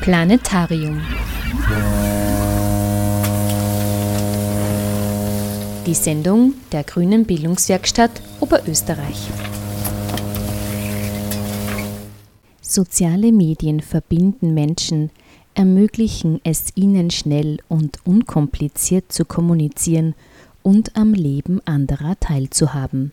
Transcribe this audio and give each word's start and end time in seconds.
Planetarium. 0.00 0.98
Die 5.84 5.92
Sendung 5.92 6.54
der 6.72 6.84
Grünen 6.84 7.26
Bildungswerkstatt 7.26 8.10
Oberösterreich. 8.40 9.28
Soziale 12.62 13.30
Medien 13.30 13.80
verbinden 13.80 14.54
Menschen, 14.54 15.10
ermöglichen 15.52 16.40
es 16.44 16.68
ihnen 16.76 17.10
schnell 17.10 17.58
und 17.68 17.98
unkompliziert 18.06 19.12
zu 19.12 19.26
kommunizieren 19.26 20.14
und 20.62 20.96
am 20.96 21.12
Leben 21.12 21.60
anderer 21.66 22.18
teilzuhaben. 22.18 23.12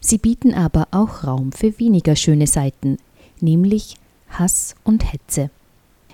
Sie 0.00 0.16
bieten 0.16 0.54
aber 0.54 0.88
auch 0.92 1.24
Raum 1.24 1.52
für 1.52 1.78
weniger 1.78 2.16
schöne 2.16 2.46
Seiten, 2.46 2.96
nämlich 3.42 3.96
Hass 4.30 4.76
und 4.82 5.12
Hetze. 5.12 5.50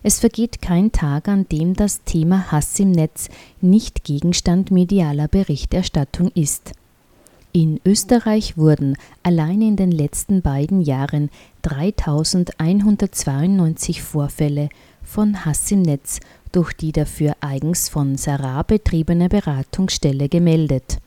Es 0.02 0.18
vergeht 0.18 0.60
kein 0.60 0.90
Tag, 0.90 1.28
an 1.28 1.46
dem 1.50 1.74
das 1.74 2.02
Thema 2.02 2.50
Hass 2.50 2.80
im 2.80 2.90
Netz 2.90 3.28
nicht 3.60 4.02
Gegenstand 4.04 4.72
medialer 4.72 5.28
Berichterstattung 5.28 6.32
ist. 6.34 6.72
In 7.52 7.80
Österreich 7.84 8.56
wurden 8.56 8.96
allein 9.22 9.60
in 9.60 9.76
den 9.76 9.92
letzten 9.92 10.40
beiden 10.42 10.80
Jahren 10.80 11.30
3192 11.62 14.02
Vorfälle 14.02 14.70
von 15.02 15.44
Hass 15.44 15.70
im 15.70 15.82
Netz 15.82 16.20
durch 16.50 16.72
die 16.72 16.90
dafür 16.92 17.36
eigens 17.40 17.90
von 17.90 18.16
Sarah 18.16 18.62
betriebene 18.62 19.28
Beratungsstelle 19.28 20.28
gemeldet. 20.28 20.98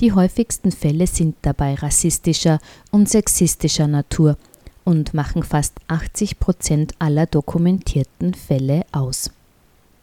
Die 0.00 0.12
häufigsten 0.12 0.72
Fälle 0.72 1.06
sind 1.06 1.36
dabei 1.42 1.74
rassistischer 1.74 2.58
und 2.90 3.08
sexistischer 3.08 3.86
Natur 3.86 4.36
und 4.84 5.14
machen 5.14 5.42
fast 5.42 5.74
80 5.88 6.38
Prozent 6.38 6.94
aller 6.98 7.26
dokumentierten 7.26 8.34
Fälle 8.34 8.84
aus. 8.92 9.30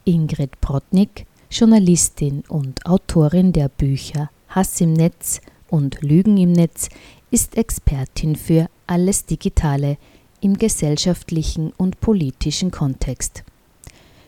Ingrid 0.05 0.59
Brodnik, 0.61 1.25
Journalistin 1.51 2.43
und 2.47 2.85
Autorin 2.85 3.53
der 3.53 3.69
Bücher 3.69 4.29
Hass 4.49 4.81
im 4.81 4.93
Netz 4.93 5.41
und 5.69 6.01
Lügen 6.01 6.37
im 6.37 6.51
Netz, 6.51 6.89
ist 7.31 7.55
Expertin 7.55 8.35
für 8.35 8.67
alles 8.87 9.25
Digitale 9.25 9.97
im 10.41 10.57
gesellschaftlichen 10.57 11.71
und 11.77 11.99
politischen 12.01 12.71
Kontext. 12.71 13.43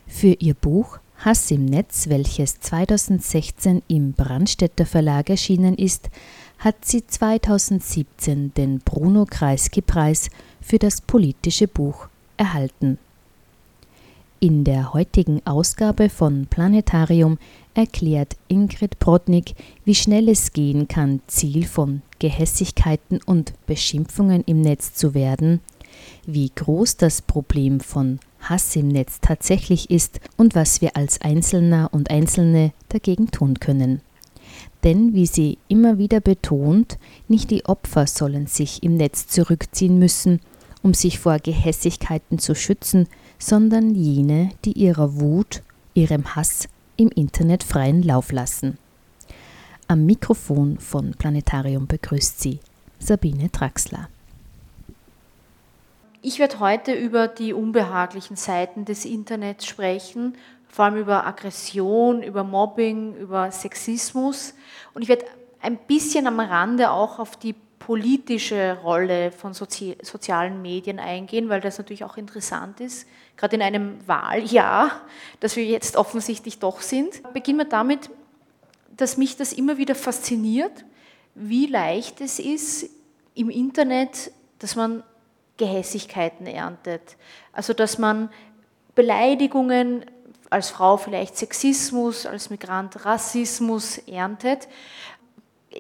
Für 0.08 0.34
ihr 0.34 0.53
Buch 0.53 1.00
Hass 1.18 1.52
im 1.52 1.66
Netz, 1.66 2.09
welches 2.09 2.59
2016 2.59 3.84
im 3.88 4.14
Brandstätter 4.14 4.86
Verlag 4.86 5.30
erschienen 5.30 5.75
ist, 5.75 6.09
hat 6.62 6.86
sie 6.86 7.06
2017 7.06 8.54
den 8.54 8.80
Bruno 8.80 9.26
Kreisky-Preis 9.26 10.30
für 10.62 10.78
das 10.78 11.02
politische 11.02 11.68
Buch 11.68 12.08
erhalten. 12.38 13.00
In 14.40 14.64
der 14.64 14.94
heutigen 14.94 15.42
Ausgabe 15.45 16.09
von 16.09 16.45
Planetarium 16.48 17.40
erklärt 17.73 18.38
Ingrid 18.48 19.00
Brodnik, 19.00 19.56
wie 19.86 19.95
schnell 19.95 20.30
es 20.30 20.53
gehen 20.53 20.88
kann, 20.88 21.22
Ziel 21.26 21.66
von 21.66 22.03
Gehässigkeiten 22.20 23.22
und 23.25 23.53
Beschimpfungen 23.66 24.44
im 24.46 24.62
Netz 24.62 24.94
zu 24.94 25.16
werden, 25.16 25.62
wie 26.28 26.52
groß 26.53 26.98
das 26.98 27.23
Problem 27.23 27.80
von 27.80 28.20
Hass 28.40 28.75
im 28.75 28.88
Netz 28.88 29.20
tatsächlich 29.20 29.90
ist 29.90 30.20
und 30.38 30.53
was 30.53 30.81
wir 30.81 30.96
als 30.96 31.22
Einzelner 31.22 31.90
und 31.92 32.12
Einzelne 32.12 32.72
dagegen 32.90 33.31
tun 33.31 33.59
können. 33.59 34.02
Denn, 34.84 35.14
wie 35.14 35.28
sie 35.28 35.58
immer 35.68 35.98
wieder 35.98 36.20
betont, 36.20 36.98
nicht 37.28 37.52
die 37.52 37.66
Opfer 37.66 38.08
sollen 38.08 38.48
sich 38.48 38.82
im 38.84 38.96
Netz 38.96 39.28
zurückziehen 39.28 40.00
müssen, 40.00 40.40
um 40.82 40.94
sich 40.94 41.20
vor 41.20 41.38
Gehässigkeiten 41.38 42.40
zu 42.40 42.56
schützen, 42.56 43.08
sondern 43.38 43.94
jene, 43.94 44.50
die 44.66 44.74
ihrer 44.74 45.20
Wut, 45.20 45.62
ihrem 45.94 46.36
Hass 46.36 46.68
im 46.98 47.09
Internet 47.09 47.64
freien 47.64 48.02
Lauf 48.02 48.32
lassen. 48.32 48.78
Am 49.88 50.06
Mikrofon 50.06 50.80
von 50.80 51.12
Planetarium 51.12 51.86
begrüßt 51.86 52.40
sie 52.40 52.59
Sabine 53.00 53.50
Draxler. 53.50 54.08
Ich 56.24 56.38
werde 56.38 56.59
heute 56.59 56.94
über 56.94 57.28
die 57.28 57.52
unbehaglichen 57.52 58.36
Seiten 58.36 58.86
des 58.86 59.06
Internets 59.06 59.66
sprechen, 59.66 60.36
vor 60.72 60.86
allem 60.86 60.98
über 60.98 61.26
Aggression, 61.26 62.24
über 62.24 62.44
Mobbing, 62.44 63.16
über 63.16 63.52
Sexismus. 63.52 64.54
Und 64.94 65.02
ich 65.02 65.09
werde 65.09 65.26
ein 65.62 65.78
bisschen 65.78 66.28
am 66.28 66.40
Rande 66.40 66.92
auch 66.92 67.20
auf 67.20 67.38
die 67.38 67.54
politische 67.78 68.78
Rolle 68.84 69.32
von 69.32 69.54
Sozi 69.54 69.98
sozialen 70.02 70.62
Medien 70.62 71.00
eingehen, 71.00 71.50
weil 71.50 71.62
das 71.62 71.78
natürlich 71.78 72.04
auch 72.04 72.16
interessant 72.16 72.80
ist, 72.80 73.08
gerade 73.36 73.56
in 73.56 73.62
einem 73.62 74.08
Wahljahr, 74.08 75.02
das 75.40 75.56
wir 75.56 75.66
jetzt 75.66 75.98
offensichtlich 75.98 76.59
doch 76.59 76.82
sind. 76.82 77.22
Beginnen 77.34 77.58
wir 77.58 77.66
damit, 77.66 78.09
dass 78.96 79.18
mich 79.18 79.36
das 79.36 79.52
immer 79.52 79.78
wieder 79.78 79.96
fasziniert, 79.96 80.86
wie 81.34 81.66
leicht 81.66 82.22
es 82.22 82.40
ist 82.40 82.90
im 83.34 83.50
Internet, 83.50 84.32
dass 84.59 84.76
man 84.76 85.03
Gehässigkeiten 85.58 86.46
erntet. 86.46 87.18
Also 87.52 87.74
dass 87.74 87.98
man 87.98 88.30
Beleidigungen 88.96 90.06
als 90.51 90.69
Frau 90.69 90.97
vielleicht 90.97 91.38
Sexismus, 91.38 92.25
als 92.25 92.50
Migrant 92.50 93.06
Rassismus 93.06 93.97
erntet. 94.00 94.67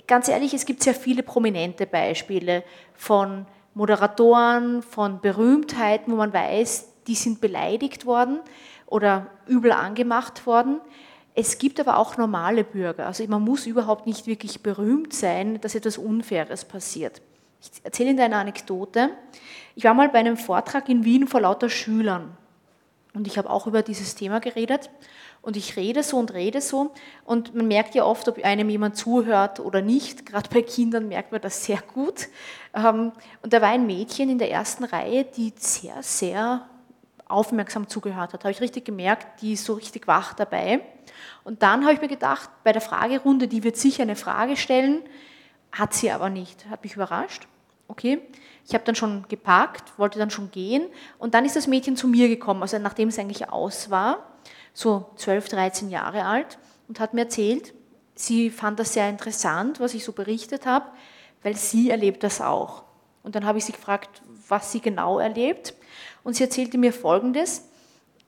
Ganz 0.07 0.29
ehrlich, 0.29 0.53
es 0.53 0.65
gibt 0.65 0.81
sehr 0.81 0.95
viele 0.95 1.23
prominente 1.23 1.85
Beispiele 1.85 2.63
von 2.95 3.45
Moderatoren, 3.73 4.81
von 4.81 5.19
Berühmtheiten, 5.19 6.13
wo 6.13 6.15
man 6.15 6.33
weiß, 6.33 6.87
die 7.07 7.15
sind 7.15 7.41
beleidigt 7.41 8.05
worden 8.05 8.39
oder 8.85 9.27
übel 9.45 9.73
angemacht 9.73 10.45
worden. 10.45 10.79
Es 11.35 11.57
gibt 11.57 11.79
aber 11.81 11.97
auch 11.97 12.15
normale 12.15 12.63
Bürger. 12.63 13.07
Also 13.07 13.25
man 13.27 13.41
muss 13.41 13.65
überhaupt 13.65 14.07
nicht 14.07 14.25
wirklich 14.25 14.63
berühmt 14.63 15.13
sein, 15.13 15.59
dass 15.59 15.75
etwas 15.75 15.97
Unfaires 15.97 16.63
passiert. 16.63 17.21
Ich 17.61 17.71
erzähle 17.83 18.11
Ihnen 18.11 18.19
eine 18.21 18.37
Anekdote. 18.37 19.09
Ich 19.75 19.83
war 19.83 19.93
mal 19.93 20.07
bei 20.07 20.19
einem 20.19 20.37
Vortrag 20.37 20.87
in 20.87 21.03
Wien 21.03 21.27
vor 21.27 21.41
lauter 21.41 21.69
Schülern 21.69 22.37
und 23.13 23.27
ich 23.27 23.37
habe 23.37 23.49
auch 23.49 23.67
über 23.67 23.81
dieses 23.81 24.15
Thema 24.15 24.39
geredet 24.39 24.89
und 25.41 25.57
ich 25.57 25.75
rede 25.75 26.03
so 26.03 26.17
und 26.17 26.33
rede 26.33 26.61
so 26.61 26.91
und 27.25 27.53
man 27.53 27.67
merkt 27.67 27.93
ja 27.95 28.05
oft, 28.05 28.27
ob 28.27 28.43
einem 28.43 28.69
jemand 28.69 28.95
zuhört 28.95 29.59
oder 29.59 29.81
nicht. 29.81 30.25
Gerade 30.25 30.49
bei 30.49 30.61
Kindern 30.61 31.07
merkt 31.07 31.31
man 31.31 31.41
das 31.41 31.65
sehr 31.65 31.81
gut. 31.93 32.29
Ähm, 32.73 33.11
und 33.41 33.51
da 33.51 33.61
war 33.61 33.69
ein 33.69 33.85
Mädchen 33.85 34.29
in 34.29 34.37
der 34.37 34.51
ersten 34.51 34.85
Reihe, 34.85 35.25
die 35.25 35.53
sehr, 35.57 36.01
sehr 36.01 36.67
aufmerksam 37.27 37.87
zugehört 37.87 38.33
hat. 38.33 38.43
Habe 38.43 38.51
ich 38.51 38.61
richtig 38.61 38.85
gemerkt, 38.85 39.41
die 39.41 39.53
ist 39.53 39.65
so 39.65 39.73
richtig 39.73 40.07
wach 40.07 40.33
dabei. 40.33 40.81
Und 41.43 41.63
dann 41.63 41.83
habe 41.83 41.93
ich 41.93 42.01
mir 42.01 42.07
gedacht, 42.07 42.49
bei 42.63 42.71
der 42.71 42.81
Fragerunde, 42.81 43.47
die 43.47 43.63
wird 43.63 43.77
sicher 43.77 44.03
eine 44.03 44.15
Frage 44.15 44.57
stellen, 44.57 45.01
hat 45.71 45.93
sie 45.93 46.11
aber 46.11 46.29
nicht. 46.29 46.69
Hat 46.69 46.83
mich 46.83 46.95
überrascht. 46.95 47.47
Okay, 47.87 48.21
ich 48.71 48.73
habe 48.73 48.85
dann 48.85 48.95
schon 48.95 49.25
geparkt, 49.27 49.99
wollte 49.99 50.17
dann 50.17 50.29
schon 50.29 50.49
gehen 50.49 50.85
und 51.19 51.33
dann 51.33 51.43
ist 51.43 51.57
das 51.57 51.67
Mädchen 51.67 51.97
zu 51.97 52.07
mir 52.07 52.29
gekommen, 52.29 52.61
also 52.61 52.79
nachdem 52.79 53.09
es 53.09 53.19
eigentlich 53.19 53.49
aus 53.49 53.89
war, 53.89 54.37
so 54.73 55.11
12, 55.17 55.49
13 55.49 55.89
Jahre 55.89 56.23
alt 56.23 56.57
und 56.87 57.01
hat 57.01 57.13
mir 57.13 57.23
erzählt, 57.23 57.73
sie 58.15 58.49
fand 58.49 58.79
das 58.79 58.93
sehr 58.93 59.09
interessant, 59.09 59.81
was 59.81 59.93
ich 59.93 60.05
so 60.05 60.13
berichtet 60.13 60.65
habe, 60.65 60.85
weil 61.43 61.57
sie 61.57 61.89
erlebt 61.89 62.23
das 62.23 62.39
auch. 62.39 62.83
Und 63.23 63.35
dann 63.35 63.43
habe 63.43 63.57
ich 63.57 63.65
sie 63.65 63.73
gefragt, 63.73 64.21
was 64.47 64.71
sie 64.71 64.79
genau 64.79 65.19
erlebt 65.19 65.73
und 66.23 66.37
sie 66.37 66.43
erzählte 66.45 66.77
mir 66.77 66.93
Folgendes. 66.93 67.67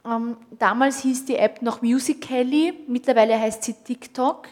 Ähm, 0.05 0.35
damals 0.59 0.99
hieß 1.03 1.23
die 1.23 1.37
App 1.37 1.61
noch 1.61 1.81
Musical.ly, 1.81 2.83
mittlerweile 2.89 3.39
heißt 3.39 3.63
sie 3.63 3.75
TikTok. 3.75 4.49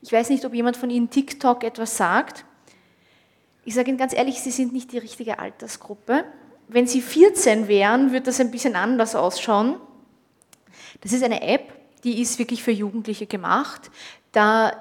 Ich 0.00 0.12
weiß 0.12 0.30
nicht, 0.30 0.46
ob 0.46 0.54
jemand 0.54 0.78
von 0.78 0.88
Ihnen 0.88 1.10
TikTok 1.10 1.62
etwas 1.62 1.98
sagt. 1.98 2.46
Ich 3.64 3.74
sage 3.74 3.90
Ihnen 3.90 3.98
ganz 3.98 4.14
ehrlich, 4.14 4.40
Sie 4.40 4.50
sind 4.50 4.72
nicht 4.72 4.92
die 4.92 4.98
richtige 4.98 5.38
Altersgruppe. 5.38 6.24
Wenn 6.68 6.86
Sie 6.86 7.02
14 7.02 7.68
wären, 7.68 8.12
würde 8.12 8.26
das 8.26 8.40
ein 8.40 8.50
bisschen 8.50 8.76
anders 8.76 9.14
ausschauen. 9.14 9.76
Das 11.02 11.12
ist 11.12 11.22
eine 11.22 11.42
App, 11.42 11.72
die 12.04 12.20
ist 12.20 12.38
wirklich 12.38 12.62
für 12.62 12.70
Jugendliche 12.70 13.26
gemacht. 13.26 13.90
Da 14.32 14.72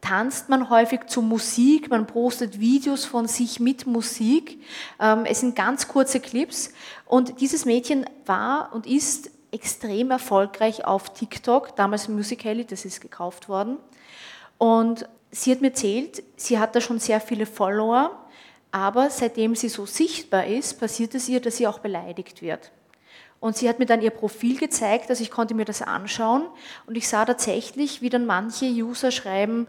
tanzt 0.00 0.48
man 0.48 0.70
häufig 0.70 1.06
zu 1.06 1.20
Musik, 1.22 1.90
man 1.90 2.06
postet 2.06 2.60
Videos 2.60 3.04
von 3.04 3.26
sich 3.26 3.60
mit 3.60 3.86
Musik. 3.86 4.62
Ähm, 5.00 5.24
es 5.24 5.40
sind 5.40 5.56
ganz 5.56 5.88
kurze 5.88 6.20
Clips. 6.20 6.72
Und 7.06 7.40
dieses 7.40 7.64
Mädchen 7.64 8.06
war 8.24 8.72
und 8.72 8.86
ist 8.86 9.30
extrem 9.50 10.10
erfolgreich 10.10 10.84
auf 10.84 11.12
TikTok, 11.12 11.76
damals 11.76 12.08
Musical.ly, 12.08 12.64
das 12.64 12.84
ist 12.84 13.00
gekauft 13.00 13.48
worden. 13.48 13.78
Und 14.58 15.08
sie 15.30 15.52
hat 15.52 15.60
mir 15.60 15.68
erzählt, 15.68 16.22
sie 16.36 16.58
hat 16.58 16.74
da 16.74 16.80
schon 16.80 16.98
sehr 16.98 17.20
viele 17.20 17.46
Follower, 17.46 18.26
aber 18.70 19.10
seitdem 19.10 19.54
sie 19.54 19.68
so 19.68 19.86
sichtbar 19.86 20.46
ist, 20.46 20.78
passiert 20.80 21.14
es 21.14 21.28
ihr, 21.28 21.40
dass 21.40 21.56
sie 21.56 21.66
auch 21.66 21.78
beleidigt 21.78 22.42
wird. 22.42 22.72
Und 23.38 23.56
sie 23.56 23.68
hat 23.68 23.78
mir 23.78 23.86
dann 23.86 24.02
ihr 24.02 24.10
Profil 24.10 24.58
gezeigt, 24.58 25.10
also 25.10 25.22
ich 25.22 25.30
konnte 25.30 25.54
mir 25.54 25.64
das 25.64 25.82
anschauen 25.82 26.46
und 26.86 26.96
ich 26.96 27.08
sah 27.08 27.24
tatsächlich, 27.24 28.02
wie 28.02 28.08
dann 28.08 28.26
manche 28.26 28.66
User 28.66 29.10
schreiben, 29.10 29.66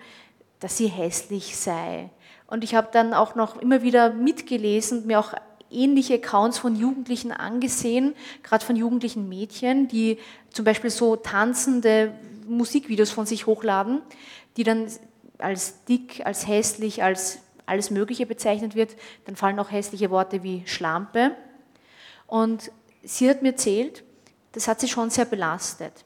dass 0.59 0.77
sie 0.77 0.87
hässlich 0.87 1.57
sei. 1.57 2.09
Und 2.47 2.63
ich 2.63 2.75
habe 2.75 2.87
dann 2.91 3.13
auch 3.13 3.35
noch 3.35 3.57
immer 3.61 3.83
wieder 3.83 4.13
mitgelesen, 4.13 5.05
mir 5.05 5.19
auch 5.19 5.33
ähnliche 5.69 6.15
Accounts 6.15 6.57
von 6.57 6.75
Jugendlichen 6.75 7.31
angesehen, 7.31 8.15
gerade 8.41 8.65
von 8.65 8.77
jugendlichen 8.77 9.27
Mädchen, 9.27 9.89
die 9.89 10.17
zum 10.49 10.63
Beispiel 10.63 10.89
so 10.89 11.17
tanzende 11.17 12.13
Musikvideos 12.47 13.11
von 13.11 13.25
sich 13.25 13.45
hochladen, 13.45 14.01
die 14.55 14.63
dann 14.63 14.87
als 15.39 15.83
dick, 15.85 16.25
als 16.25 16.47
hässlich, 16.47 17.03
als 17.03 17.39
alles 17.65 17.91
Mögliche 17.91 18.25
bezeichnet 18.25 18.75
wird. 18.75 18.95
Dann 19.25 19.35
fallen 19.35 19.59
auch 19.59 19.71
hässliche 19.71 20.09
Worte 20.09 20.43
wie 20.43 20.63
Schlampe. 20.65 21.35
Und 22.25 22.71
sie 23.03 23.29
hat 23.29 23.41
mir 23.41 23.49
erzählt, 23.49 24.03
das 24.53 24.67
hat 24.67 24.79
sie 24.79 24.87
schon 24.87 25.09
sehr 25.09 25.25
belastet. 25.25 26.05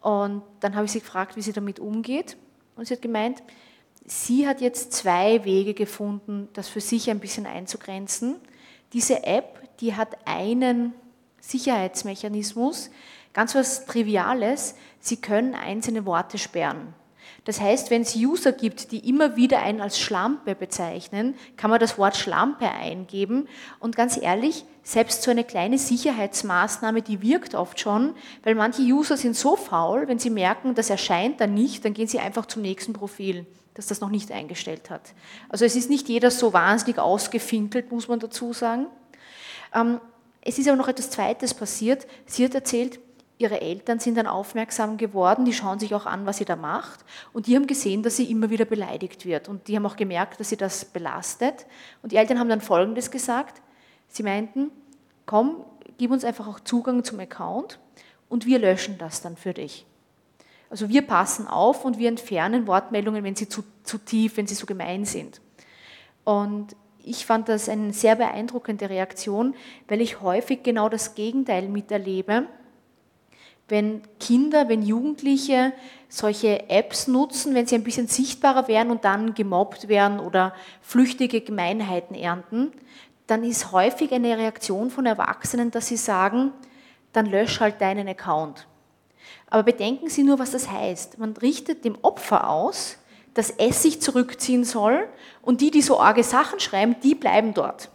Und 0.00 0.42
dann 0.60 0.76
habe 0.76 0.84
ich 0.84 0.92
sie 0.92 1.00
gefragt, 1.00 1.36
wie 1.36 1.42
sie 1.42 1.52
damit 1.52 1.80
umgeht. 1.80 2.36
Und 2.76 2.86
sie 2.86 2.94
hat 2.94 3.02
gemeint, 3.02 3.42
sie 4.04 4.46
hat 4.46 4.60
jetzt 4.60 4.92
zwei 4.92 5.44
Wege 5.44 5.74
gefunden, 5.74 6.48
das 6.52 6.68
für 6.68 6.80
sich 6.80 7.10
ein 7.10 7.18
bisschen 7.18 7.46
einzugrenzen. 7.46 8.36
Diese 8.92 9.24
App, 9.24 9.78
die 9.80 9.94
hat 9.96 10.16
einen 10.26 10.94
Sicherheitsmechanismus, 11.40 12.90
ganz 13.32 13.54
was 13.54 13.86
Triviales, 13.86 14.76
sie 15.00 15.16
können 15.20 15.54
einzelne 15.54 16.06
Worte 16.06 16.38
sperren. 16.38 16.94
Das 17.44 17.60
heißt, 17.60 17.90
wenn 17.90 18.02
es 18.02 18.16
User 18.16 18.52
gibt, 18.52 18.90
die 18.90 19.08
immer 19.08 19.36
wieder 19.36 19.62
einen 19.62 19.80
als 19.80 20.00
Schlampe 20.00 20.54
bezeichnen, 20.54 21.34
kann 21.56 21.70
man 21.70 21.78
das 21.78 21.96
Wort 21.96 22.16
Schlampe 22.16 22.68
eingeben. 22.68 23.48
Und 23.78 23.94
ganz 23.94 24.16
ehrlich, 24.16 24.64
selbst 24.82 25.22
so 25.22 25.30
eine 25.30 25.44
kleine 25.44 25.78
Sicherheitsmaßnahme, 25.78 27.02
die 27.02 27.22
wirkt 27.22 27.54
oft 27.54 27.78
schon, 27.80 28.14
weil 28.42 28.54
manche 28.54 28.82
User 28.82 29.16
sind 29.16 29.36
so 29.36 29.56
faul, 29.56 30.08
wenn 30.08 30.18
sie 30.18 30.30
merken, 30.30 30.74
das 30.74 30.90
erscheint 30.90 31.40
dann 31.40 31.54
nicht, 31.54 31.84
dann 31.84 31.94
gehen 31.94 32.08
sie 32.08 32.18
einfach 32.18 32.46
zum 32.46 32.62
nächsten 32.62 32.92
Profil, 32.92 33.46
das 33.74 33.86
das 33.86 34.00
noch 34.00 34.10
nicht 34.10 34.32
eingestellt 34.32 34.90
hat. 34.90 35.12
Also 35.48 35.64
es 35.64 35.76
ist 35.76 35.90
nicht 35.90 36.08
jeder 36.08 36.30
so 36.30 36.52
wahnsinnig 36.52 36.98
ausgefinkelt, 36.98 37.90
muss 37.90 38.08
man 38.08 38.18
dazu 38.20 38.52
sagen. 38.52 38.86
Ähm, 39.74 40.00
es 40.40 40.58
ist 40.58 40.68
aber 40.68 40.76
noch 40.76 40.88
etwas 40.88 41.10
Zweites 41.10 41.54
passiert. 41.54 42.06
Sie 42.24 42.44
hat 42.44 42.54
erzählt, 42.54 43.00
ihre 43.38 43.60
Eltern 43.60 43.98
sind 43.98 44.16
dann 44.16 44.26
aufmerksam 44.26 44.96
geworden, 44.96 45.44
die 45.44 45.52
schauen 45.52 45.78
sich 45.78 45.94
auch 45.94 46.06
an, 46.06 46.24
was 46.24 46.38
sie 46.38 46.44
da 46.44 46.56
macht. 46.56 47.04
Und 47.32 47.46
die 47.46 47.56
haben 47.56 47.66
gesehen, 47.66 48.02
dass 48.02 48.16
sie 48.16 48.30
immer 48.30 48.48
wieder 48.50 48.64
beleidigt 48.64 49.26
wird. 49.26 49.48
Und 49.48 49.68
die 49.68 49.76
haben 49.76 49.84
auch 49.84 49.96
gemerkt, 49.96 50.40
dass 50.40 50.48
sie 50.48 50.56
das 50.56 50.86
belastet. 50.86 51.66
Und 52.02 52.12
die 52.12 52.16
Eltern 52.16 52.38
haben 52.38 52.48
dann 52.48 52.60
Folgendes 52.62 53.10
gesagt, 53.10 53.60
sie 54.08 54.22
meinten, 54.22 54.70
komm, 55.26 55.64
gib 55.98 56.10
uns 56.10 56.24
einfach 56.24 56.46
auch 56.46 56.60
Zugang 56.60 57.04
zum 57.04 57.20
Account 57.20 57.78
und 58.28 58.46
wir 58.46 58.58
löschen 58.58 58.96
das 58.98 59.20
dann 59.20 59.36
für 59.36 59.52
dich. 59.52 59.86
Also 60.70 60.88
wir 60.88 61.02
passen 61.02 61.46
auf 61.46 61.84
und 61.84 61.98
wir 61.98 62.08
entfernen 62.08 62.66
Wortmeldungen, 62.66 63.22
wenn 63.22 63.36
sie 63.36 63.48
zu, 63.48 63.62
zu 63.84 63.98
tief, 63.98 64.36
wenn 64.36 64.46
sie 64.46 64.54
so 64.54 64.66
gemein 64.66 65.04
sind. 65.04 65.40
Und 66.24 66.74
ich 67.04 67.24
fand 67.24 67.48
das 67.48 67.68
eine 67.68 67.92
sehr 67.92 68.16
beeindruckende 68.16 68.90
Reaktion, 68.90 69.54
weil 69.86 70.00
ich 70.00 70.22
häufig 70.22 70.64
genau 70.64 70.88
das 70.88 71.14
Gegenteil 71.14 71.68
miterlebe 71.68 72.46
wenn 73.68 74.02
Kinder, 74.20 74.68
wenn 74.68 74.82
Jugendliche 74.82 75.72
solche 76.08 76.68
Apps 76.70 77.08
nutzen, 77.08 77.54
wenn 77.54 77.66
sie 77.66 77.74
ein 77.74 77.84
bisschen 77.84 78.06
sichtbarer 78.06 78.68
werden 78.68 78.90
und 78.90 79.04
dann 79.04 79.34
gemobbt 79.34 79.88
werden 79.88 80.20
oder 80.20 80.54
flüchtige 80.82 81.40
Gemeinheiten 81.40 82.14
ernten, 82.14 82.72
dann 83.26 83.42
ist 83.42 83.72
häufig 83.72 84.12
eine 84.12 84.38
Reaktion 84.38 84.90
von 84.90 85.04
Erwachsenen, 85.04 85.72
dass 85.72 85.88
sie 85.88 85.96
sagen, 85.96 86.52
dann 87.12 87.26
lösch 87.26 87.60
halt 87.60 87.80
deinen 87.80 88.08
Account. 88.08 88.66
Aber 89.48 89.64
bedenken 89.64 90.08
Sie 90.08 90.22
nur, 90.22 90.38
was 90.38 90.52
das 90.52 90.70
heißt. 90.70 91.18
Man 91.18 91.32
richtet 91.36 91.84
dem 91.84 91.96
Opfer 92.02 92.48
aus, 92.48 92.98
dass 93.34 93.50
es 93.50 93.82
sich 93.82 94.00
zurückziehen 94.00 94.64
soll 94.64 95.08
und 95.42 95.60
die, 95.60 95.70
die 95.70 95.82
so 95.82 96.00
arge 96.00 96.22
Sachen 96.22 96.60
schreiben, 96.60 96.96
die 97.02 97.14
bleiben 97.14 97.52
dort. 97.54 97.90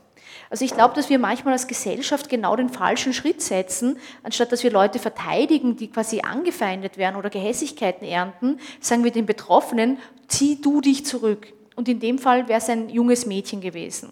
Also 0.52 0.66
ich 0.66 0.74
glaube, 0.74 0.94
dass 0.94 1.10
wir 1.10 1.18
manchmal 1.18 1.54
als 1.54 1.66
Gesellschaft 1.66 2.28
genau 2.28 2.58
den 2.58 2.68
falschen 2.68 3.14
Schritt 3.14 3.42
setzen, 3.42 3.98
anstatt 4.22 4.52
dass 4.52 4.64
wir 4.64 4.70
Leute 4.70 5.00
verteidigen, 5.00 5.78
die 5.78 5.90
quasi 5.90 6.20
angefeindet 6.20 6.98
werden 6.98 7.16
oder 7.16 7.30
Gehässigkeiten 7.30 8.06
ernten, 8.06 8.60
sagen 8.82 9.06
wir 9.06 9.12
den 9.12 9.26
Betroffenen, 9.26 9.98
zieh 10.28 10.60
du 10.62 10.82
dich 10.82 11.06
zurück. 11.06 11.48
Und 11.78 11.88
in 11.88 12.02
dem 12.02 12.20
Fall 12.20 12.50
wäre 12.50 12.60
es 12.60 12.68
ein 12.68 12.90
junges 12.90 13.26
Mädchen 13.26 13.62
gewesen. 13.62 14.12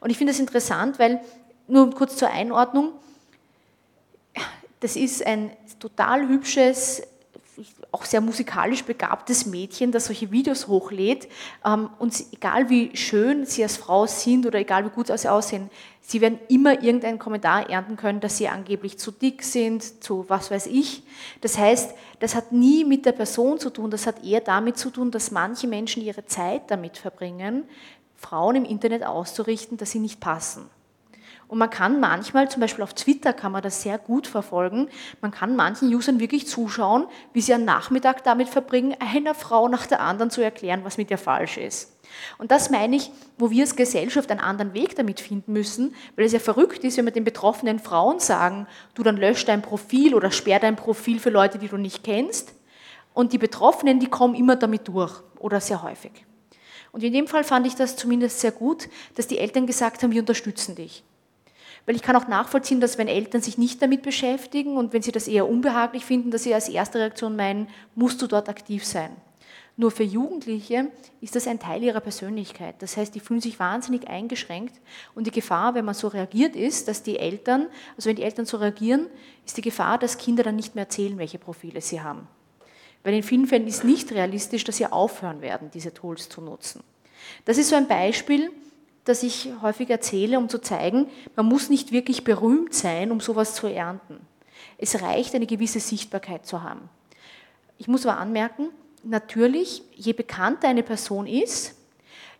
Und 0.00 0.10
ich 0.10 0.18
finde 0.18 0.34
das 0.34 0.40
interessant, 0.40 0.98
weil, 0.98 1.22
nur 1.68 1.90
kurz 1.94 2.16
zur 2.16 2.30
Einordnung, 2.30 2.92
das 4.80 4.94
ist 4.94 5.26
ein 5.26 5.50
total 5.80 6.28
hübsches, 6.28 7.02
auch 7.90 8.04
sehr 8.04 8.20
musikalisch 8.20 8.84
begabtes 8.84 9.46
Mädchen, 9.46 9.92
das 9.92 10.06
solche 10.06 10.30
Videos 10.30 10.68
hochlädt. 10.68 11.28
Ähm, 11.64 11.90
und 11.98 12.14
egal 12.32 12.68
wie 12.68 12.94
schön 12.96 13.46
sie 13.46 13.62
als 13.62 13.76
Frau 13.76 14.06
sind 14.06 14.46
oder 14.46 14.58
egal 14.58 14.84
wie 14.84 14.90
gut 14.90 15.06
sie 15.06 15.30
aussehen, 15.30 15.70
sie 16.00 16.20
werden 16.20 16.38
immer 16.48 16.82
irgendeinen 16.82 17.18
Kommentar 17.18 17.68
ernten 17.70 17.96
können, 17.96 18.20
dass 18.20 18.36
sie 18.36 18.48
angeblich 18.48 18.98
zu 18.98 19.10
dick 19.10 19.42
sind, 19.42 20.02
zu 20.02 20.26
was 20.28 20.50
weiß 20.50 20.66
ich. 20.66 21.02
Das 21.40 21.56
heißt, 21.56 21.94
das 22.20 22.34
hat 22.34 22.52
nie 22.52 22.84
mit 22.84 23.06
der 23.06 23.12
Person 23.12 23.58
zu 23.58 23.70
tun, 23.70 23.90
das 23.90 24.06
hat 24.06 24.24
eher 24.24 24.40
damit 24.40 24.76
zu 24.76 24.90
tun, 24.90 25.10
dass 25.10 25.30
manche 25.30 25.66
Menschen 25.66 26.02
ihre 26.02 26.26
Zeit 26.26 26.70
damit 26.70 26.98
verbringen, 26.98 27.64
Frauen 28.16 28.56
im 28.56 28.64
Internet 28.64 29.04
auszurichten, 29.04 29.78
dass 29.78 29.92
sie 29.92 30.00
nicht 30.00 30.20
passen. 30.20 30.68
Und 31.48 31.56
man 31.56 31.70
kann 31.70 31.98
manchmal, 31.98 32.50
zum 32.50 32.60
Beispiel 32.60 32.84
auf 32.84 32.92
Twitter 32.92 33.32
kann 33.32 33.52
man 33.52 33.62
das 33.62 33.82
sehr 33.82 33.96
gut 33.96 34.26
verfolgen, 34.26 34.88
man 35.22 35.30
kann 35.30 35.56
manchen 35.56 35.92
Usern 35.92 36.20
wirklich 36.20 36.46
zuschauen, 36.46 37.06
wie 37.32 37.40
sie 37.40 37.54
einen 37.54 37.64
Nachmittag 37.64 38.22
damit 38.22 38.50
verbringen, 38.50 38.94
einer 39.00 39.34
Frau 39.34 39.66
nach 39.66 39.86
der 39.86 40.00
anderen 40.00 40.30
zu 40.30 40.42
erklären, 40.42 40.84
was 40.84 40.98
mit 40.98 41.10
ihr 41.10 41.16
falsch 41.16 41.56
ist. 41.56 41.96
Und 42.36 42.50
das 42.50 42.70
meine 42.70 42.96
ich, 42.96 43.10
wo 43.38 43.50
wir 43.50 43.62
als 43.62 43.76
Gesellschaft 43.76 44.30
einen 44.30 44.40
anderen 44.40 44.74
Weg 44.74 44.94
damit 44.96 45.20
finden 45.20 45.54
müssen, 45.54 45.94
weil 46.16 46.26
es 46.26 46.32
ja 46.32 46.38
verrückt 46.38 46.84
ist, 46.84 46.98
wenn 46.98 47.06
wir 47.06 47.12
den 47.12 47.24
betroffenen 47.24 47.78
Frauen 47.78 48.18
sagen, 48.18 48.66
du 48.94 49.02
dann 49.02 49.16
lösch 49.16 49.44
dein 49.46 49.62
Profil 49.62 50.14
oder 50.14 50.30
sperr 50.30 50.60
dein 50.60 50.76
Profil 50.76 51.18
für 51.18 51.30
Leute, 51.30 51.58
die 51.58 51.68
du 51.68 51.78
nicht 51.78 52.04
kennst. 52.04 52.54
Und 53.14 53.32
die 53.32 53.38
Betroffenen, 53.38 54.00
die 54.00 54.08
kommen 54.08 54.34
immer 54.34 54.56
damit 54.56 54.86
durch 54.86 55.14
oder 55.38 55.60
sehr 55.60 55.82
häufig. 55.82 56.12
Und 56.92 57.02
in 57.02 57.12
dem 57.12 57.26
Fall 57.26 57.44
fand 57.44 57.66
ich 57.66 57.74
das 57.74 57.96
zumindest 57.96 58.40
sehr 58.40 58.52
gut, 58.52 58.88
dass 59.14 59.26
die 59.26 59.38
Eltern 59.38 59.66
gesagt 59.66 60.02
haben, 60.02 60.12
wir 60.12 60.20
unterstützen 60.20 60.74
dich. 60.74 61.04
Weil 61.88 61.96
ich 61.96 62.02
kann 62.02 62.16
auch 62.16 62.28
nachvollziehen, 62.28 62.82
dass 62.82 62.98
wenn 62.98 63.08
Eltern 63.08 63.40
sich 63.40 63.56
nicht 63.56 63.80
damit 63.80 64.02
beschäftigen 64.02 64.76
und 64.76 64.92
wenn 64.92 65.00
sie 65.00 65.10
das 65.10 65.26
eher 65.26 65.48
unbehaglich 65.48 66.04
finden, 66.04 66.30
dass 66.30 66.42
sie 66.42 66.52
als 66.52 66.68
erste 66.68 66.98
Reaktion 66.98 67.34
meinen, 67.34 67.66
musst 67.94 68.20
du 68.20 68.26
dort 68.26 68.50
aktiv 68.50 68.84
sein. 68.84 69.10
Nur 69.78 69.90
für 69.90 70.02
Jugendliche 70.02 70.88
ist 71.22 71.34
das 71.34 71.48
ein 71.48 71.58
Teil 71.58 71.82
ihrer 71.82 72.00
Persönlichkeit. 72.00 72.74
Das 72.80 72.98
heißt, 72.98 73.14
die 73.14 73.20
fühlen 73.20 73.40
sich 73.40 73.58
wahnsinnig 73.58 74.06
eingeschränkt 74.06 74.74
und 75.14 75.26
die 75.26 75.30
Gefahr, 75.30 75.74
wenn 75.74 75.86
man 75.86 75.94
so 75.94 76.08
reagiert, 76.08 76.56
ist, 76.56 76.88
dass 76.88 77.02
die 77.02 77.18
Eltern, 77.18 77.68
also 77.96 78.10
wenn 78.10 78.16
die 78.16 78.22
Eltern 78.24 78.44
so 78.44 78.58
reagieren, 78.58 79.06
ist 79.46 79.56
die 79.56 79.62
Gefahr, 79.62 79.96
dass 79.96 80.18
Kinder 80.18 80.42
dann 80.42 80.56
nicht 80.56 80.74
mehr 80.74 80.84
erzählen, 80.84 81.16
welche 81.16 81.38
Profile 81.38 81.80
sie 81.80 82.02
haben. 82.02 82.28
Weil 83.02 83.14
in 83.14 83.22
vielen 83.22 83.46
Fällen 83.46 83.66
ist 83.66 83.84
nicht 83.84 84.12
realistisch, 84.12 84.64
dass 84.64 84.76
sie 84.76 84.84
aufhören 84.84 85.40
werden, 85.40 85.70
diese 85.72 85.94
Tools 85.94 86.28
zu 86.28 86.42
nutzen. 86.42 86.82
Das 87.46 87.56
ist 87.56 87.70
so 87.70 87.76
ein 87.76 87.88
Beispiel, 87.88 88.50
das 89.08 89.22
ich 89.22 89.50
häufig 89.62 89.88
erzähle, 89.88 90.38
um 90.38 90.48
zu 90.48 90.58
zeigen, 90.58 91.08
man 91.34 91.46
muss 91.46 91.70
nicht 91.70 91.92
wirklich 91.92 92.24
berühmt 92.24 92.74
sein, 92.74 93.10
um 93.10 93.20
sowas 93.20 93.54
zu 93.54 93.66
ernten. 93.66 94.20
Es 94.76 95.00
reicht, 95.00 95.34
eine 95.34 95.46
gewisse 95.46 95.80
Sichtbarkeit 95.80 96.46
zu 96.46 96.62
haben. 96.62 96.88
Ich 97.78 97.88
muss 97.88 98.04
aber 98.04 98.18
anmerken, 98.18 98.68
natürlich, 99.02 99.82
je 99.94 100.12
bekannter 100.12 100.68
eine 100.68 100.82
Person 100.82 101.26
ist, 101.26 101.76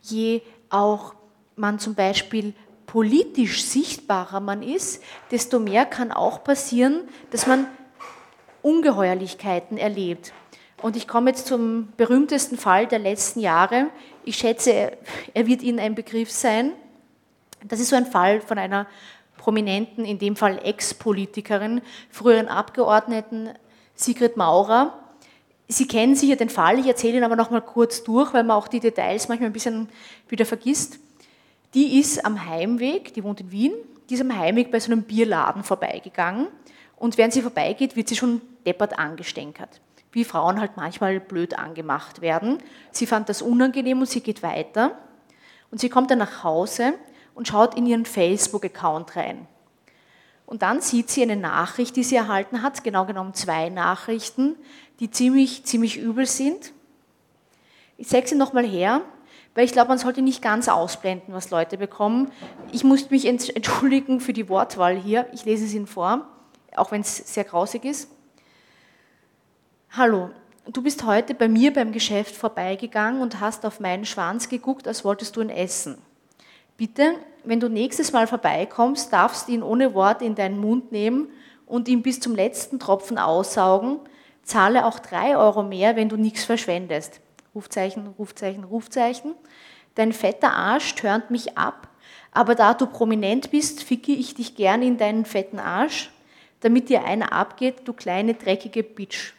je 0.03 0.43
auch 0.69 1.15
man 1.57 1.79
zum 1.79 1.95
Beispiel 1.95 2.53
politisch 2.87 3.65
sichtbarer 3.65 4.41
man 4.41 4.63
ist, 4.63 5.03
desto 5.31 5.59
mehr 5.61 5.87
kann 5.87 6.13
auch 6.13 6.45
passieren, 6.45 7.09
dass 7.31 7.47
man 7.47 7.67
Ungeheuerlichkeiten 8.63 9.79
erlebt. 9.79 10.33
Und 10.81 10.97
ich 10.97 11.09
komme 11.09 11.31
jetzt 11.31 11.47
zum 11.47 11.89
berühmtesten 11.97 12.57
Fall 12.57 12.87
der 12.87 13.01
letzten 13.01 13.41
Jahre. 13.41 13.89
Ich 14.25 14.37
schätze, 14.37 14.93
er 15.35 15.47
wird 15.47 15.63
Ihnen 15.63 15.81
ein 15.81 15.95
Begriff 15.95 16.31
sein. 16.31 16.73
Das 17.67 17.81
ist 17.81 17.89
so 17.89 17.97
ein 17.97 18.07
Fall 18.07 18.41
von 18.41 18.59
einer 18.59 18.87
prominenten, 19.37 20.05
in 20.05 20.19
dem 20.19 20.37
Fall 20.37 20.61
Ex-Politikerin, 20.63 21.81
früheren 22.11 22.49
Abgeordneten 22.49 23.51
Sigrid 23.95 24.37
Maurer. 24.37 24.97
Sie 25.67 25.89
kennen 25.89 26.15
sicher 26.15 26.37
den 26.37 26.49
Fall, 26.49 26.79
ich 26.79 26.87
erzähle 26.87 27.19
ihn 27.19 27.25
aber 27.25 27.37
noch 27.37 27.51
mal 27.51 27.61
kurz 27.61 28.05
durch, 28.05 28.33
weil 28.33 28.45
man 28.45 28.57
auch 28.57 28.69
die 28.69 28.81
Details 28.81 29.29
manchmal 29.29 29.51
ein 29.51 29.53
bisschen 29.53 29.89
wieder 30.29 30.47
vergisst. 30.47 30.99
Die 31.75 31.99
ist 31.99 32.25
am 32.25 32.47
Heimweg, 32.47 33.13
die 33.15 33.25
wohnt 33.25 33.41
in 33.41 33.51
Wien, 33.51 33.73
die 34.09 34.15
ist 34.15 34.21
am 34.21 34.37
Heimweg 34.37 34.71
bei 34.71 34.81
so 34.81 34.91
einem 34.91 35.03
Bierladen 35.03 35.65
vorbeigegangen 35.65 36.47
und 36.97 37.19
während 37.19 37.35
sie 37.35 37.43
vorbeigeht, 37.43 37.97
wird 37.97 38.09
sie 38.09 38.17
schon 38.17 38.41
deppert 38.65 38.99
angestänkert 38.99 39.81
wie 40.13 40.25
Frauen 40.25 40.61
halt 40.61 40.77
manchmal 40.77 41.21
blöd 41.21 41.59
angemacht 41.59 42.21
werden. 42.21 42.59
Sie 42.91 43.07
fand 43.07 43.29
das 43.29 43.43
unangenehm 43.43 44.01
und 44.01 44.09
sie 44.09 44.21
geht 44.21 44.43
weiter. 44.43 44.99
Und 45.71 45.81
sie 45.81 45.89
kommt 45.89 46.11
dann 46.11 46.19
nach 46.19 46.45
Hause 46.45 46.95
und 47.35 47.47
schaut 47.49 47.75
in 47.77 47.87
ihren 47.87 48.07
Facebook-Account 48.07 49.17
rein. 49.17 49.47
Und 50.47 50.63
dann 50.63 50.81
sieht 50.81 51.11
sie 51.11 51.23
eine 51.23 51.37
Nachricht, 51.37 51.95
die 51.97 52.03
sie 52.03 52.17
erhalten 52.17 52.63
hat, 52.63 52.83
genau 52.83 53.05
genommen 53.05 53.35
zwei 53.35 53.69
Nachrichten, 53.69 54.57
die 54.99 55.11
ziemlich, 55.11 55.65
ziemlich 55.65 55.99
übel 55.99 56.25
sind. 56.25 56.73
Ich 57.99 58.09
zeige 58.09 58.27
sie 58.27 58.35
nochmal 58.35 58.67
her, 58.67 59.03
weil 59.55 59.67
ich 59.67 59.73
glaube, 59.73 59.89
man 59.89 59.99
sollte 59.99 60.23
nicht 60.23 60.41
ganz 60.41 60.69
ausblenden, 60.69 61.35
was 61.35 61.51
Leute 61.51 61.77
bekommen. 61.77 62.33
Ich 62.73 62.83
muss 62.83 63.11
mich 63.11 63.27
entschuldigen 63.55 64.21
für 64.21 64.33
die 64.33 64.49
Wortwahl 64.49 64.97
hier. 64.97 65.27
Ich 65.33 65.45
lese 65.45 65.67
es 65.67 65.75
Ihnen 65.75 65.87
vor, 65.87 66.27
auch 66.75 66.93
wenn 66.93 67.03
es 67.03 67.35
sehr 67.35 67.45
grausig 67.45 67.85
ist. 67.85 68.11
Hallo, 69.93 70.31
du 70.67 70.83
bist 70.83 71.05
heute 71.07 71.35
bei 71.35 71.49
mir 71.49 71.73
beim 71.73 71.93
Geschäft 71.93 72.37
vorbeigegangen 72.37 73.23
und 73.23 73.41
hast 73.41 73.65
auf 73.65 73.81
meinen 73.81 74.05
Schwanz 74.05 74.51
geguckt, 74.51 74.87
als 74.87 75.03
wolltest 75.03 75.35
du 75.35 75.41
ihn 75.41 75.49
essen. 75.49 75.97
Bitte, 76.77 77.15
wenn 77.43 77.59
du 77.59 77.71
nächstes 77.71 78.13
Mal 78.13 78.27
vorbeikommst, 78.27 79.11
darfst 79.11 79.49
du 79.49 79.53
ihn 79.53 79.63
ohne 79.63 79.95
Wort 79.95 80.21
in 80.21 80.35
deinen 80.35 80.59
Mund 80.59 80.93
nehmen 80.93 81.29
und 81.65 81.89
ihn 81.89 82.03
bis 82.03 82.21
zum 82.21 82.35
letzten 82.35 82.79
Tropfen 82.79 83.19
aussaugen. 83.19 83.99
Zahle 84.43 84.85
auch 84.85 84.99
drei 84.99 85.39
Euro 85.39 85.63
mehr, 85.63 85.97
wenn 85.97 86.11
du 86.11 86.19
nichts 86.19 86.45
verschwendest. 86.45 87.21
Rufzeichen, 87.55 88.09
Rufzeichen, 88.19 88.65
Rufzeichen. 88.65 89.35
Dein 89.95 90.13
fetter 90.13 90.53
Arsch 90.53 90.95
törnt 90.97 91.31
mich 91.31 91.57
ab, 91.57 91.89
aber 92.31 92.55
da 92.55 92.75
du 92.75 92.87
prominent 92.87 93.51
bist, 93.51 93.83
ficke 93.83 94.13
ich 94.13 94.35
dich 94.35 94.55
gern 94.55 94.83
in 94.83 94.99
deinen 94.99 95.25
fetten 95.25 95.59
Arsch, 95.59 96.11
damit 96.61 96.91
dir 96.91 97.05
einer 97.05 97.33
abgeht, 97.33 97.77
du 97.87 97.95
kleine 97.95 98.35
dreckige 98.35 98.83
Bitch. 98.83 99.33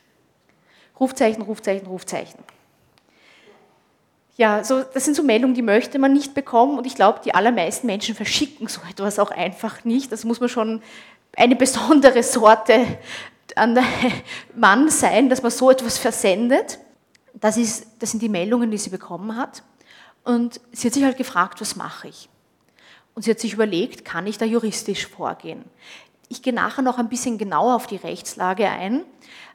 Rufzeichen, 0.99 1.41
Rufzeichen, 1.41 1.87
Rufzeichen. 1.87 2.39
Ja, 4.37 4.63
so, 4.63 4.81
das 4.81 5.03
sind 5.03 5.15
so 5.15 5.23
Meldungen, 5.23 5.53
die 5.53 5.61
möchte 5.61 5.99
man 5.99 6.13
nicht 6.13 6.33
bekommen 6.33 6.77
und 6.77 6.87
ich 6.87 6.95
glaube, 6.95 7.19
die 7.25 7.35
allermeisten 7.35 7.87
Menschen 7.87 8.15
verschicken 8.15 8.67
so 8.67 8.79
etwas 8.89 9.19
auch 9.19 9.31
einfach 9.31 9.83
nicht. 9.83 10.11
Das 10.11 10.23
muss 10.23 10.39
man 10.39 10.47
schon 10.47 10.81
eine 11.35 11.55
besondere 11.55 12.23
Sorte 12.23 12.85
an 13.55 13.77
Mann 14.55 14.89
sein, 14.89 15.29
dass 15.29 15.41
man 15.41 15.51
so 15.51 15.69
etwas 15.71 15.97
versendet. 15.97 16.79
Das, 17.33 17.57
ist, 17.57 17.87
das 17.99 18.11
sind 18.11 18.21
die 18.21 18.29
Meldungen, 18.29 18.71
die 18.71 18.77
sie 18.77 18.89
bekommen 18.89 19.35
hat. 19.35 19.63
Und 20.23 20.61
sie 20.71 20.87
hat 20.87 20.93
sich 20.93 21.03
halt 21.03 21.17
gefragt, 21.17 21.59
was 21.61 21.75
mache 21.75 22.07
ich? 22.07 22.29
Und 23.15 23.23
sie 23.23 23.31
hat 23.31 23.39
sich 23.39 23.53
überlegt, 23.53 24.05
kann 24.05 24.27
ich 24.27 24.37
da 24.37 24.45
juristisch 24.45 25.07
vorgehen? 25.07 25.65
Ich 26.29 26.41
gehe 26.41 26.53
nachher 26.53 26.83
noch 26.83 26.97
ein 26.97 27.09
bisschen 27.09 27.37
genauer 27.37 27.75
auf 27.75 27.87
die 27.87 27.95
Rechtslage 27.95 28.69
ein, 28.69 29.03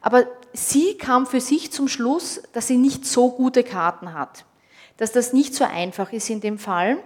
aber 0.04 0.26
sie 0.52 0.98
kam 0.98 1.26
für 1.26 1.40
sich 1.40 1.72
zum 1.72 1.88
Schluss, 1.88 2.42
dass 2.52 2.66
sie 2.66 2.76
nicht 2.76 3.06
so 3.06 3.30
gute 3.30 3.64
Karten 3.64 4.12
hat, 4.12 4.44
dass 4.98 5.12
das 5.12 5.32
nicht 5.32 5.54
so 5.54 5.64
einfach 5.64 6.12
ist 6.12 6.28
in 6.28 6.42
dem 6.42 6.58
Fall. 6.58 6.98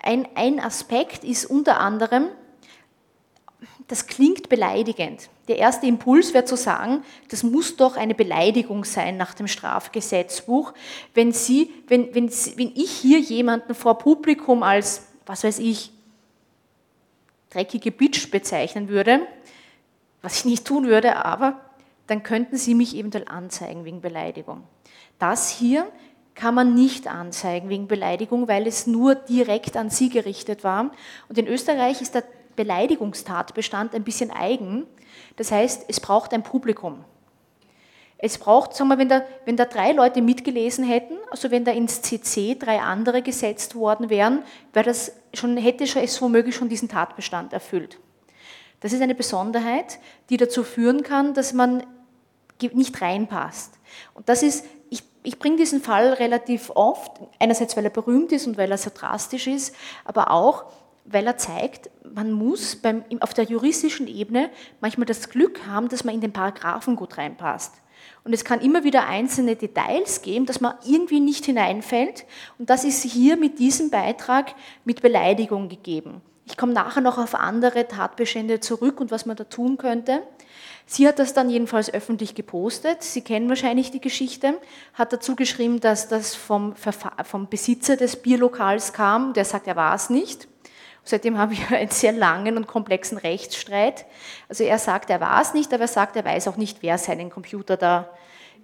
Ein, 0.00 0.28
ein 0.36 0.60
Aspekt 0.60 1.24
ist 1.24 1.44
unter 1.44 1.80
anderem, 1.80 2.28
das 3.88 4.06
klingt 4.06 4.48
beleidigend. 4.48 5.28
Der 5.48 5.58
erste 5.58 5.88
Impuls 5.88 6.32
wäre 6.32 6.44
zu 6.44 6.56
sagen, 6.56 7.02
das 7.30 7.42
muss 7.42 7.74
doch 7.74 7.96
eine 7.96 8.14
Beleidigung 8.14 8.84
sein 8.84 9.16
nach 9.16 9.34
dem 9.34 9.48
Strafgesetzbuch, 9.48 10.72
wenn, 11.14 11.32
Sie, 11.32 11.74
wenn, 11.88 12.14
wenn, 12.14 12.30
wenn 12.30 12.70
ich 12.76 12.92
hier 12.92 13.18
jemanden 13.18 13.74
vor 13.74 13.98
Publikum 13.98 14.62
als, 14.62 15.08
was 15.26 15.42
weiß 15.42 15.58
ich, 15.58 15.90
dreckige 17.50 17.90
Bitch 17.90 18.30
bezeichnen 18.30 18.88
würde, 18.88 19.26
was 20.22 20.36
ich 20.36 20.44
nicht 20.44 20.64
tun 20.64 20.86
würde, 20.86 21.24
aber 21.24 21.60
dann 22.10 22.24
könnten 22.24 22.56
Sie 22.56 22.74
mich 22.74 22.96
eventuell 22.96 23.26
anzeigen 23.28 23.84
wegen 23.84 24.00
Beleidigung. 24.00 24.64
Das 25.20 25.48
hier 25.48 25.86
kann 26.34 26.56
man 26.56 26.74
nicht 26.74 27.06
anzeigen 27.06 27.68
wegen 27.68 27.86
Beleidigung, 27.86 28.48
weil 28.48 28.66
es 28.66 28.88
nur 28.88 29.14
direkt 29.14 29.76
an 29.76 29.90
Sie 29.90 30.08
gerichtet 30.08 30.64
war. 30.64 30.90
Und 31.28 31.38
in 31.38 31.46
Österreich 31.46 32.02
ist 32.02 32.16
der 32.16 32.24
Beleidigungstatbestand 32.56 33.94
ein 33.94 34.02
bisschen 34.02 34.32
eigen. 34.32 34.88
Das 35.36 35.52
heißt, 35.52 35.84
es 35.86 36.00
braucht 36.00 36.34
ein 36.34 36.42
Publikum. 36.42 37.04
Es 38.18 38.38
braucht, 38.38 38.74
sagen 38.74 38.88
wir, 38.88 38.98
wenn 38.98 39.08
da, 39.08 39.22
wenn 39.44 39.56
da 39.56 39.64
drei 39.64 39.92
Leute 39.92 40.20
mitgelesen 40.20 40.84
hätten, 40.84 41.16
also 41.30 41.52
wenn 41.52 41.64
da 41.64 41.70
ins 41.70 42.02
CC 42.02 42.56
drei 42.56 42.80
andere 42.80 43.22
gesetzt 43.22 43.76
worden 43.76 44.10
wären, 44.10 44.42
wäre 44.72 44.86
das 44.86 45.12
schon, 45.32 45.56
hätte 45.56 45.84
es 45.84 46.20
womöglich 46.20 46.56
schon 46.56 46.68
diesen 46.68 46.88
Tatbestand 46.88 47.52
erfüllt. 47.52 48.00
Das 48.80 48.92
ist 48.92 49.00
eine 49.00 49.14
Besonderheit, 49.14 50.00
die 50.28 50.38
dazu 50.38 50.64
führen 50.64 51.04
kann, 51.04 51.34
dass 51.34 51.52
man 51.52 51.84
nicht 52.72 53.00
reinpasst. 53.00 53.74
Und 54.14 54.28
das 54.28 54.42
ist, 54.42 54.64
ich, 54.88 55.02
ich 55.22 55.38
bringe 55.38 55.56
diesen 55.56 55.80
Fall 55.80 56.12
relativ 56.14 56.70
oft, 56.70 57.12
einerseits 57.38 57.76
weil 57.76 57.84
er 57.84 57.90
berühmt 57.90 58.32
ist 58.32 58.46
und 58.46 58.56
weil 58.56 58.70
er 58.70 58.78
so 58.78 58.90
drastisch 58.94 59.46
ist, 59.46 59.74
aber 60.04 60.30
auch, 60.30 60.64
weil 61.04 61.26
er 61.26 61.36
zeigt, 61.36 61.90
man 62.14 62.32
muss 62.32 62.76
beim, 62.76 63.04
auf 63.20 63.34
der 63.34 63.44
juristischen 63.44 64.06
Ebene 64.06 64.50
manchmal 64.80 65.06
das 65.06 65.28
Glück 65.28 65.66
haben, 65.66 65.88
dass 65.88 66.04
man 66.04 66.14
in 66.14 66.20
den 66.20 66.32
Paragraphen 66.32 66.96
gut 66.96 67.18
reinpasst. 67.18 67.74
Und 68.22 68.32
es 68.32 68.44
kann 68.44 68.60
immer 68.60 68.84
wieder 68.84 69.06
einzelne 69.06 69.56
Details 69.56 70.22
geben, 70.22 70.46
dass 70.46 70.60
man 70.60 70.74
irgendwie 70.86 71.20
nicht 71.20 71.46
hineinfällt. 71.46 72.26
Und 72.58 72.70
das 72.70 72.84
ist 72.84 73.02
hier 73.02 73.36
mit 73.36 73.58
diesem 73.58 73.90
Beitrag 73.90 74.54
mit 74.84 75.00
Beleidigung 75.02 75.68
gegeben. 75.68 76.20
Ich 76.44 76.56
komme 76.56 76.72
nachher 76.72 77.00
noch 77.00 77.16
auf 77.16 77.34
andere 77.34 77.88
Tatbestände 77.88 78.60
zurück 78.60 79.00
und 79.00 79.10
was 79.10 79.24
man 79.24 79.36
da 79.36 79.44
tun 79.44 79.78
könnte. 79.78 80.22
Sie 80.86 81.06
hat 81.06 81.18
das 81.18 81.34
dann 81.34 81.50
jedenfalls 81.50 81.92
öffentlich 81.92 82.34
gepostet. 82.34 83.02
Sie 83.02 83.22
kennen 83.22 83.48
wahrscheinlich 83.48 83.90
die 83.90 84.00
Geschichte. 84.00 84.54
Hat 84.94 85.12
dazu 85.12 85.36
geschrieben, 85.36 85.80
dass 85.80 86.08
das 86.08 86.34
vom, 86.34 86.74
vom 86.76 87.48
Besitzer 87.48 87.96
des 87.96 88.16
Bierlokals 88.16 88.92
kam. 88.92 89.32
Der 89.32 89.44
sagt, 89.44 89.66
er 89.66 89.76
war 89.76 89.94
es 89.94 90.10
nicht. 90.10 90.48
Seitdem 91.04 91.38
haben 91.38 91.52
wir 91.52 91.76
einen 91.76 91.90
sehr 91.90 92.12
langen 92.12 92.56
und 92.56 92.66
komplexen 92.66 93.18
Rechtsstreit. 93.18 94.06
Also 94.48 94.64
er 94.64 94.78
sagt, 94.78 95.10
er 95.10 95.20
war 95.20 95.40
es 95.40 95.54
nicht, 95.54 95.72
aber 95.72 95.82
er 95.82 95.88
sagt, 95.88 96.16
er 96.16 96.24
weiß 96.24 96.48
auch 96.48 96.56
nicht, 96.56 96.78
wer 96.82 96.98
seinen 96.98 97.30
Computer 97.30 97.76
da 97.76 98.10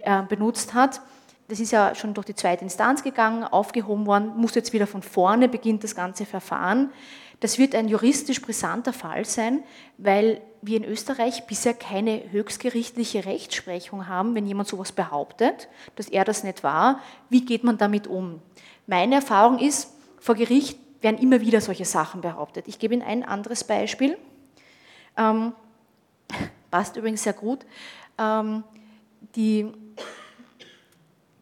äh, 0.00 0.22
benutzt 0.22 0.74
hat. 0.74 1.00
Das 1.48 1.60
ist 1.60 1.70
ja 1.70 1.94
schon 1.94 2.12
durch 2.12 2.26
die 2.26 2.34
zweite 2.34 2.64
Instanz 2.64 3.04
gegangen, 3.04 3.44
aufgehoben 3.44 4.06
worden, 4.06 4.32
muss 4.36 4.56
jetzt 4.56 4.72
wieder 4.72 4.88
von 4.88 5.02
vorne 5.02 5.48
beginnt 5.48 5.84
das 5.84 5.94
ganze 5.94 6.26
Verfahren. 6.26 6.90
Das 7.40 7.58
wird 7.58 7.74
ein 7.74 7.88
juristisch 7.88 8.40
brisanter 8.40 8.92
Fall 8.92 9.24
sein, 9.24 9.62
weil 9.98 10.40
wir 10.62 10.78
in 10.78 10.84
Österreich 10.84 11.46
bisher 11.46 11.74
keine 11.74 12.32
höchstgerichtliche 12.32 13.24
Rechtsprechung 13.24 14.08
haben, 14.08 14.34
wenn 14.34 14.46
jemand 14.46 14.68
sowas 14.68 14.92
behauptet, 14.92 15.68
dass 15.96 16.08
er 16.08 16.24
das 16.24 16.44
nicht 16.44 16.64
war. 16.64 17.00
Wie 17.28 17.44
geht 17.44 17.62
man 17.62 17.78
damit 17.78 18.06
um? 18.06 18.40
Meine 18.86 19.16
Erfahrung 19.16 19.58
ist, 19.58 19.92
vor 20.18 20.34
Gericht 20.34 20.78
werden 21.02 21.18
immer 21.18 21.40
wieder 21.40 21.60
solche 21.60 21.84
Sachen 21.84 22.20
behauptet. 22.20 22.66
Ich 22.68 22.78
gebe 22.78 22.94
Ihnen 22.94 23.02
ein 23.02 23.22
anderes 23.22 23.64
Beispiel. 23.64 24.16
Ähm, 25.16 25.52
passt 26.70 26.96
übrigens 26.96 27.22
sehr 27.22 27.34
gut. 27.34 27.60
Ähm, 28.18 28.64
die, 29.34 29.70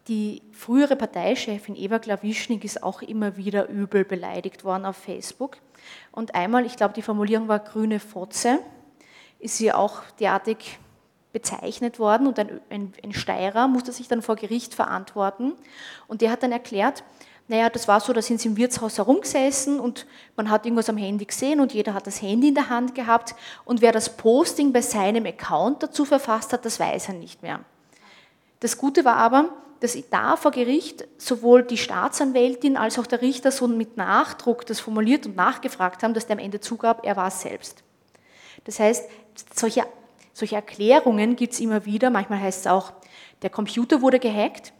die 0.08 0.42
frühere 0.52 0.96
Parteichefin 0.96 1.76
Eva 1.76 1.98
Klawischnik 1.98 2.64
ist 2.64 2.82
auch 2.82 3.00
immer 3.02 3.36
wieder 3.36 3.68
übel 3.68 4.04
beleidigt 4.04 4.64
worden 4.64 4.84
auf 4.84 4.96
Facebook. 4.96 5.56
Und 6.12 6.34
einmal, 6.34 6.66
ich 6.66 6.76
glaube, 6.76 6.94
die 6.94 7.02
Formulierung 7.02 7.48
war 7.48 7.58
grüne 7.58 8.00
Fotze, 8.00 8.58
ist 9.38 9.56
sie 9.56 9.72
auch 9.72 10.02
derartig 10.20 10.78
bezeichnet 11.32 11.98
worden 11.98 12.26
und 12.26 12.38
ein, 12.38 12.60
ein, 12.70 12.92
ein 13.02 13.12
Steirer 13.12 13.66
musste 13.66 13.92
sich 13.92 14.06
dann 14.06 14.22
vor 14.22 14.36
Gericht 14.36 14.74
verantworten. 14.74 15.52
Und 16.06 16.20
der 16.20 16.30
hat 16.30 16.42
dann 16.42 16.52
erklärt, 16.52 17.02
naja, 17.48 17.68
das 17.68 17.88
war 17.88 18.00
so, 18.00 18.12
da 18.12 18.22
sind 18.22 18.40
sie 18.40 18.48
im 18.48 18.56
Wirtshaus 18.56 18.96
herumgesessen 18.96 19.80
und 19.80 20.06
man 20.36 20.48
hat 20.48 20.64
irgendwas 20.64 20.88
am 20.88 20.96
Handy 20.96 21.26
gesehen 21.26 21.60
und 21.60 21.74
jeder 21.74 21.92
hat 21.92 22.06
das 22.06 22.22
Handy 22.22 22.48
in 22.48 22.54
der 22.54 22.70
Hand 22.70 22.94
gehabt 22.94 23.34
und 23.66 23.82
wer 23.82 23.92
das 23.92 24.16
Posting 24.16 24.72
bei 24.72 24.80
seinem 24.80 25.26
Account 25.26 25.82
dazu 25.82 26.06
verfasst 26.06 26.52
hat, 26.54 26.64
das 26.64 26.80
weiß 26.80 27.08
er 27.08 27.14
nicht 27.14 27.42
mehr. 27.42 27.60
Das 28.60 28.78
Gute 28.78 29.04
war 29.04 29.16
aber, 29.16 29.50
dass 29.84 29.96
da 30.10 30.36
vor 30.36 30.50
Gericht 30.50 31.06
sowohl 31.18 31.62
die 31.62 31.76
Staatsanwältin 31.76 32.76
als 32.76 32.98
auch 32.98 33.06
der 33.06 33.22
Richter 33.22 33.50
so 33.50 33.68
mit 33.68 33.96
Nachdruck 33.96 34.66
das 34.66 34.80
formuliert 34.80 35.26
und 35.26 35.36
nachgefragt 35.36 36.02
haben, 36.02 36.14
dass 36.14 36.26
der 36.26 36.36
am 36.36 36.44
Ende 36.44 36.60
zugab, 36.60 37.04
er 37.06 37.16
war 37.16 37.28
es 37.28 37.40
selbst. 37.40 37.84
Das 38.64 38.80
heißt, 38.80 39.08
solche, 39.54 39.84
solche 40.32 40.56
Erklärungen 40.56 41.36
gibt 41.36 41.52
es 41.52 41.60
immer 41.60 41.84
wieder. 41.84 42.10
Manchmal 42.10 42.40
heißt 42.40 42.60
es 42.60 42.66
auch, 42.66 42.92
der 43.42 43.50
Computer 43.50 44.00
wurde 44.00 44.18
gehackt 44.18 44.72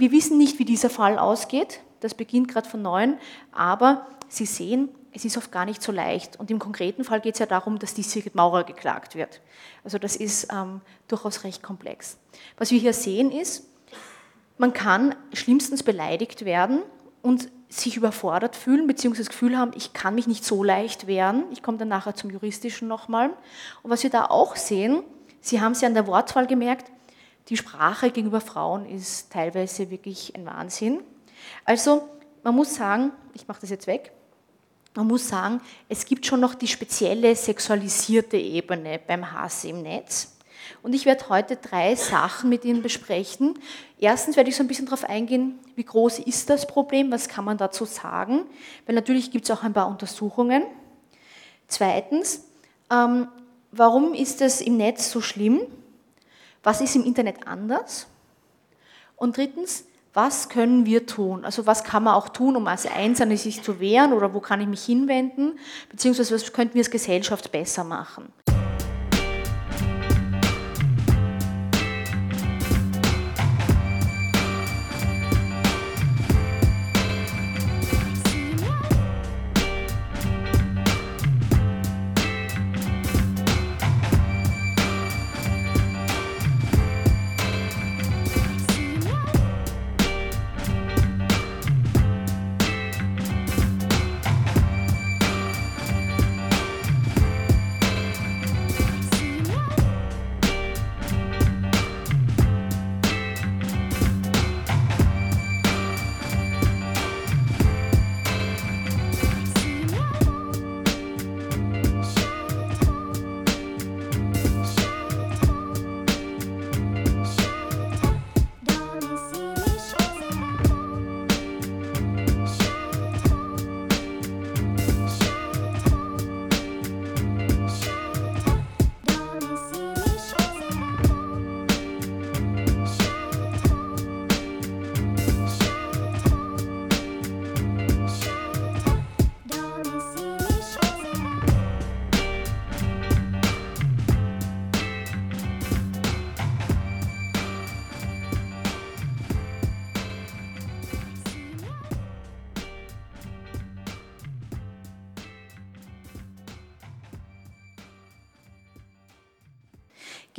wir 0.00 0.12
wissen 0.12 0.38
nicht, 0.38 0.58
wie 0.58 0.64
dieser 0.64 0.88
Fall 0.88 1.18
ausgeht. 1.18 1.80
Das 2.00 2.14
beginnt 2.14 2.48
gerade 2.48 2.66
von 2.66 2.80
neuem. 2.80 3.18
Aber 3.52 4.06
Sie 4.28 4.46
sehen, 4.46 4.88
es 5.12 5.26
ist 5.26 5.36
oft 5.36 5.52
gar 5.52 5.66
nicht 5.66 5.82
so 5.82 5.92
leicht. 5.92 6.40
Und 6.40 6.50
im 6.50 6.58
konkreten 6.58 7.04
Fall 7.04 7.20
geht 7.20 7.34
es 7.34 7.38
ja 7.38 7.44
darum, 7.44 7.78
dass 7.78 7.92
die 7.92 8.02
Sigrid 8.02 8.34
Maurer 8.34 8.64
geklagt 8.64 9.14
wird. 9.14 9.42
Also 9.84 9.98
das 9.98 10.16
ist 10.16 10.48
ähm, 10.50 10.80
durchaus 11.06 11.44
recht 11.44 11.62
komplex. 11.62 12.16
Was 12.56 12.70
wir 12.70 12.78
hier 12.78 12.94
sehen 12.94 13.30
ist, 13.30 13.66
man 14.60 14.74
kann 14.74 15.14
schlimmstens 15.32 15.82
beleidigt 15.82 16.44
werden 16.44 16.82
und 17.22 17.48
sich 17.70 17.96
überfordert 17.96 18.56
fühlen, 18.56 18.86
beziehungsweise 18.86 19.24
das 19.24 19.32
Gefühl 19.32 19.56
haben, 19.56 19.70
ich 19.74 19.94
kann 19.94 20.14
mich 20.14 20.26
nicht 20.26 20.44
so 20.44 20.62
leicht 20.62 21.06
wehren. 21.06 21.44
Ich 21.50 21.62
komme 21.62 21.78
dann 21.78 21.88
nachher 21.88 22.14
zum 22.14 22.28
Juristischen 22.28 22.86
nochmal. 22.86 23.30
Und 23.82 23.90
was 23.90 24.02
wir 24.02 24.10
da 24.10 24.26
auch 24.26 24.56
sehen, 24.56 25.02
Sie 25.40 25.62
haben 25.62 25.72
es 25.72 25.80
ja 25.80 25.88
an 25.88 25.94
der 25.94 26.06
Wortwahl 26.06 26.46
gemerkt, 26.46 26.90
die 27.48 27.56
Sprache 27.56 28.10
gegenüber 28.10 28.42
Frauen 28.42 28.84
ist 28.84 29.32
teilweise 29.32 29.90
wirklich 29.90 30.34
ein 30.36 30.44
Wahnsinn. 30.44 31.00
Also 31.64 32.06
man 32.42 32.54
muss 32.54 32.74
sagen, 32.74 33.12
ich 33.32 33.48
mache 33.48 33.62
das 33.62 33.70
jetzt 33.70 33.86
weg, 33.86 34.12
man 34.94 35.06
muss 35.06 35.26
sagen, 35.26 35.62
es 35.88 36.04
gibt 36.04 36.26
schon 36.26 36.40
noch 36.40 36.54
die 36.54 36.68
spezielle 36.68 37.34
sexualisierte 37.34 38.36
Ebene 38.36 39.00
beim 39.06 39.32
Hass 39.32 39.64
im 39.64 39.80
Netz. 39.80 40.36
Und 40.82 40.94
ich 40.94 41.06
werde 41.06 41.28
heute 41.28 41.56
drei 41.56 41.94
Sachen 41.94 42.50
mit 42.50 42.64
Ihnen 42.64 42.82
besprechen. 42.82 43.58
Erstens 43.98 44.36
werde 44.36 44.50
ich 44.50 44.56
so 44.56 44.62
ein 44.62 44.68
bisschen 44.68 44.86
darauf 44.86 45.04
eingehen, 45.04 45.58
wie 45.76 45.84
groß 45.84 46.20
ist 46.20 46.50
das 46.50 46.66
Problem, 46.66 47.10
was 47.10 47.28
kann 47.28 47.44
man 47.44 47.58
dazu 47.58 47.84
sagen, 47.84 48.44
weil 48.86 48.94
natürlich 48.94 49.30
gibt 49.30 49.44
es 49.44 49.50
auch 49.50 49.62
ein 49.62 49.72
paar 49.72 49.88
Untersuchungen. 49.88 50.62
Zweitens, 51.68 52.44
ähm, 52.90 53.28
warum 53.72 54.14
ist 54.14 54.40
es 54.40 54.60
im 54.60 54.76
Netz 54.76 55.10
so 55.10 55.20
schlimm? 55.20 55.60
Was 56.62 56.80
ist 56.80 56.96
im 56.96 57.04
Internet 57.04 57.46
anders? 57.46 58.06
Und 59.16 59.36
drittens, 59.36 59.84
was 60.12 60.48
können 60.48 60.86
wir 60.86 61.06
tun? 61.06 61.44
Also 61.44 61.66
was 61.66 61.84
kann 61.84 62.02
man 62.02 62.14
auch 62.14 62.28
tun, 62.28 62.56
um 62.56 62.66
als 62.66 62.86
Einzelne 62.86 63.36
sich 63.36 63.62
zu 63.62 63.78
wehren 63.78 64.12
oder 64.12 64.34
wo 64.34 64.40
kann 64.40 64.60
ich 64.60 64.66
mich 64.66 64.84
hinwenden? 64.84 65.58
Beziehungsweise 65.88 66.34
was 66.34 66.52
könnten 66.52 66.74
wir 66.74 66.80
als 66.80 66.90
Gesellschaft 66.90 67.52
besser 67.52 67.84
machen? 67.84 68.32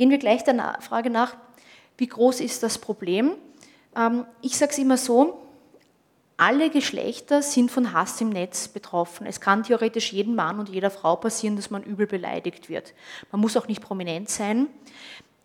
Gehen 0.02 0.10
wir 0.10 0.18
gleich 0.18 0.42
der 0.42 0.78
Frage 0.80 1.10
nach, 1.10 1.36
wie 1.96 2.08
groß 2.08 2.40
ist 2.40 2.64
das 2.64 2.78
Problem? 2.78 3.36
Ähm, 3.94 4.24
ich 4.40 4.56
sage 4.56 4.72
es 4.72 4.78
immer 4.78 4.96
so, 4.96 5.46
alle 6.36 6.70
Geschlechter 6.70 7.40
sind 7.40 7.70
von 7.70 7.92
Hass 7.92 8.20
im 8.20 8.30
Netz 8.30 8.66
betroffen. 8.66 9.28
Es 9.28 9.40
kann 9.40 9.62
theoretisch 9.62 10.12
jedem 10.12 10.34
Mann 10.34 10.58
und 10.58 10.68
jeder 10.68 10.90
Frau 10.90 11.14
passieren, 11.14 11.54
dass 11.54 11.70
man 11.70 11.84
übel 11.84 12.08
beleidigt 12.08 12.68
wird. 12.68 12.94
Man 13.30 13.40
muss 13.40 13.56
auch 13.56 13.68
nicht 13.68 13.80
prominent 13.80 14.28
sein. 14.28 14.66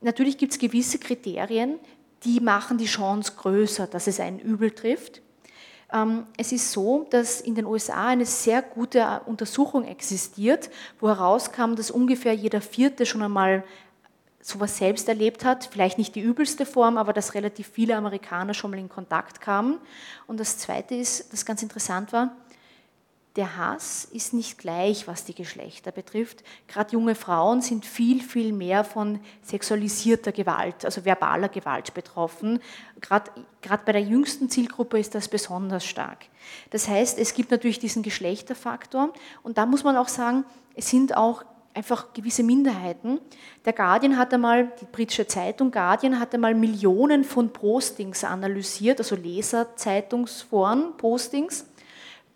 Natürlich 0.02 0.40
gibt 0.40 0.54
es 0.54 0.58
gewisse 0.58 0.98
Kriterien, 0.98 1.78
die 2.24 2.40
machen 2.40 2.80
die 2.80 2.86
Chance 2.86 3.34
größer, 3.38 3.86
dass 3.86 4.08
es 4.08 4.20
einen 4.20 4.40
übel 4.40 4.72
trifft. 4.72 5.22
Ähm, 5.94 6.26
es 6.36 6.52
ist 6.52 6.72
so, 6.72 7.06
dass 7.12 7.42
in 7.42 7.54
den 7.54 7.66
USA 7.66 8.08
eine 8.08 8.26
sehr 8.26 8.64
gute 8.64 9.22
Untersuchung 9.28 9.86
existiert, 9.86 10.72
wo 11.00 11.10
herauskam, 11.10 11.76
dass 11.76 11.92
ungefähr 11.92 12.34
jeder 12.34 12.60
Vierte 12.60 13.06
schon 13.06 13.22
einmal 13.22 13.64
sowas 14.48 14.78
selbst 14.78 15.10
erlebt 15.10 15.44
hat, 15.44 15.68
vielleicht 15.70 15.98
nicht 15.98 16.16
die 16.16 16.22
übelste 16.22 16.66
Form, 16.66 16.98
aber 16.98 17.12
dass 17.12 17.34
relativ 17.34 17.68
viele 17.68 17.98
Amerikaner 17.98 18.54
schon 18.54 18.72
mal 18.72 18.80
in 18.80 18.88
Kontakt 18.88 19.42
kamen. 19.42 19.78
Und 20.26 20.40
das 20.40 20.58
Zweite 20.58 20.96
ist, 20.96 21.34
das 21.34 21.46
ganz 21.46 21.62
interessant 21.62 22.14
war, 22.14 22.32
der 23.36 23.58
Hass 23.58 24.06
ist 24.06 24.34
nicht 24.34 24.58
gleich, 24.58 25.06
was 25.06 25.26
die 25.26 25.36
Geschlechter 25.36 25.92
betrifft. 25.92 26.44
Gerade 26.68 26.94
junge 26.94 27.14
Frauen 27.14 27.62
sind 27.62 27.86
viel, 27.86 28.24
viel 28.24 28.54
mehr 28.54 28.84
von 28.84 29.20
sexualisierter 29.44 30.32
Gewalt, 30.32 30.86
also 30.86 31.04
verbaler 31.04 31.50
Gewalt 31.50 31.94
betroffen. 31.94 32.60
Gerade, 33.00 33.30
bei 33.86 33.92
der 33.92 34.02
jüngsten 34.02 34.50
Zielgruppe 34.50 34.98
ist 34.98 35.14
das 35.14 35.28
besonders 35.28 35.86
stark. 35.86 36.26
Das 36.72 36.88
heißt, 36.88 37.20
es 37.20 37.34
gibt 37.34 37.52
natürlich 37.52 37.80
diesen 37.80 38.02
Geschlechterfaktor 38.02 39.14
und 39.44 39.58
da 39.58 39.66
muss 39.66 39.84
man 39.84 39.98
auch 39.98 40.08
sagen, 40.08 40.46
es 40.74 40.90
sind 40.90 41.16
auch 41.16 41.44
einfach 41.78 42.12
gewisse 42.12 42.44
Minderheiten. 42.44 43.20
Der 43.64 43.74
Guardian 43.74 44.18
hat 44.18 44.34
einmal, 44.34 44.72
die 44.82 44.86
britische 44.86 45.28
Zeitung 45.28 45.70
Guardian 45.70 46.20
hat 46.20 46.34
einmal 46.34 46.56
Millionen 46.56 47.24
von 47.24 47.54
Postings 47.54 48.24
analysiert, 48.24 49.00
also 49.00 49.16
Leserzeitungsforen, 49.16 50.98
Postings, 50.98 51.68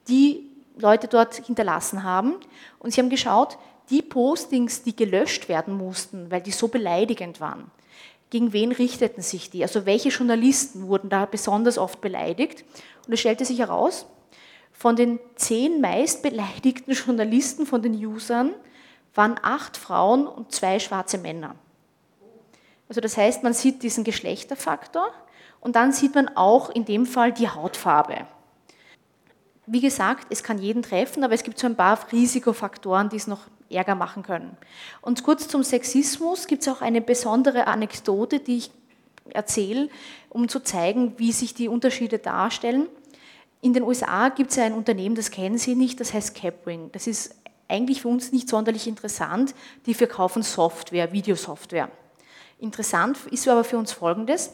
die 0.07 0.47
Leute 0.77 1.07
dort 1.07 1.35
hinterlassen 1.35 2.03
haben. 2.03 2.35
Und 2.77 2.93
sie 2.93 3.01
haben 3.01 3.09
geschaut, 3.09 3.57
die 3.89 4.03
Postings, 4.03 4.83
die 4.83 4.95
gelöscht 4.95 5.49
werden 5.49 5.75
mussten, 5.75 6.29
weil 6.29 6.41
die 6.41 6.51
so 6.51 6.67
beleidigend 6.67 7.41
waren, 7.41 7.71
gegen 8.29 8.53
wen 8.53 8.71
richteten 8.71 9.23
sich 9.23 9.49
die? 9.49 9.63
Also 9.63 9.87
welche 9.87 10.09
Journalisten 10.09 10.87
wurden 10.87 11.09
da 11.09 11.25
besonders 11.25 11.79
oft 11.79 11.99
beleidigt? 11.99 12.63
Und 13.07 13.13
es 13.13 13.19
stellte 13.19 13.43
sich 13.43 13.59
heraus, 13.59 14.05
von 14.71 14.95
den 14.95 15.19
zehn 15.35 15.81
meist 15.81 16.21
beleidigten 16.21 16.91
Journalisten, 17.05 17.65
von 17.65 17.81
den 17.81 17.93
Usern, 17.93 18.53
waren 19.13 19.35
acht 19.41 19.77
Frauen 19.77 20.27
und 20.27 20.51
zwei 20.51 20.79
schwarze 20.79 21.17
Männer. 21.17 21.55
Also 22.87 23.01
das 23.01 23.17
heißt, 23.17 23.43
man 23.43 23.53
sieht 23.53 23.83
diesen 23.83 24.03
Geschlechterfaktor 24.03 25.11
und 25.61 25.75
dann 25.75 25.93
sieht 25.93 26.15
man 26.15 26.35
auch 26.35 26.69
in 26.69 26.85
dem 26.85 27.05
Fall 27.05 27.31
die 27.31 27.49
Hautfarbe. 27.49 28.27
Wie 29.65 29.79
gesagt, 29.79 30.27
es 30.29 30.43
kann 30.43 30.57
jeden 30.57 30.81
treffen, 30.81 31.23
aber 31.23 31.33
es 31.33 31.43
gibt 31.43 31.57
so 31.57 31.67
ein 31.67 31.75
paar 31.75 31.99
Risikofaktoren, 32.11 33.09
die 33.09 33.15
es 33.15 33.27
noch 33.27 33.47
Ärger 33.69 33.95
machen 33.95 34.23
können. 34.23 34.57
Und 35.01 35.23
kurz 35.23 35.47
zum 35.47 35.63
Sexismus 35.63 36.47
gibt 36.47 36.63
es 36.63 36.67
auch 36.67 36.81
eine 36.81 36.99
besondere 36.99 37.67
Anekdote, 37.67 38.39
die 38.39 38.57
ich 38.57 38.71
erzähle, 39.29 39.89
um 40.29 40.49
zu 40.49 40.59
zeigen, 40.59 41.17
wie 41.17 41.31
sich 41.31 41.53
die 41.53 41.69
Unterschiede 41.69 42.19
darstellen. 42.19 42.87
In 43.61 43.73
den 43.73 43.83
USA 43.83 44.29
gibt 44.29 44.51
es 44.51 44.57
ein 44.57 44.73
Unternehmen, 44.73 45.15
das 45.15 45.31
kennen 45.31 45.57
Sie 45.57 45.75
nicht, 45.75 45.99
das 45.99 46.13
heißt 46.13 46.35
Capwing. 46.35 46.91
Das 46.91 47.07
ist 47.07 47.35
eigentlich 47.71 48.01
für 48.01 48.09
uns 48.09 48.31
nicht 48.31 48.49
sonderlich 48.49 48.87
interessant. 48.87 49.55
Die 49.85 49.93
verkaufen 49.93 50.43
Software, 50.43 51.11
Videosoftware. 51.11 51.89
Interessant 52.59 53.17
ist 53.31 53.47
aber 53.47 53.63
für 53.63 53.77
uns 53.77 53.91
Folgendes. 53.91 54.51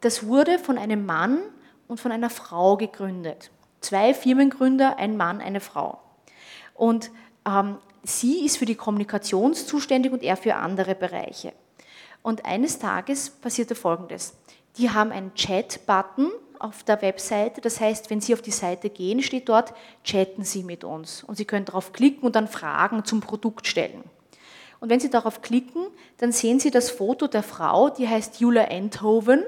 Das 0.00 0.26
wurde 0.26 0.58
von 0.58 0.78
einem 0.78 1.04
Mann 1.04 1.40
und 1.88 1.98
von 1.98 2.12
einer 2.12 2.30
Frau 2.30 2.76
gegründet. 2.76 3.50
Zwei 3.80 4.14
Firmengründer, 4.14 4.98
ein 4.98 5.16
Mann, 5.16 5.40
eine 5.40 5.60
Frau. 5.60 5.98
Und 6.74 7.10
ähm, 7.46 7.78
sie 8.02 8.44
ist 8.44 8.58
für 8.58 8.66
die 8.66 8.74
Kommunikation 8.74 9.54
zuständig 9.54 10.12
und 10.12 10.22
er 10.22 10.36
für 10.36 10.56
andere 10.56 10.94
Bereiche. 10.94 11.52
Und 12.22 12.44
eines 12.44 12.78
Tages 12.78 13.30
passierte 13.30 13.74
Folgendes. 13.74 14.34
Die 14.76 14.90
haben 14.90 15.10
einen 15.10 15.34
Chat-Button 15.34 16.30
auf 16.64 16.82
der 16.82 17.02
Webseite. 17.02 17.60
Das 17.60 17.80
heißt, 17.80 18.08
wenn 18.08 18.20
Sie 18.20 18.32
auf 18.32 18.40
die 18.40 18.50
Seite 18.50 18.88
gehen, 18.88 19.22
steht 19.22 19.48
dort, 19.48 19.74
chatten 20.02 20.44
Sie 20.44 20.64
mit 20.64 20.82
uns. 20.82 21.22
Und 21.22 21.36
Sie 21.36 21.44
können 21.44 21.66
darauf 21.66 21.92
klicken 21.92 22.24
und 22.24 22.36
dann 22.36 22.48
Fragen 22.48 23.04
zum 23.04 23.20
Produkt 23.20 23.66
stellen. 23.66 24.02
Und 24.80 24.88
wenn 24.88 24.98
Sie 24.98 25.10
darauf 25.10 25.42
klicken, 25.42 25.86
dann 26.18 26.32
sehen 26.32 26.60
Sie 26.60 26.70
das 26.70 26.90
Foto 26.90 27.26
der 27.26 27.42
Frau, 27.42 27.90
die 27.90 28.08
heißt 28.08 28.40
Jula 28.40 28.62
Enthoven. 28.62 29.44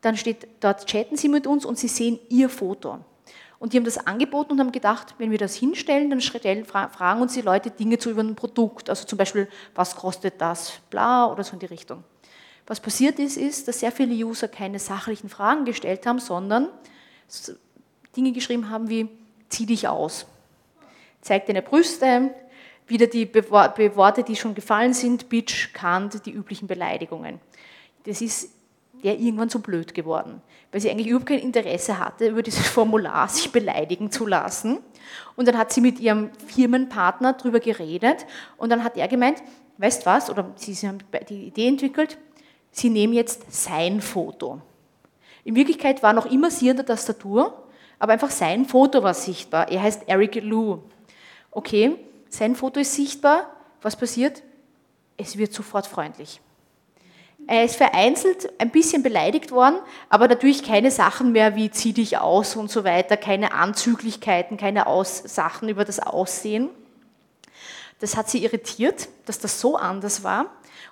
Dann 0.00 0.16
steht 0.16 0.46
dort, 0.60 0.86
chatten 0.86 1.16
Sie 1.16 1.28
mit 1.28 1.46
uns 1.48 1.64
und 1.64 1.78
Sie 1.78 1.88
sehen 1.88 2.20
ihr 2.28 2.48
Foto. 2.48 3.00
Und 3.58 3.72
die 3.72 3.76
haben 3.76 3.84
das 3.84 3.98
angeboten 3.98 4.52
und 4.52 4.60
haben 4.60 4.70
gedacht, 4.70 5.16
wenn 5.18 5.32
wir 5.32 5.38
das 5.38 5.56
hinstellen, 5.56 6.10
dann 6.10 6.20
fragen 6.20 7.20
uns 7.20 7.34
die 7.34 7.40
Leute 7.40 7.72
Dinge 7.72 7.98
zu 7.98 8.10
über 8.10 8.22
ein 8.22 8.36
Produkt. 8.36 8.88
Also 8.88 9.04
zum 9.04 9.18
Beispiel, 9.18 9.48
was 9.74 9.96
kostet 9.96 10.40
das, 10.40 10.74
bla 10.90 11.26
oder 11.26 11.42
so 11.42 11.54
in 11.54 11.58
die 11.58 11.66
Richtung. 11.66 12.04
Was 12.68 12.80
passiert 12.80 13.18
ist, 13.18 13.38
ist, 13.38 13.66
dass 13.66 13.80
sehr 13.80 13.90
viele 13.90 14.14
User 14.14 14.46
keine 14.46 14.78
sachlichen 14.78 15.30
Fragen 15.30 15.64
gestellt 15.64 16.06
haben, 16.06 16.18
sondern 16.18 16.68
Dinge 18.14 18.32
geschrieben 18.32 18.68
haben 18.68 18.90
wie, 18.90 19.08
zieh 19.48 19.64
dich 19.64 19.88
aus, 19.88 20.26
zeig 21.22 21.46
deine 21.46 21.62
Brüste, 21.62 22.34
wieder 22.86 23.06
die 23.06 23.24
Be 23.24 23.50
Worte, 23.50 24.22
die 24.22 24.36
schon 24.36 24.54
gefallen 24.54 24.92
sind, 24.92 25.30
Bitch, 25.30 25.72
Kant, 25.72 26.26
die 26.26 26.30
üblichen 26.30 26.68
Beleidigungen. 26.68 27.40
Das 28.04 28.20
ist 28.20 28.50
der 29.02 29.18
irgendwann 29.18 29.48
so 29.48 29.60
blöd 29.60 29.94
geworden, 29.94 30.42
weil 30.72 30.80
sie 30.80 30.90
eigentlich 30.90 31.06
überhaupt 31.06 31.28
kein 31.28 31.38
Interesse 31.38 31.98
hatte, 31.98 32.28
über 32.28 32.42
dieses 32.42 32.66
Formular 32.68 33.28
sich 33.28 33.50
beleidigen 33.50 34.10
zu 34.10 34.26
lassen. 34.26 34.78
Und 35.36 35.48
dann 35.48 35.56
hat 35.56 35.72
sie 35.72 35.80
mit 35.80 36.00
ihrem 36.00 36.30
Firmenpartner 36.46 37.32
darüber 37.32 37.60
geredet 37.60 38.26
und 38.58 38.70
dann 38.70 38.84
hat 38.84 38.96
er 38.96 39.08
gemeint, 39.08 39.42
weißt 39.78 40.04
was, 40.04 40.28
oder 40.28 40.52
sie 40.56 40.74
haben 40.86 40.98
die 41.28 41.46
Idee 41.46 41.68
entwickelt, 41.68 42.18
sie 42.70 42.90
nehmen 42.90 43.12
jetzt 43.12 43.52
sein 43.52 44.00
Foto. 44.00 44.60
In 45.44 45.54
Wirklichkeit 45.54 46.02
war 46.02 46.12
noch 46.12 46.26
immer 46.26 46.50
sie 46.50 46.70
an 46.70 46.76
der 46.76 46.86
Tastatur, 46.86 47.64
aber 47.98 48.12
einfach 48.12 48.30
sein 48.30 48.66
Foto 48.66 49.02
war 49.02 49.14
sichtbar. 49.14 49.70
Er 49.70 49.82
heißt 49.82 50.02
Eric 50.06 50.36
Lou. 50.42 50.80
Okay, 51.50 51.96
sein 52.28 52.54
Foto 52.54 52.80
ist 52.80 52.94
sichtbar. 52.94 53.50
Was 53.80 53.96
passiert? 53.96 54.42
Es 55.16 55.36
wird 55.36 55.52
sofort 55.52 55.86
freundlich. 55.86 56.40
Er 57.46 57.64
ist 57.64 57.76
vereinzelt 57.76 58.52
ein 58.60 58.70
bisschen 58.70 59.02
beleidigt 59.02 59.52
worden, 59.52 59.78
aber 60.10 60.28
natürlich 60.28 60.62
keine 60.62 60.90
Sachen 60.90 61.32
mehr 61.32 61.56
wie 61.56 61.70
zieh 61.70 61.94
dich 61.94 62.18
aus 62.18 62.56
und 62.56 62.70
so 62.70 62.84
weiter, 62.84 63.16
keine 63.16 63.52
Anzüglichkeiten, 63.52 64.58
keine 64.58 64.86
aus 64.86 65.18
Sachen 65.24 65.68
über 65.70 65.86
das 65.86 65.98
Aussehen. 65.98 66.68
Das 68.00 68.16
hat 68.16 68.28
sie 68.28 68.44
irritiert, 68.44 69.08
dass 69.24 69.38
das 69.38 69.60
so 69.60 69.76
anders 69.76 70.22
war. 70.22 70.42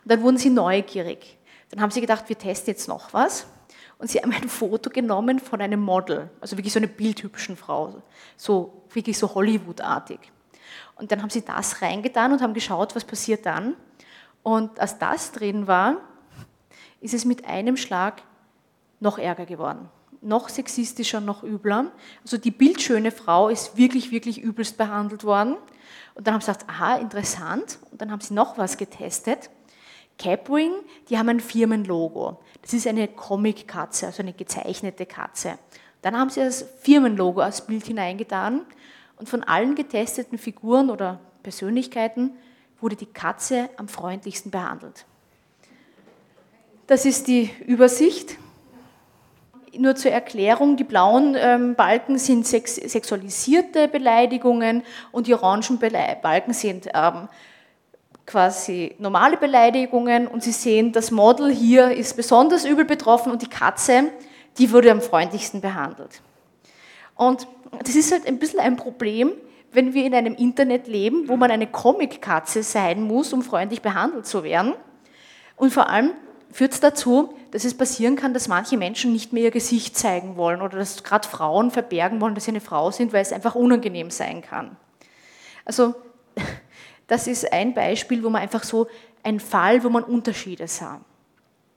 Und 0.03 0.13
dann 0.13 0.23
wurden 0.23 0.39
sie 0.39 0.51
neugierig. 0.51 1.37
Dann 1.77 1.83
haben 1.83 1.91
sie 1.91 2.01
gedacht, 2.01 2.27
wir 2.31 2.39
testen 2.39 2.73
jetzt 2.73 2.89
noch 2.89 3.13
was. 3.13 3.47
Und 3.99 4.11
sie 4.11 4.19
haben 4.19 4.33
ein 4.33 4.49
Foto 4.49 4.89
genommen 4.89 5.39
von 5.39 5.61
einem 5.61 5.81
Model, 5.81 6.31
also 6.41 6.57
wirklich 6.57 6.73
so 6.73 6.79
eine 6.79 6.89
bildhübschen 6.89 7.55
Frau, 7.55 8.03
so 8.39 8.85
wirklich 8.95 9.19
so 9.19 9.35
Hollywood-artig. 9.35 10.21
Und 10.95 11.13
dann 11.13 11.21
haben 11.21 11.29
sie 11.29 11.43
das 11.43 11.83
reingetan 11.83 12.33
und 12.33 12.41
haben 12.41 12.55
geschaut, 12.55 12.97
was 12.97 13.05
passiert 13.05 13.45
dann. 13.45 13.77
Und 14.43 14.81
als 14.81 14.99
das 14.99 15.33
drin 15.33 15.67
war, 15.67 15.99
ist 17.03 17.13
es 17.13 17.27
mit 17.27 17.45
einem 17.45 17.77
Schlag 17.77 18.23
noch 18.99 19.19
ärger 19.19 19.45
geworden. 19.45 19.91
Noch 20.23 20.49
sexistischer, 20.49 21.21
noch 21.21 21.43
übler. 21.43 21.93
Also 22.23 22.39
die 22.39 22.53
bildschöne 22.53 23.11
Frau 23.11 23.51
ist 23.51 23.77
wirklich, 23.77 24.11
wirklich 24.11 24.41
übelst 24.41 24.79
behandelt 24.79 25.25
worden. 25.25 25.59
Und 26.15 26.27
dann 26.27 26.33
haben 26.33 26.41
sie 26.41 26.47
gesagt, 26.47 26.71
aha, 26.71 26.97
interessant. 26.97 27.79
Und 27.91 28.01
dann 28.01 28.11
haben 28.11 28.23
sie 28.23 28.33
noch 28.33 28.57
was 28.57 28.79
getestet. 28.79 29.51
Capwing, 30.19 30.73
die 31.09 31.19
haben 31.19 31.29
ein 31.29 31.41
Firmenlogo. 31.41 32.39
Das 32.63 32.73
ist 32.73 32.87
eine 32.87 33.09
Comic-Katze, 33.09 34.07
also 34.07 34.23
eine 34.23 34.33
gezeichnete 34.33 35.07
Katze. 35.07 35.59
Dann 36.03 36.19
haben 36.19 36.31
sie 36.31 36.41
das 36.41 36.65
Firmenlogo 36.81 37.41
als 37.41 37.67
Bild 37.67 37.87
hineingetan 37.87 38.63
und 39.17 39.29
von 39.29 39.43
allen 39.43 39.75
getesteten 39.75 40.39
Figuren 40.39 40.91
oder 40.91 41.21
Persönlichkeiten 41.43 42.33
wurde 42.81 42.97
die 42.97 43.07
Katze 43.07 43.71
am 43.77 43.89
freundlichsten 43.89 44.51
behandelt. 44.51 45.07
Das 46.87 47.05
ist 47.05 47.27
die 47.27 47.51
Übersicht. 47.67 48.37
Nur 49.77 49.97
zur 49.97 50.11
Erklärung, 50.11 50.77
die 50.77 50.85
blauen 50.85 51.37
ähm, 51.39 51.75
Balken 51.75 52.19
sind 52.19 52.47
sex 52.47 52.77
sexualisierte 52.77 53.89
Beleidigungen 53.89 54.83
und 55.13 55.27
die 55.27 55.35
orangen 55.35 55.79
Balken 55.79 56.55
sind 56.55 56.89
ähm, 56.95 57.29
quasi 58.27 58.95
normale 58.99 59.37
Beleidigungen 59.37 60.27
und 60.27 60.43
Sie 60.43 60.53
sehen, 60.53 60.93
das 60.93 61.11
Model 61.11 61.51
hier 61.51 61.93
ist 61.93 62.17
besonders 62.17 62.65
übel 62.65 62.85
betroffen 62.85 63.33
und 63.33 63.43
die 63.43 63.49
Katze, 63.49 64.11
die 64.59 64.73
wurde 64.73 64.91
am 64.91 65.01
freundlichsten 65.01 65.61
behandelt. 65.61 66.21
Und 67.15 67.47
das 67.85 67.95
ist 67.95 68.13
halt 68.13 68.27
ein 68.27 68.39
bisschen 68.39 68.61
ein 68.61 68.77
Problem, 68.77 69.33
wenn 69.73 69.95
wir 69.95 70.05
in 70.05 70.15
einem 70.15 70.35
Internet 70.35 70.89
leben, 70.89 71.29
wo 71.29 71.37
man 71.37 71.51
eine 71.51 71.67
Comic-Katze 71.67 72.63
sein 72.63 73.03
muss, 73.03 73.33
um 73.33 73.43
freundlich 73.43 73.83
behandelt 73.83 74.27
zu 74.27 74.43
werden. 74.43 74.75
Und 75.57 75.73
vor 75.73 75.89
allem, 75.89 76.13
führt 76.53 76.73
es 76.73 76.81
dazu, 76.81 77.35
dass 77.51 77.65
es 77.65 77.77
passieren 77.77 78.17
kann, 78.17 78.33
dass 78.33 78.49
manche 78.49 78.77
Menschen 78.77 79.13
nicht 79.13 79.33
mehr 79.33 79.45
ihr 79.45 79.51
Gesicht 79.51 79.97
zeigen 79.97 80.37
wollen 80.37 80.63
oder 80.63 80.79
dass 80.79 81.03
gerade 81.03 81.29
Frauen 81.29 81.71
verbergen 81.71 82.21
wollen, 82.21 82.35
dass 82.35 82.45
sie 82.45 82.53
eine 82.53 82.61
Frau 82.61 82.91
sind, 82.91 83.13
weil 83.13 83.23
es 83.23 83.33
einfach 83.33 83.55
unangenehm 83.55 84.11
sein 84.11 84.43
kann. 84.43 84.77
Also 85.65 85.95
das 87.07 87.27
ist 87.27 87.53
ein 87.53 87.75
Beispiel, 87.75 88.23
wo 88.23 88.31
man 88.31 88.43
einfach 88.43 88.65
so 88.65 88.89
ein 89.23 89.41
Fall, 89.41 89.85
wo 89.85 89.89
man 89.89 90.03
Unterschiede 90.03 90.69
sah. 90.69 91.01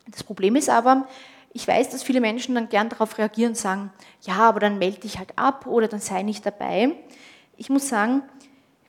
Das 0.07 0.23
Problem 0.23 0.55
ist 0.55 0.69
aber, 0.69 1.07
ich 1.53 1.67
weiß, 1.67 1.89
dass 1.89 2.03
viele 2.03 2.21
Menschen 2.21 2.55
dann 2.55 2.69
gern 2.69 2.89
darauf 2.89 3.17
reagieren 3.17 3.51
und 3.51 3.55
sagen, 3.55 3.91
ja, 4.21 4.37
aber 4.37 4.59
dann 4.59 4.77
melde 4.77 5.01
dich 5.01 5.17
halt 5.17 5.37
ab 5.37 5.65
oder 5.65 5.87
dann 5.87 5.99
sei 5.99 6.23
nicht 6.23 6.45
dabei. 6.45 6.95
Ich 7.57 7.69
muss 7.69 7.89
sagen, 7.89 8.23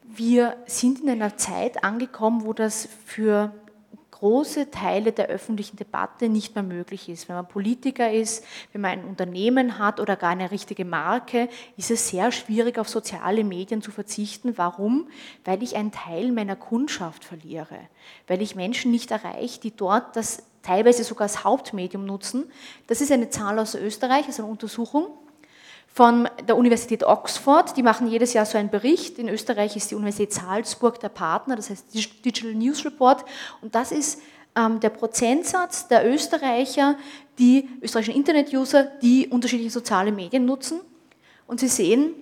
wir 0.02 0.56
sind 0.66 1.00
in 1.00 1.10
einer 1.10 1.36
Zeit 1.36 1.84
angekommen, 1.84 2.44
wo 2.44 2.52
das 2.52 2.88
für 3.06 3.52
große 4.20 4.70
Teile 4.70 5.12
der 5.12 5.28
öffentlichen 5.28 5.78
Debatte 5.78 6.28
nicht 6.28 6.54
mehr 6.54 6.62
möglich 6.62 7.08
ist. 7.08 7.28
Wenn 7.28 7.36
man 7.36 7.48
Politiker 7.48 8.12
ist, 8.12 8.44
wenn 8.72 8.82
man 8.82 8.90
ein 8.90 9.04
Unternehmen 9.06 9.78
hat 9.78 9.98
oder 9.98 10.14
gar 10.14 10.30
eine 10.30 10.50
richtige 10.50 10.84
Marke, 10.84 11.48
ist 11.78 11.90
es 11.90 12.10
sehr 12.10 12.30
schwierig, 12.30 12.78
auf 12.78 12.88
soziale 12.88 13.44
Medien 13.44 13.80
zu 13.80 13.90
verzichten. 13.90 14.58
Warum? 14.58 15.08
Weil 15.46 15.62
ich 15.62 15.74
einen 15.74 15.90
Teil 15.90 16.32
meiner 16.32 16.54
Kundschaft 16.54 17.24
verliere, 17.24 17.78
weil 18.26 18.42
ich 18.42 18.54
Menschen 18.54 18.90
nicht 18.90 19.10
erreiche, 19.10 19.58
die 19.58 19.74
dort 19.74 20.14
das 20.16 20.42
teilweise 20.62 21.02
sogar 21.02 21.22
als 21.22 21.42
Hauptmedium 21.42 22.04
nutzen. 22.04 22.44
Das 22.88 23.00
ist 23.00 23.10
eine 23.10 23.30
Zahl 23.30 23.58
aus 23.58 23.74
Österreich, 23.74 24.26
also 24.26 24.42
eine 24.42 24.52
Untersuchung 24.52 25.06
von 25.92 26.28
der 26.46 26.56
Universität 26.56 27.04
Oxford. 27.04 27.76
Die 27.76 27.82
machen 27.82 28.08
jedes 28.08 28.32
Jahr 28.32 28.46
so 28.46 28.56
einen 28.56 28.70
Bericht. 28.70 29.18
In 29.18 29.28
Österreich 29.28 29.76
ist 29.76 29.90
die 29.90 29.94
Universität 29.94 30.32
Salzburg 30.32 31.00
der 31.00 31.08
Partner, 31.08 31.56
das 31.56 31.70
heißt 31.70 31.94
Digital 31.94 32.54
News 32.54 32.84
Report. 32.84 33.24
Und 33.60 33.74
das 33.74 33.92
ist 33.92 34.20
ähm, 34.56 34.80
der 34.80 34.90
Prozentsatz 34.90 35.88
der 35.88 36.08
Österreicher, 36.08 36.96
die 37.38 37.68
österreichischen 37.82 38.16
Internet-User, 38.16 38.84
die 39.02 39.28
unterschiedliche 39.28 39.70
soziale 39.70 40.12
Medien 40.12 40.44
nutzen. 40.44 40.80
Und 41.46 41.60
Sie 41.60 41.68
sehen, 41.68 42.14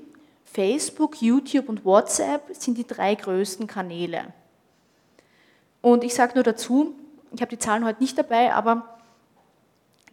Facebook, 0.45 1.21
YouTube 1.21 1.69
und 1.69 1.85
WhatsApp 1.85 2.43
sind 2.53 2.79
die 2.79 2.87
drei 2.87 3.15
größten 3.15 3.67
Kanäle. 3.67 4.33
Und 5.81 6.05
ich 6.05 6.15
sage 6.15 6.35
nur 6.35 6.45
dazu, 6.45 6.95
ich 7.33 7.41
habe 7.41 7.51
die 7.51 7.59
Zahlen 7.59 7.85
heute 7.85 8.03
nicht 8.03 8.17
dabei, 8.17 8.55
aber 8.55 8.98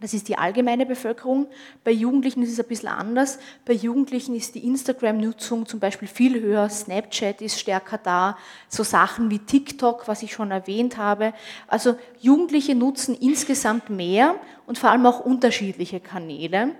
das 0.00 0.12
ist 0.12 0.28
die 0.28 0.36
allgemeine 0.36 0.84
Bevölkerung. 0.84 1.48
Bei 1.84 1.90
Jugendlichen 1.90 2.42
ist 2.42 2.52
es 2.52 2.60
ein 2.60 2.68
bisschen 2.68 2.88
anders. 2.88 3.38
Bei 3.64 3.72
Jugendlichen 3.72 4.34
ist 4.34 4.54
die 4.54 4.66
Instagram-Nutzung 4.66 5.66
zum 5.66 5.80
Beispiel 5.80 6.08
viel 6.08 6.40
höher, 6.40 6.68
Snapchat 6.68 7.40
ist 7.40 7.58
stärker 7.58 7.98
da, 7.98 8.36
so 8.68 8.82
Sachen 8.82 9.30
wie 9.30 9.38
TikTok, 9.38 10.08
was 10.08 10.22
ich 10.22 10.32
schon 10.32 10.50
erwähnt 10.50 10.96
habe. 10.96 11.32
Also 11.66 11.96
Jugendliche 12.20 12.74
nutzen 12.74 13.14
insgesamt 13.14 13.90
mehr 13.90 14.34
und 14.66 14.78
vor 14.78 14.90
allem 14.90 15.06
auch 15.06 15.20
unterschiedliche 15.20 16.00
Kanäle. 16.00 16.74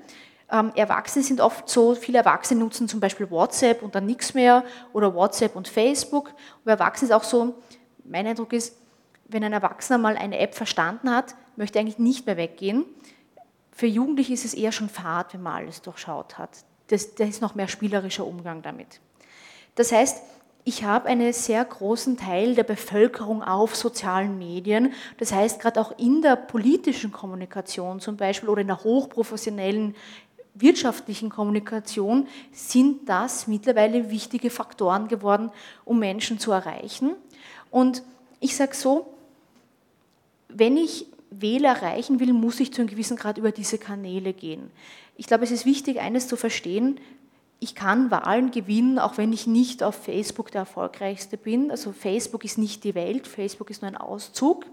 Ähm, 0.50 0.72
Erwachsene 0.76 1.24
sind 1.24 1.40
oft 1.40 1.68
so, 1.68 1.94
viele 1.94 2.18
Erwachsene 2.18 2.60
nutzen 2.60 2.88
zum 2.88 3.00
Beispiel 3.00 3.30
WhatsApp 3.30 3.82
und 3.82 3.94
dann 3.94 4.06
nichts 4.06 4.34
mehr 4.34 4.64
oder 4.92 5.14
WhatsApp 5.14 5.56
und 5.56 5.68
Facebook. 5.68 6.28
Und 6.28 6.64
bei 6.64 6.72
Erwachsenen 6.72 7.10
ist 7.10 7.16
auch 7.16 7.24
so, 7.24 7.54
mein 8.04 8.26
Eindruck 8.26 8.52
ist, 8.52 8.76
wenn 9.28 9.42
ein 9.42 9.52
Erwachsener 9.52 9.98
mal 9.98 10.16
eine 10.16 10.38
App 10.38 10.54
verstanden 10.54 11.10
hat, 11.10 11.34
möchte 11.56 11.78
eigentlich 11.78 11.98
nicht 11.98 12.26
mehr 12.26 12.36
weggehen. 12.36 12.84
Für 13.72 13.86
Jugendliche 13.86 14.32
ist 14.32 14.44
es 14.44 14.54
eher 14.54 14.72
schon 14.72 14.88
fad, 14.88 15.34
wenn 15.34 15.42
man 15.42 15.64
alles 15.64 15.82
durchschaut 15.82 16.38
hat. 16.38 16.50
Das, 16.88 17.14
das 17.14 17.28
ist 17.28 17.42
noch 17.42 17.54
mehr 17.54 17.68
spielerischer 17.68 18.26
Umgang 18.26 18.62
damit. 18.62 19.00
Das 19.74 19.92
heißt, 19.92 20.22
ich 20.64 20.82
habe 20.82 21.08
einen 21.08 21.32
sehr 21.32 21.64
großen 21.64 22.16
Teil 22.16 22.56
der 22.56 22.64
Bevölkerung 22.64 23.42
auf 23.42 23.76
sozialen 23.76 24.36
Medien. 24.36 24.92
Das 25.18 25.32
heißt, 25.32 25.60
gerade 25.60 25.80
auch 25.80 25.96
in 25.96 26.22
der 26.22 26.34
politischen 26.34 27.12
Kommunikation 27.12 28.00
zum 28.00 28.16
Beispiel 28.16 28.48
oder 28.48 28.62
in 28.62 28.66
der 28.66 28.82
hochprofessionellen 28.82 29.94
wirtschaftlichen 30.54 31.28
Kommunikation 31.28 32.26
sind 32.50 33.08
das 33.08 33.46
mittlerweile 33.46 34.10
wichtige 34.10 34.50
Faktoren 34.50 35.06
geworden, 35.06 35.52
um 35.84 35.98
Menschen 35.98 36.38
zu 36.38 36.50
erreichen. 36.50 37.14
Und 37.70 38.02
ich 38.40 38.56
sage 38.56 38.74
so, 38.74 39.14
wenn 40.48 40.76
ich 40.76 41.06
Wähler 41.40 41.70
erreichen 41.70 42.20
will, 42.20 42.32
muss 42.32 42.60
ich 42.60 42.72
zu 42.72 42.82
einem 42.82 42.90
gewissen 42.90 43.16
Grad 43.16 43.38
über 43.38 43.52
diese 43.52 43.78
Kanäle 43.78 44.32
gehen. 44.32 44.70
Ich 45.16 45.26
glaube, 45.26 45.44
es 45.44 45.50
ist 45.50 45.66
wichtig, 45.66 46.00
eines 46.00 46.28
zu 46.28 46.36
verstehen. 46.36 47.00
Ich 47.58 47.74
kann 47.74 48.10
Wahlen 48.10 48.50
gewinnen, 48.50 48.98
auch 48.98 49.16
wenn 49.16 49.32
ich 49.32 49.46
nicht 49.46 49.82
auf 49.82 49.94
Facebook 49.94 50.50
der 50.50 50.60
erfolgreichste 50.60 51.38
bin. 51.38 51.70
Also 51.70 51.92
Facebook 51.92 52.44
ist 52.44 52.58
nicht 52.58 52.84
die 52.84 52.94
Welt, 52.94 53.26
Facebook 53.26 53.70
ist 53.70 53.80
nur 53.82 53.90
ein 53.90 53.96
Auszug. 53.96 54.66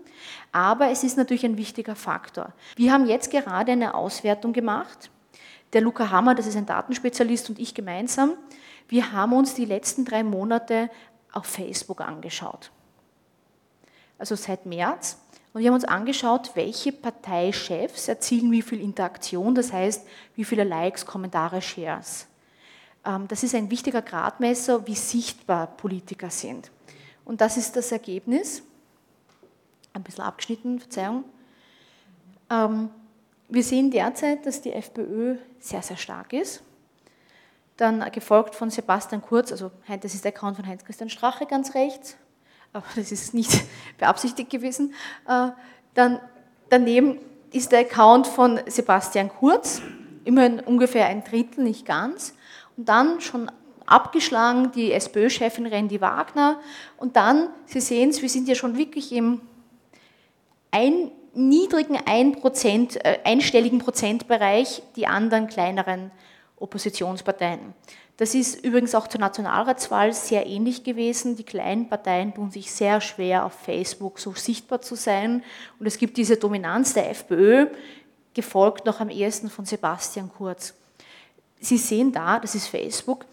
Aber 0.51 0.89
es 0.89 1.03
ist 1.03 1.17
natürlich 1.17 1.45
ein 1.45 1.57
wichtiger 1.57 1.95
Faktor. 1.95 2.53
Wir 2.75 2.91
haben 2.91 3.07
jetzt 3.07 3.31
gerade 3.31 3.71
eine 3.71 3.93
Auswertung 3.95 4.51
gemacht. 4.51 5.09
Der 5.71 5.81
Luca 5.81 6.11
Hammer, 6.11 6.35
das 6.35 6.45
ist 6.45 6.57
ein 6.57 6.65
Datenspezialist 6.65 7.49
und 7.49 7.57
ich 7.57 7.73
gemeinsam. 7.73 8.33
Wir 8.89 9.13
haben 9.13 9.33
uns 9.33 9.53
die 9.53 9.65
letzten 9.65 10.05
drei 10.05 10.23
Monate 10.23 10.89
auf 11.31 11.45
Facebook 11.45 12.01
angeschaut. 12.01 12.71
Also 14.17 14.35
seit 14.35 14.65
März 14.65 15.17
und 15.53 15.61
wir 15.61 15.69
haben 15.69 15.75
uns 15.75 15.85
angeschaut, 15.85 16.51
welche 16.55 16.91
Parteichefs 16.91 18.07
erzielen 18.07 18.51
wie 18.51 18.63
viel 18.63 18.81
Interaktion, 18.81 19.53
das 19.53 19.71
heißt, 19.71 20.05
wie 20.35 20.43
viele 20.43 20.63
Likes, 20.63 21.05
Kommentare, 21.05 21.61
Shares. 21.61 22.25
Ähm, 23.05 23.27
das 23.27 23.43
ist 23.43 23.53
ein 23.53 23.69
wichtiger 23.69 24.01
Gradmesser, 24.01 24.87
wie 24.87 24.95
sichtbar 24.95 25.67
Politiker 25.67 26.31
sind. 26.31 26.71
Und 27.23 27.39
das 27.39 27.57
ist 27.57 27.75
das 27.75 27.91
Ergebnis. 27.91 28.63
Ein 29.93 30.01
bisschen 30.01 30.23
abgeschnitten, 30.23 30.79
Verzeihung. 30.79 31.23
Ähm, 32.49 32.89
wir 33.47 33.63
sehen 33.63 33.91
derzeit, 33.91 34.45
dass 34.47 34.61
die 34.61 34.73
FPÖ 34.73 35.37
sehr, 35.59 35.83
sehr 35.83 35.97
stark 35.97 36.33
ist. 36.33 36.63
Dann 37.77 38.11
gefolgt 38.11 38.55
von 38.55 38.71
Sebastian 38.71 39.21
Kurz, 39.21 39.51
also 39.51 39.69
das 40.01 40.15
ist 40.15 40.23
der 40.23 40.33
Account 40.33 40.55
von 40.55 40.65
Heinz-Christian 40.65 41.09
Strache 41.09 41.45
ganz 41.45 41.75
rechts, 41.75 42.15
aber 42.73 42.85
das 42.95 43.11
ist 43.11 43.33
nicht 43.33 43.51
beabsichtigt 43.97 44.49
gewesen. 44.49 44.93
Äh, 45.27 45.49
dann 45.93 46.19
daneben 46.69 47.19
ist 47.51 47.71
der 47.71 47.81
Account 47.81 48.27
von 48.27 48.59
Sebastian 48.65 49.29
Kurz, 49.29 49.81
immerhin 50.25 50.59
ungefähr 50.59 51.05
ein 51.05 51.23
Drittel, 51.23 51.63
nicht 51.63 51.85
ganz. 51.85 52.33
Und 52.75 52.89
dann 52.89 53.21
schon 53.21 53.51
abgeschlagen 53.85 54.71
die 54.71 54.91
SPÖ-Chefin 54.91 55.67
Randy 55.67 56.01
Wagner. 56.01 56.59
Und 56.97 57.15
dann, 57.15 57.49
Sie 57.65 57.81
sehen 57.81 58.09
es, 58.09 58.21
wir 58.21 58.29
sind 58.29 58.47
ja 58.47 58.55
schon 58.55 58.77
wirklich 58.77 59.11
im 59.11 59.41
ein, 60.71 61.11
niedrigen 61.35 61.99
ein 62.05 62.35
äh, 62.41 63.17
einstelligen 63.23 63.79
Prozentbereich, 63.79 64.81
die 64.95 65.05
anderen 65.05 65.47
kleineren 65.47 66.11
Oppositionsparteien. 66.57 67.73
Das 68.17 68.35
ist 68.35 68.63
übrigens 68.63 68.93
auch 68.93 69.07
zur 69.07 69.19
Nationalratswahl 69.19 70.13
sehr 70.13 70.45
ähnlich 70.45 70.83
gewesen. 70.83 71.35
Die 71.35 71.43
kleinen 71.43 71.89
Parteien 71.89 72.33
tun 72.33 72.51
sich 72.51 72.71
sehr 72.71 73.01
schwer, 73.01 73.45
auf 73.45 73.53
Facebook 73.53 74.19
so 74.19 74.33
sichtbar 74.33 74.81
zu 74.81 74.95
sein. 74.95 75.43
Und 75.79 75.87
es 75.87 75.97
gibt 75.97 76.17
diese 76.17 76.37
Dominanz 76.37 76.93
der 76.93 77.09
FPÖ, 77.09 77.67
gefolgt 78.33 78.85
noch 78.85 78.99
am 78.99 79.09
ehesten 79.09 79.49
von 79.49 79.65
Sebastian 79.65 80.29
Kurz. 80.29 80.75
Sie 81.59 81.77
sehen 81.77 82.11
da, 82.11 82.39
das 82.39 82.55
ist 82.55 82.67
Facebook, 82.67 83.25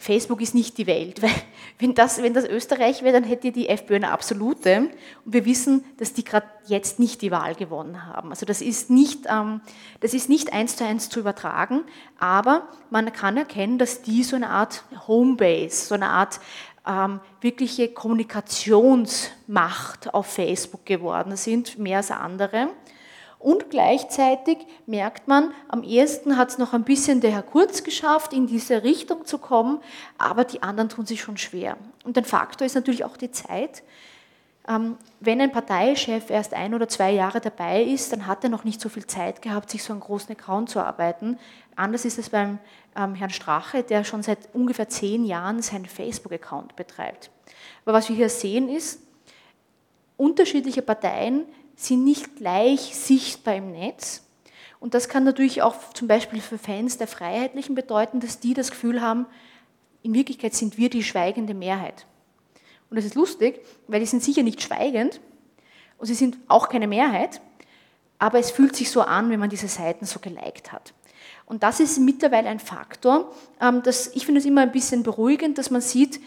Facebook 0.00 0.40
ist 0.40 0.54
nicht 0.54 0.78
die 0.78 0.86
Welt. 0.86 1.20
Weil 1.22 1.34
wenn 1.78 1.94
das, 1.94 2.22
wenn 2.22 2.32
das 2.32 2.44
Österreich 2.44 3.02
wäre, 3.02 3.12
dann 3.12 3.24
hätte 3.24 3.52
die 3.52 3.68
FPÖ 3.68 3.96
eine 3.96 4.12
absolute. 4.12 4.90
Und 5.24 5.34
wir 5.34 5.44
wissen, 5.44 5.84
dass 5.98 6.14
die 6.14 6.24
gerade 6.24 6.46
jetzt 6.66 7.00
nicht 7.00 7.20
die 7.20 7.30
Wahl 7.30 7.54
gewonnen 7.54 8.06
haben. 8.06 8.30
Also 8.30 8.46
das 8.46 8.62
ist 8.62 8.88
nicht, 8.90 9.26
ähm, 9.28 9.60
das 10.00 10.14
ist 10.14 10.28
nicht 10.28 10.52
eins 10.52 10.76
zu 10.76 10.84
eins 10.84 11.08
zu 11.08 11.20
übertragen, 11.20 11.82
aber 12.18 12.68
man 12.90 13.12
kann 13.12 13.36
erkennen, 13.36 13.78
dass 13.78 14.02
die 14.02 14.22
so 14.22 14.36
eine 14.36 14.50
Art 14.50 14.84
Homebase, 15.06 15.86
so 15.86 15.94
eine 15.94 16.08
Art 16.08 16.40
ähm, 16.86 17.20
wirkliche 17.40 17.88
Kommunikationsmacht 17.88 20.12
auf 20.14 20.26
Facebook 20.26 20.86
geworden 20.86 21.36
sind, 21.36 21.78
mehr 21.78 21.98
als 21.98 22.10
andere. 22.10 22.68
Und 23.38 23.70
gleichzeitig 23.70 24.58
merkt 24.86 25.28
man, 25.28 25.52
am 25.68 25.84
ersten 25.84 26.36
hat 26.36 26.50
es 26.50 26.58
noch 26.58 26.72
ein 26.72 26.82
bisschen 26.82 27.20
der 27.20 27.30
Herr 27.30 27.42
Kurz 27.42 27.84
geschafft, 27.84 28.32
in 28.32 28.48
diese 28.48 28.82
Richtung 28.82 29.26
zu 29.26 29.38
kommen, 29.38 29.80
aber 30.18 30.44
die 30.44 30.62
anderen 30.62 30.88
tun 30.88 31.06
sich 31.06 31.20
schon 31.20 31.36
schwer. 31.36 31.76
Und 32.04 32.18
ein 32.18 32.24
Faktor 32.24 32.66
ist 32.66 32.74
natürlich 32.74 33.04
auch 33.04 33.16
die 33.16 33.30
Zeit. 33.30 33.84
Ähm, 34.68 34.96
wenn 35.20 35.40
ein 35.40 35.52
Parteichef 35.52 36.30
erst 36.30 36.52
ein 36.52 36.74
oder 36.74 36.88
zwei 36.88 37.12
Jahre 37.12 37.40
dabei 37.40 37.82
ist, 37.82 38.12
dann 38.12 38.26
hat 38.26 38.42
er 38.42 38.50
noch 38.50 38.64
nicht 38.64 38.80
so 38.80 38.88
viel 38.88 39.06
Zeit 39.06 39.40
gehabt, 39.40 39.70
sich 39.70 39.84
so 39.84 39.92
einen 39.92 40.00
großen 40.00 40.32
Account 40.32 40.68
zu 40.68 40.80
arbeiten. 40.80 41.38
Anders 41.76 42.04
ist 42.04 42.18
es 42.18 42.30
beim 42.30 42.58
ähm, 42.96 43.14
Herrn 43.14 43.30
Strache, 43.30 43.84
der 43.84 44.02
schon 44.02 44.22
seit 44.22 44.52
ungefähr 44.52 44.88
zehn 44.88 45.24
Jahren 45.24 45.62
seinen 45.62 45.86
Facebook-Account 45.86 46.74
betreibt. 46.74 47.30
Aber 47.84 47.94
was 47.94 48.08
wir 48.08 48.16
hier 48.16 48.28
sehen 48.28 48.68
ist, 48.68 49.00
unterschiedliche 50.16 50.82
Parteien 50.82 51.46
sind 51.78 52.04
nicht 52.04 52.36
gleich 52.36 52.96
sichtbar 52.96 53.54
im 53.54 53.72
Netz. 53.72 54.24
Und 54.80 54.94
das 54.94 55.08
kann 55.08 55.24
natürlich 55.24 55.62
auch 55.62 55.76
zum 55.94 56.08
Beispiel 56.08 56.40
für 56.40 56.58
Fans 56.58 56.98
der 56.98 57.06
Freiheitlichen 57.06 57.74
bedeuten, 57.74 58.20
dass 58.20 58.40
die 58.40 58.54
das 58.54 58.70
Gefühl 58.70 59.00
haben, 59.00 59.26
in 60.02 60.14
Wirklichkeit 60.14 60.54
sind 60.54 60.76
wir 60.76 60.90
die 60.90 61.02
schweigende 61.02 61.54
Mehrheit. 61.54 62.06
Und 62.90 62.96
das 62.96 63.04
ist 63.04 63.14
lustig, 63.14 63.60
weil 63.86 64.00
die 64.00 64.06
sind 64.06 64.22
sicher 64.22 64.42
nicht 64.42 64.62
schweigend 64.62 65.20
und 65.98 66.06
sie 66.06 66.14
sind 66.14 66.38
auch 66.48 66.68
keine 66.68 66.88
Mehrheit, 66.88 67.40
aber 68.18 68.38
es 68.38 68.50
fühlt 68.50 68.74
sich 68.74 68.90
so 68.90 69.02
an, 69.02 69.30
wenn 69.30 69.40
man 69.40 69.50
diese 69.50 69.68
Seiten 69.68 70.04
so 70.04 70.18
geliked 70.18 70.72
hat. 70.72 70.94
Und 71.46 71.62
das 71.62 71.80
ist 71.80 71.98
mittlerweile 71.98 72.48
ein 72.48 72.60
Faktor, 72.60 73.32
ähm, 73.60 73.82
dass 73.82 74.08
ich 74.14 74.26
finde 74.26 74.40
es 74.40 74.46
immer 74.46 74.62
ein 74.62 74.72
bisschen 74.72 75.02
beruhigend, 75.02 75.58
dass 75.58 75.70
man 75.70 75.80
sieht, 75.80 76.20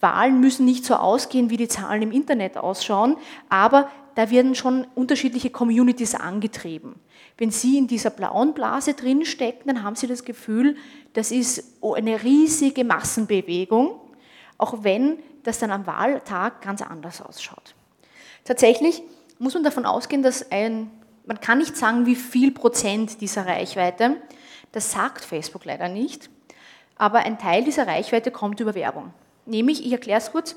Wahlen 0.00 0.40
müssen 0.40 0.64
nicht 0.64 0.84
so 0.84 0.94
ausgehen, 0.94 1.50
wie 1.50 1.56
die 1.56 1.68
Zahlen 1.68 2.02
im 2.02 2.12
Internet 2.12 2.56
ausschauen, 2.56 3.16
aber 3.48 3.90
da 4.18 4.30
werden 4.30 4.56
schon 4.56 4.84
unterschiedliche 4.96 5.48
Communities 5.48 6.16
angetrieben. 6.16 6.96
Wenn 7.36 7.52
Sie 7.52 7.78
in 7.78 7.86
dieser 7.86 8.10
blauen 8.10 8.52
Blase 8.52 8.94
drinstecken, 8.94 9.68
dann 9.68 9.84
haben 9.84 9.94
Sie 9.94 10.08
das 10.08 10.24
Gefühl, 10.24 10.76
das 11.12 11.30
ist 11.30 11.80
eine 11.80 12.20
riesige 12.24 12.82
Massenbewegung, 12.82 14.00
auch 14.58 14.82
wenn 14.82 15.20
das 15.44 15.60
dann 15.60 15.70
am 15.70 15.86
Wahltag 15.86 16.62
ganz 16.62 16.82
anders 16.82 17.22
ausschaut. 17.22 17.76
Tatsächlich 18.42 19.04
muss 19.38 19.54
man 19.54 19.62
davon 19.62 19.86
ausgehen, 19.86 20.24
dass 20.24 20.50
ein, 20.50 20.90
man 21.24 21.40
kann 21.40 21.58
nicht 21.58 21.76
sagen, 21.76 22.04
wie 22.04 22.16
viel 22.16 22.50
Prozent 22.50 23.20
dieser 23.20 23.46
Reichweite, 23.46 24.16
das 24.72 24.90
sagt 24.90 25.24
Facebook 25.24 25.64
leider 25.64 25.88
nicht, 25.88 26.28
aber 26.96 27.20
ein 27.20 27.38
Teil 27.38 27.62
dieser 27.62 27.86
Reichweite 27.86 28.32
kommt 28.32 28.58
über 28.58 28.74
Werbung. 28.74 29.12
Nämlich, 29.46 29.86
ich 29.86 29.92
erkläre 29.92 30.18
es 30.18 30.32
kurz, 30.32 30.56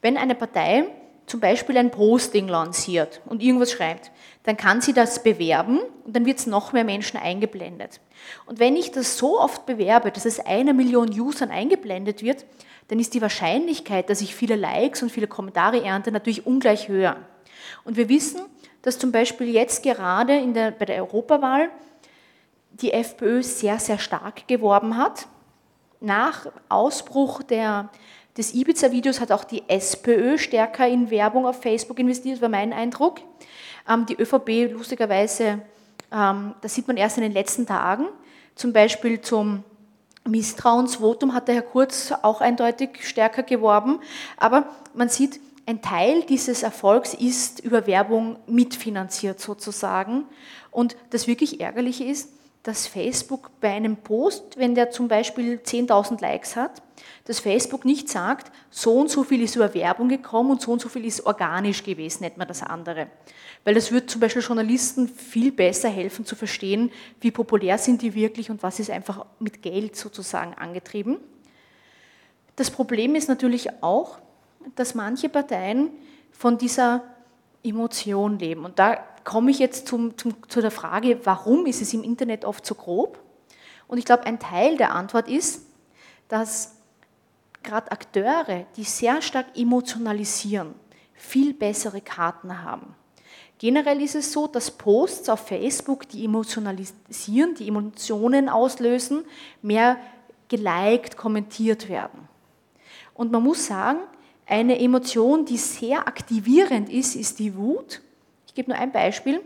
wenn 0.00 0.16
eine 0.16 0.34
Partei 0.34 0.86
zum 1.26 1.40
Beispiel 1.40 1.76
ein 1.78 1.90
Posting 1.90 2.48
lanciert 2.48 3.20
und 3.26 3.42
irgendwas 3.42 3.72
schreibt, 3.72 4.10
dann 4.44 4.56
kann 4.56 4.80
sie 4.80 4.92
das 4.92 5.22
bewerben 5.22 5.78
und 6.04 6.16
dann 6.16 6.26
wird 6.26 6.38
es 6.38 6.46
noch 6.46 6.72
mehr 6.72 6.84
Menschen 6.84 7.18
eingeblendet. 7.18 8.00
Und 8.46 8.58
wenn 8.58 8.76
ich 8.76 8.90
das 8.90 9.16
so 9.16 9.40
oft 9.40 9.66
bewerbe, 9.66 10.10
dass 10.10 10.24
es 10.24 10.40
einer 10.40 10.72
Million 10.72 11.08
Usern 11.08 11.50
eingeblendet 11.50 12.22
wird, 12.22 12.44
dann 12.88 12.98
ist 12.98 13.14
die 13.14 13.22
Wahrscheinlichkeit, 13.22 14.10
dass 14.10 14.20
ich 14.20 14.34
viele 14.34 14.56
Likes 14.56 15.02
und 15.02 15.10
viele 15.10 15.28
Kommentare 15.28 15.82
ernte, 15.82 16.12
natürlich 16.12 16.46
ungleich 16.46 16.88
höher. 16.88 17.16
Und 17.84 17.96
wir 17.96 18.08
wissen, 18.08 18.42
dass 18.82 18.98
zum 18.98 19.12
Beispiel 19.12 19.48
jetzt 19.48 19.82
gerade 19.82 20.52
der, 20.52 20.72
bei 20.72 20.84
der 20.84 20.96
Europawahl 20.96 21.70
die 22.72 22.92
FPÖ 22.92 23.42
sehr, 23.42 23.78
sehr 23.78 23.98
stark 23.98 24.46
geworben 24.48 24.96
hat. 24.96 25.26
Nach 26.00 26.46
Ausbruch 26.68 27.42
der 27.42 27.90
des 28.36 28.54
Ibiza-Videos 28.54 29.20
hat 29.20 29.30
auch 29.32 29.44
die 29.44 29.62
SPÖ 29.68 30.38
stärker 30.38 30.88
in 30.88 31.10
Werbung 31.10 31.46
auf 31.46 31.60
Facebook 31.60 31.98
investiert, 31.98 32.40
war 32.40 32.48
mein 32.48 32.72
Eindruck. 32.72 33.20
Ähm, 33.88 34.06
die 34.06 34.14
ÖVP, 34.14 34.72
lustigerweise, 34.72 35.60
ähm, 36.12 36.54
das 36.60 36.74
sieht 36.74 36.88
man 36.88 36.96
erst 36.96 37.18
in 37.18 37.22
den 37.22 37.32
letzten 37.32 37.66
Tagen. 37.66 38.06
Zum 38.54 38.72
Beispiel 38.72 39.20
zum 39.20 39.64
Misstrauensvotum 40.26 41.34
hat 41.34 41.48
der 41.48 41.56
Herr 41.56 41.62
Kurz 41.62 42.12
auch 42.22 42.40
eindeutig 42.40 43.06
stärker 43.06 43.42
geworben. 43.42 43.98
Aber 44.36 44.66
man 44.94 45.08
sieht, 45.08 45.40
ein 45.66 45.82
Teil 45.82 46.22
dieses 46.22 46.62
Erfolgs 46.62 47.14
ist 47.14 47.60
über 47.60 47.86
Werbung 47.86 48.36
mitfinanziert 48.46 49.40
sozusagen. 49.40 50.24
Und 50.70 50.96
das 51.10 51.26
wirklich 51.26 51.60
Ärgerliche 51.60 52.04
ist, 52.04 52.30
dass 52.62 52.86
Facebook 52.86 53.50
bei 53.60 53.72
einem 53.72 53.96
Post, 53.96 54.56
wenn 54.56 54.74
der 54.74 54.90
zum 54.90 55.08
Beispiel 55.08 55.60
10.000 55.64 56.20
Likes 56.20 56.54
hat, 56.54 56.82
dass 57.24 57.40
Facebook 57.40 57.84
nicht 57.84 58.08
sagt, 58.08 58.52
so 58.70 58.98
und 59.00 59.10
so 59.10 59.24
viel 59.24 59.42
ist 59.42 59.56
über 59.56 59.74
Werbung 59.74 60.08
gekommen 60.08 60.52
und 60.52 60.60
so 60.60 60.72
und 60.72 60.80
so 60.80 60.88
viel 60.88 61.04
ist 61.04 61.26
organisch 61.26 61.82
gewesen, 61.82 62.22
nennt 62.22 62.36
man 62.36 62.46
das 62.46 62.62
andere. 62.62 63.08
Weil 63.64 63.74
das 63.74 63.90
wird 63.90 64.10
zum 64.10 64.20
Beispiel 64.20 64.42
Journalisten 64.42 65.08
viel 65.08 65.50
besser 65.50 65.88
helfen 65.88 66.24
zu 66.24 66.36
verstehen, 66.36 66.90
wie 67.20 67.30
populär 67.30 67.78
sind 67.78 68.02
die 68.02 68.14
wirklich 68.14 68.50
und 68.50 68.62
was 68.62 68.78
ist 68.78 68.90
einfach 68.90 69.26
mit 69.40 69.62
Geld 69.62 69.96
sozusagen 69.96 70.54
angetrieben. 70.54 71.18
Das 72.54 72.70
Problem 72.70 73.14
ist 73.14 73.28
natürlich 73.28 73.82
auch, 73.82 74.18
dass 74.76 74.94
manche 74.94 75.28
Parteien 75.28 75.90
von 76.30 76.58
dieser 76.58 77.02
Emotion 77.62 78.38
leben. 78.38 78.64
Und 78.64 78.78
da 78.78 78.96
komme 79.24 79.50
ich 79.50 79.58
jetzt 79.58 79.86
zum, 79.86 80.16
zum, 80.18 80.34
zu 80.48 80.60
der 80.60 80.70
Frage, 80.70 81.20
warum 81.24 81.66
ist 81.66 81.82
es 81.82 81.94
im 81.94 82.02
Internet 82.02 82.44
oft 82.44 82.64
so 82.66 82.74
grob? 82.74 83.18
Und 83.86 83.98
ich 83.98 84.04
glaube, 84.04 84.24
ein 84.24 84.38
Teil 84.38 84.76
der 84.76 84.94
Antwort 84.94 85.28
ist, 85.28 85.66
dass 86.28 86.76
gerade 87.62 87.92
Akteure, 87.92 88.66
die 88.76 88.84
sehr 88.84 89.22
stark 89.22 89.46
emotionalisieren, 89.56 90.74
viel 91.14 91.54
bessere 91.54 92.00
Karten 92.00 92.62
haben. 92.62 92.94
Generell 93.58 94.02
ist 94.02 94.16
es 94.16 94.32
so, 94.32 94.48
dass 94.48 94.72
Posts 94.72 95.28
auf 95.28 95.46
Facebook, 95.46 96.08
die 96.08 96.24
emotionalisieren, 96.24 97.54
die 97.54 97.68
Emotionen 97.68 98.48
auslösen, 98.48 99.24
mehr 99.60 99.98
geliked, 100.48 101.16
kommentiert 101.16 101.88
werden. 101.88 102.28
Und 103.14 103.30
man 103.30 103.42
muss 103.42 103.66
sagen, 103.66 104.00
eine 104.52 104.78
Emotion, 104.78 105.46
die 105.46 105.56
sehr 105.56 106.06
aktivierend 106.06 106.90
ist, 106.90 107.16
ist 107.16 107.38
die 107.38 107.56
Wut. 107.56 108.02
Ich 108.46 108.52
gebe 108.52 108.70
nur 108.70 108.78
ein 108.78 108.92
Beispiel. 108.92 109.40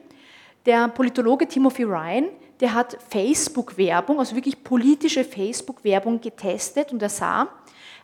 Der 0.67 0.89
Politologe 0.89 1.47
Timothy 1.47 1.85
Ryan, 1.85 2.29
der 2.59 2.75
hat 2.75 2.99
Facebook-Werbung, 3.09 4.19
also 4.19 4.35
wirklich 4.35 4.65
politische 4.65 5.23
Facebook-Werbung 5.23 6.21
getestet 6.21 6.93
und 6.93 7.01
er 7.01 7.09
sah, 7.09 7.49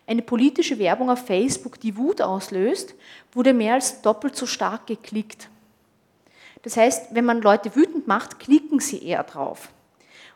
eine 0.06 0.22
politische 0.22 0.78
Werbung 0.78 1.10
auf 1.10 1.26
Facebook, 1.26 1.80
die 1.80 1.96
Wut 1.96 2.22
auslöst, 2.22 2.94
wurde 3.32 3.52
mehr 3.52 3.74
als 3.74 4.00
doppelt 4.00 4.36
so 4.36 4.46
stark 4.46 4.86
geklickt. 4.86 5.48
Das 6.62 6.76
heißt, 6.76 7.16
wenn 7.16 7.24
man 7.24 7.42
Leute 7.42 7.74
wütend 7.74 8.06
macht, 8.06 8.38
klicken 8.38 8.78
sie 8.78 9.04
eher 9.04 9.24
drauf. 9.24 9.70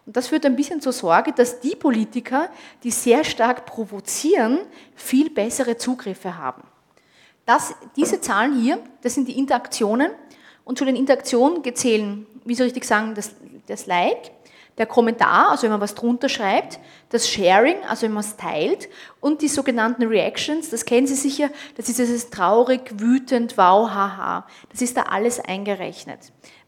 Und 0.06 0.16
das 0.16 0.28
führt 0.28 0.46
ein 0.46 0.56
bisschen 0.56 0.80
zur 0.80 0.92
Sorge, 0.92 1.32
dass 1.32 1.60
die 1.60 1.74
Politiker, 1.74 2.48
die 2.84 2.92
sehr 2.92 3.24
stark 3.24 3.66
provozieren, 3.66 4.60
viel 4.94 5.30
bessere 5.30 5.76
Zugriffe 5.76 6.38
haben. 6.38 6.62
Das, 7.44 7.74
diese 7.96 8.20
Zahlen 8.20 8.60
hier, 8.60 8.78
das 9.02 9.14
sind 9.14 9.28
die 9.28 9.38
Interaktionen 9.38 10.10
und 10.64 10.78
zu 10.78 10.84
den 10.84 10.96
Interaktionen 10.96 11.62
gezählen, 11.62 12.26
wie 12.44 12.54
soll 12.54 12.66
ich 12.66 12.72
richtig 12.72 12.88
sagen, 12.88 13.14
das, 13.14 13.34
das 13.66 13.86
Like, 13.86 14.30
der 14.78 14.86
Kommentar, 14.86 15.50
also 15.50 15.62
wenn 15.62 15.70
man 15.70 15.80
was 15.80 15.94
drunter 15.94 16.28
schreibt, 16.28 16.78
das 17.08 17.28
Sharing, 17.28 17.76
also 17.88 18.02
wenn 18.02 18.12
man 18.12 18.24
es 18.24 18.36
teilt 18.36 18.88
und 19.20 19.40
die 19.40 19.48
sogenannten 19.48 20.04
Reactions, 20.04 20.70
das 20.70 20.84
kennen 20.84 21.06
Sie 21.06 21.14
sicher, 21.14 21.50
das 21.76 21.88
ist 21.88 21.98
dieses 21.98 22.30
traurig, 22.30 22.92
wütend, 22.98 23.56
wow, 23.56 23.88
haha, 23.88 24.46
das 24.70 24.82
ist 24.82 24.96
da 24.96 25.02
alles 25.02 25.40
eingerechnet. 25.40 26.18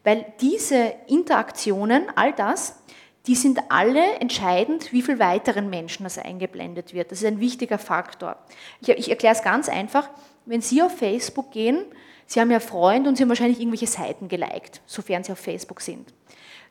Weil 0.03 0.33
diese 0.41 0.93
Interaktionen, 1.07 2.05
all 2.15 2.33
das, 2.33 2.81
die 3.27 3.35
sind 3.35 3.59
alle 3.69 4.15
entscheidend, 4.19 4.91
wie 4.93 5.01
viel 5.01 5.19
weiteren 5.19 5.69
Menschen 5.69 6.03
das 6.03 6.17
eingeblendet 6.17 6.93
wird. 6.93 7.11
Das 7.11 7.19
ist 7.19 7.27
ein 7.27 7.39
wichtiger 7.39 7.77
Faktor. 7.77 8.37
Ich, 8.81 8.89
ich 8.89 9.09
erkläre 9.09 9.35
es 9.35 9.43
ganz 9.43 9.69
einfach. 9.69 10.09
Wenn 10.45 10.61
Sie 10.61 10.81
auf 10.81 10.97
Facebook 10.97 11.51
gehen, 11.51 11.85
Sie 12.25 12.39
haben 12.39 12.51
ja 12.51 12.59
Freunde 12.59 13.09
und 13.09 13.15
Sie 13.15 13.23
haben 13.23 13.29
wahrscheinlich 13.29 13.59
irgendwelche 13.59 13.87
Seiten 13.87 14.27
geliked, 14.29 14.81
sofern 14.85 15.23
Sie 15.23 15.31
auf 15.31 15.39
Facebook 15.39 15.81
sind. 15.81 16.13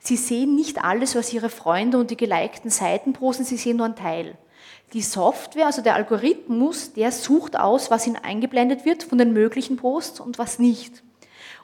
Sie 0.00 0.16
sehen 0.16 0.54
nicht 0.54 0.82
alles, 0.82 1.14
was 1.16 1.32
Ihre 1.32 1.50
Freunde 1.50 1.98
und 1.98 2.11
die 2.11 2.16
gelikten 2.16 2.70
Seiten 2.70 3.12
posten, 3.12 3.44
Sie 3.44 3.56
sehen 3.56 3.76
nur 3.76 3.87
einen 3.87 3.96
Teil. 3.96 4.37
Die 4.92 5.02
Software, 5.02 5.66
also 5.66 5.82
der 5.82 5.96
Algorithmus, 5.96 6.92
der 6.94 7.12
sucht 7.12 7.58
aus, 7.58 7.90
was 7.90 8.06
Ihnen 8.06 8.16
eingeblendet 8.16 8.84
wird 8.84 9.02
von 9.02 9.18
den 9.18 9.32
möglichen 9.32 9.76
Posts 9.76 10.20
und 10.20 10.38
was 10.38 10.58
nicht. 10.58 11.02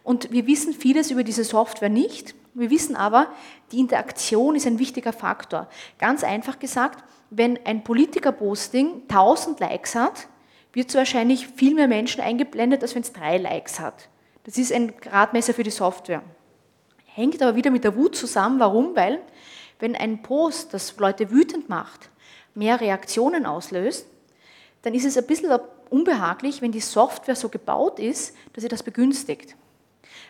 Und 0.05 0.31
wir 0.31 0.47
wissen 0.47 0.75
vieles 0.75 1.11
über 1.11 1.25
diese 1.25 1.43
Software 1.43 1.89
nicht. 1.89 2.35
Wir 2.53 2.71
wissen 2.71 2.95
aber, 2.95 3.33
die 3.73 3.81
Interaktion 3.81 4.55
ist 4.55 4.67
ein 4.67 4.79
wichtiger 4.79 5.13
Faktor. 5.13 5.67
Ganz 5.99 6.23
einfach 6.23 6.61
gesagt, 6.61 7.03
wenn 7.31 7.59
ein 7.65 7.83
Politiker-Posting 7.83 9.03
1000 9.09 9.59
Likes 9.59 9.97
hat, 9.97 10.29
wird 10.73 10.91
es 10.91 10.95
wahrscheinlich 10.95 11.49
viel 11.49 11.75
mehr 11.75 11.89
Menschen 11.89 12.21
eingeblendet, 12.21 12.83
als 12.83 12.95
wenn 12.95 13.03
es 13.03 13.13
drei 13.13 13.39
Likes 13.39 13.81
hat. 13.81 14.09
Das 14.45 14.59
ist 14.59 14.73
ein 14.73 14.95
Gradmesser 15.01 15.55
für 15.55 15.63
die 15.63 15.71
Software. 15.71 16.23
Hängt 17.07 17.43
aber 17.43 17.57
wieder 17.57 17.71
mit 17.71 17.83
der 17.83 17.97
Wut 17.97 18.15
zusammen. 18.15 18.61
Warum? 18.61 18.95
Weil 18.95 19.21
wenn 19.79 19.97
ein 19.97 20.23
Post, 20.23 20.75
das 20.75 20.97
Leute 20.99 21.31
wütend 21.31 21.69
macht, 21.69 22.11
mehr 22.55 22.81
Reaktionen 22.81 23.47
auslöst, 23.47 24.07
dann 24.83 24.95
ist 24.95 25.07
es 25.07 25.17
ein 25.17 25.27
bisschen 25.27 25.59
unbehaglich, 25.89 26.61
wenn 26.61 26.73
die 26.73 26.81
Software 26.81 27.37
so 27.37 27.49
gebaut 27.49 27.99
ist, 27.99 28.37
dass 28.53 28.63
sie 28.63 28.69
das 28.69 28.83
begünstigt. 28.83 29.57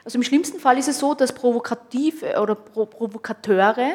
Also 0.05 0.19
im 0.19 0.23
schlimmsten 0.23 0.61
Fall 0.61 0.79
ist 0.79 0.89
es 0.89 0.99
so, 0.99 1.15
dass 1.15 1.33
Provokative 1.33 2.39
oder 2.41 2.55
Provokateure 2.55 3.95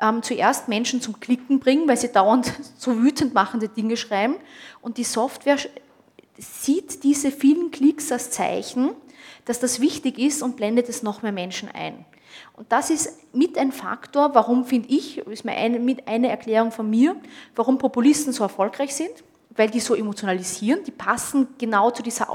ähm, 0.00 0.22
zuerst 0.22 0.68
Menschen 0.68 1.02
zum 1.02 1.20
Klicken 1.20 1.60
bringen, 1.60 1.86
weil 1.86 1.98
sie 1.98 2.10
dauernd 2.10 2.52
so 2.78 3.02
wütend 3.02 3.34
machende 3.34 3.68
Dinge 3.68 3.96
schreiben 3.96 4.36
und 4.80 4.96
die 4.96 5.04
Software 5.04 5.58
sieht 6.38 7.04
diese 7.04 7.30
vielen 7.30 7.70
Klicks 7.70 8.10
als 8.10 8.30
Zeichen, 8.30 8.92
dass 9.44 9.60
das 9.60 9.80
wichtig 9.80 10.18
ist 10.18 10.42
und 10.42 10.56
blendet 10.56 10.88
es 10.88 11.02
noch 11.02 11.22
mehr 11.22 11.32
Menschen 11.32 11.68
ein. 11.68 12.06
Und 12.54 12.72
das 12.72 12.90
ist 12.90 13.18
mit 13.34 13.58
ein 13.58 13.72
Faktor, 13.72 14.34
warum 14.34 14.64
finde 14.64 14.88
ich, 14.88 15.18
ist 15.18 15.44
mir 15.44 15.52
eine, 15.52 15.78
mit 15.78 16.08
eine 16.08 16.28
Erklärung 16.28 16.72
von 16.72 16.88
mir, 16.88 17.16
warum 17.54 17.76
Populisten 17.76 18.32
so 18.32 18.44
erfolgreich 18.44 18.94
sind, 18.94 19.10
weil 19.56 19.68
die 19.68 19.80
so 19.80 19.94
emotionalisieren, 19.94 20.84
die 20.84 20.92
passen 20.92 21.48
genau 21.58 21.90
zu 21.90 22.02
dieser 22.02 22.30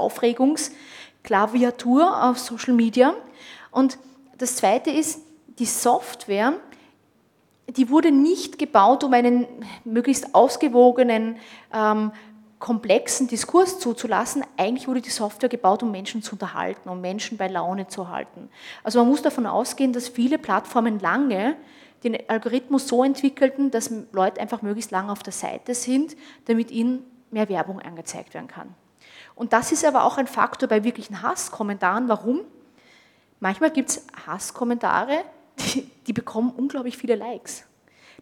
Aufregungsklaviatur 1.26 2.24
auf 2.24 2.38
Social 2.38 2.74
Media. 2.74 3.14
Und 3.70 3.98
das 4.38 4.56
Zweite 4.56 4.90
ist, 4.90 5.20
die 5.58 5.66
Software, 5.66 6.54
die 7.68 7.90
wurde 7.90 8.12
nicht 8.12 8.58
gebaut, 8.58 9.04
um 9.04 9.12
einen 9.12 9.46
möglichst 9.84 10.34
ausgewogenen, 10.34 11.36
ähm, 11.72 12.12
komplexen 12.58 13.28
Diskurs 13.28 13.78
zuzulassen. 13.80 14.42
Eigentlich 14.56 14.88
wurde 14.88 15.02
die 15.02 15.10
Software 15.10 15.48
gebaut, 15.48 15.82
um 15.82 15.90
Menschen 15.90 16.22
zu 16.22 16.32
unterhalten, 16.32 16.88
um 16.88 17.00
Menschen 17.00 17.36
bei 17.36 17.48
Laune 17.48 17.86
zu 17.88 18.08
halten. 18.08 18.48
Also 18.82 18.98
man 19.00 19.08
muss 19.08 19.22
davon 19.22 19.46
ausgehen, 19.46 19.92
dass 19.92 20.08
viele 20.08 20.38
Plattformen 20.38 20.98
lange 21.00 21.56
den 22.02 22.16
Algorithmus 22.28 22.88
so 22.88 23.04
entwickelten, 23.04 23.70
dass 23.70 23.90
Leute 24.12 24.40
einfach 24.40 24.62
möglichst 24.62 24.90
lange 24.90 25.12
auf 25.12 25.22
der 25.22 25.32
Seite 25.32 25.74
sind, 25.74 26.16
damit 26.46 26.70
ihnen 26.70 27.04
mehr 27.30 27.48
Werbung 27.48 27.80
angezeigt 27.80 28.32
werden 28.32 28.48
kann. 28.48 28.74
Und 29.36 29.52
das 29.52 29.70
ist 29.70 29.84
aber 29.84 30.04
auch 30.04 30.18
ein 30.18 30.26
Faktor 30.26 30.68
bei 30.68 30.82
wirklichen 30.82 31.22
Hasskommentaren. 31.22 32.08
Warum? 32.08 32.40
Manchmal 33.38 33.70
gibt 33.70 33.90
es 33.90 34.06
Hasskommentare, 34.26 35.20
die, 35.58 35.82
die 36.06 36.12
bekommen 36.12 36.50
unglaublich 36.56 36.96
viele 36.96 37.14
Likes. 37.14 37.64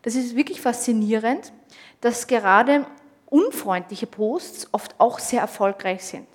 Das 0.03 0.17
ist 0.17 0.37
wirklich 0.37 0.61
faszinierend, 0.61 1.53
dass 2.01 2.27
gerade 2.27 2.85
unfreundliche 3.27 4.07
Posts 4.07 4.69
oft 4.73 4.97
auch 4.99 5.19
sehr 5.19 5.41
erfolgreich 5.41 6.05
sind. 6.05 6.27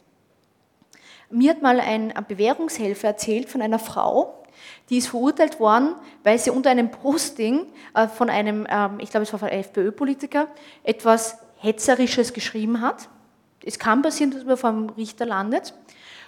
Mir 1.29 1.51
hat 1.51 1.61
mal 1.61 1.79
ein 1.79 2.13
Bewährungshelfer 2.27 3.09
erzählt 3.09 3.49
von 3.49 3.61
einer 3.61 3.77
Frau, 3.77 4.43
die 4.89 4.97
ist 4.97 5.09
verurteilt 5.09 5.59
worden, 5.59 5.93
weil 6.23 6.39
sie 6.39 6.49
unter 6.49 6.71
einem 6.71 6.89
Posting 6.89 7.67
äh, 7.93 8.07
von 8.07 8.29
einem, 8.29 8.65
ähm, 8.69 8.99
ich 8.99 9.11
glaube 9.11 9.23
es 9.23 9.31
war 9.31 9.39
von 9.39 9.49
einem 9.49 9.61
FPÖ-Politiker, 9.61 10.47
etwas 10.83 11.37
Hetzerisches 11.57 12.33
geschrieben 12.33 12.81
hat. 12.81 13.09
Es 13.63 13.79
kann 13.79 14.01
passieren, 14.01 14.31
dass 14.31 14.45
man 14.45 14.57
vom 14.57 14.89
Richter 14.91 15.25
landet. 15.25 15.73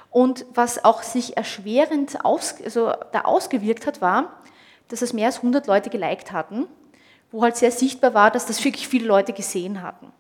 Und 0.10 0.46
was 0.54 0.84
auch 0.84 1.04
sich 1.04 1.38
erschwerend 1.38 2.26
aus, 2.26 2.56
also 2.64 2.94
da 3.14 3.22
ausgewirkt 3.22 3.88
hat, 3.88 4.02
war, 4.02 4.42
dass 4.90 5.02
es 5.02 5.14
mehr 5.14 5.28
als 5.28 5.38
100 5.38 5.68
Leute 5.68 5.90
geliked 5.90 6.34
hatten, 6.34 6.68
wo 7.32 7.44
halt 7.44 7.56
sehr 7.56 7.72
sichtbar 7.72 8.14
war, 8.14 8.30
dass 8.30 8.46
das 8.46 8.64
wirklich 8.66 8.88
viele 8.88 9.08
Leute 9.08 9.34
gesehen 9.34 9.82
hatten. 9.82 10.12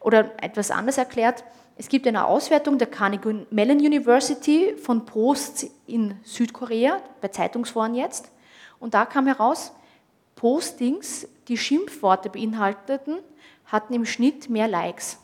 Oder 0.00 0.32
etwas 0.42 0.70
anders 0.70 0.98
erklärt, 0.98 1.44
es 1.76 1.88
gibt 1.88 2.08
eine 2.08 2.26
Auswertung 2.26 2.76
der 2.78 2.88
Carnegie 2.88 3.46
Mellon 3.50 3.78
University 3.78 4.74
von 4.76 5.06
Posts 5.06 5.68
in 5.86 6.16
Südkorea, 6.24 7.00
bei 7.20 7.28
Zeitungsforen 7.28 7.94
jetzt. 7.94 8.32
Und 8.80 8.94
da 8.94 9.04
kam 9.04 9.26
heraus, 9.28 9.72
Postings, 10.34 11.28
die 11.46 11.56
Schimpfworte 11.56 12.30
beinhalteten, 12.30 13.18
hatten 13.66 13.94
im 13.94 14.04
Schnitt 14.04 14.50
mehr 14.50 14.66
Likes. 14.66 15.18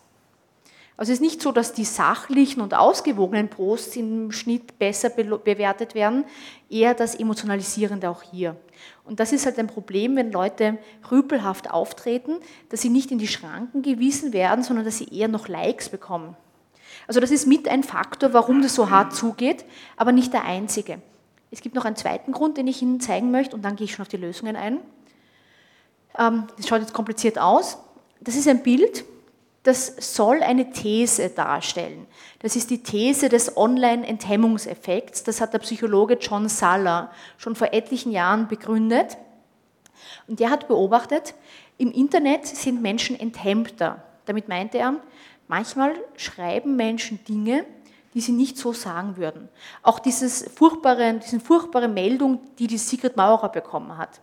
Also 0.96 1.11
es 1.11 1.18
ist 1.18 1.22
nicht 1.22 1.42
so, 1.42 1.50
dass 1.50 1.72
die 1.72 1.85
sachlichen 1.85 2.61
und 2.61 2.72
ausgewogenen 2.72 3.48
Posts 3.48 3.96
im 3.96 4.30
Schnitt 4.30 4.78
besser 4.78 5.11
bewertet 5.11 5.96
werden, 5.96 6.24
eher 6.70 6.94
das 6.94 7.16
Emotionalisierende 7.16 8.09
auch 8.09 8.22
hier. 8.22 8.57
Und 9.02 9.18
das 9.18 9.33
ist 9.33 9.44
halt 9.44 9.59
ein 9.59 9.66
Problem, 9.66 10.14
wenn 10.14 10.30
Leute 10.30 10.78
rüpelhaft 11.11 11.70
auftreten, 11.70 12.37
dass 12.68 12.80
sie 12.80 12.90
nicht 12.90 13.11
in 13.11 13.18
die 13.18 13.26
Schranken 13.26 13.83
gewiesen 13.83 14.33
werden, 14.33 14.62
sondern 14.62 14.85
dass 14.85 14.98
sie 14.98 15.09
eher 15.09 15.28
noch 15.28 15.48
Likes 15.48 15.88
bekommen. 15.88 16.37
Also 17.09 17.18
das 17.18 17.33
ist 17.33 17.46
mit 17.46 17.68
ein 17.68 17.83
Faktor, 17.83 18.33
warum 18.33 18.62
das 18.62 18.76
so 18.76 18.88
hart 18.88 19.14
zugeht, 19.14 19.64
aber 19.96 20.12
nicht 20.12 20.33
der 20.33 20.44
einzige. 20.44 21.02
Es 21.50 21.61
gibt 21.61 21.74
noch 21.74 21.85
einen 21.85 21.96
zweiten 21.96 22.33
Grund, 22.33 22.57
den 22.57 22.68
ich 22.68 22.83
Ihnen 22.83 23.00
zeigen 23.00 23.30
möchte, 23.30 23.54
und 23.57 23.62
dann 23.62 23.76
gehe 23.76 23.85
ich 23.85 23.92
schon 23.92 24.02
auf 24.02 24.09
die 24.09 24.16
Lösungen 24.16 24.57
ein. 24.57 24.78
Ähm, 26.18 26.44
das 26.57 26.68
schaut 26.68 26.80
jetzt 26.80 26.94
kompliziert 26.94 27.38
aus. 27.38 27.78
Das 28.20 28.37
ist 28.37 28.48
ein 28.48 28.62
Bild, 28.62 29.04
das 29.64 29.94
soll 30.14 30.42
eine 30.42 30.70
These 30.70 31.31
darstellen. 31.31 32.07
Das 32.40 32.55
ist 32.55 32.70
die 32.70 32.83
These 32.83 33.31
des 33.31 33.57
Online-Enthemmungseffekts. 33.57 35.24
Das 35.24 35.40
hat 35.40 35.55
der 35.55 35.59
Psychologe 35.61 36.18
John 36.20 36.50
Saller 36.50 37.11
schon 37.38 37.57
vor 37.57 37.72
etlichen 37.72 38.12
Jahren 38.12 38.46
begründet. 38.46 39.16
Und 40.29 40.38
der 40.38 40.50
hat 40.50 40.68
beobachtet, 40.68 41.35
im 41.79 41.90
Internet 41.90 42.46
sind 42.46 42.83
Menschen 42.83 43.18
enthemmter. 43.18 44.03
Damit 44.27 44.48
meinte 44.48 44.77
er, 44.77 44.96
manchmal 45.48 45.94
schreiben 46.16 46.77
Menschen 46.77 47.24
Dinge, 47.24 47.64
die 48.12 48.20
sie 48.20 48.33
nicht 48.33 48.59
so 48.59 48.74
sagen 48.74 49.16
würden. 49.16 49.48
Auch 49.83 49.98
dieses 49.98 50.44
furchtbare, 50.55 51.20
diese 51.24 51.40
furchtbare 51.40 51.88
Meldung, 51.88 52.38
die 52.59 52.66
die 52.66 52.79
Sigrid 52.79 53.16
Maurer 53.16 53.48
bekommen 53.48 53.96
hat. 53.96 54.20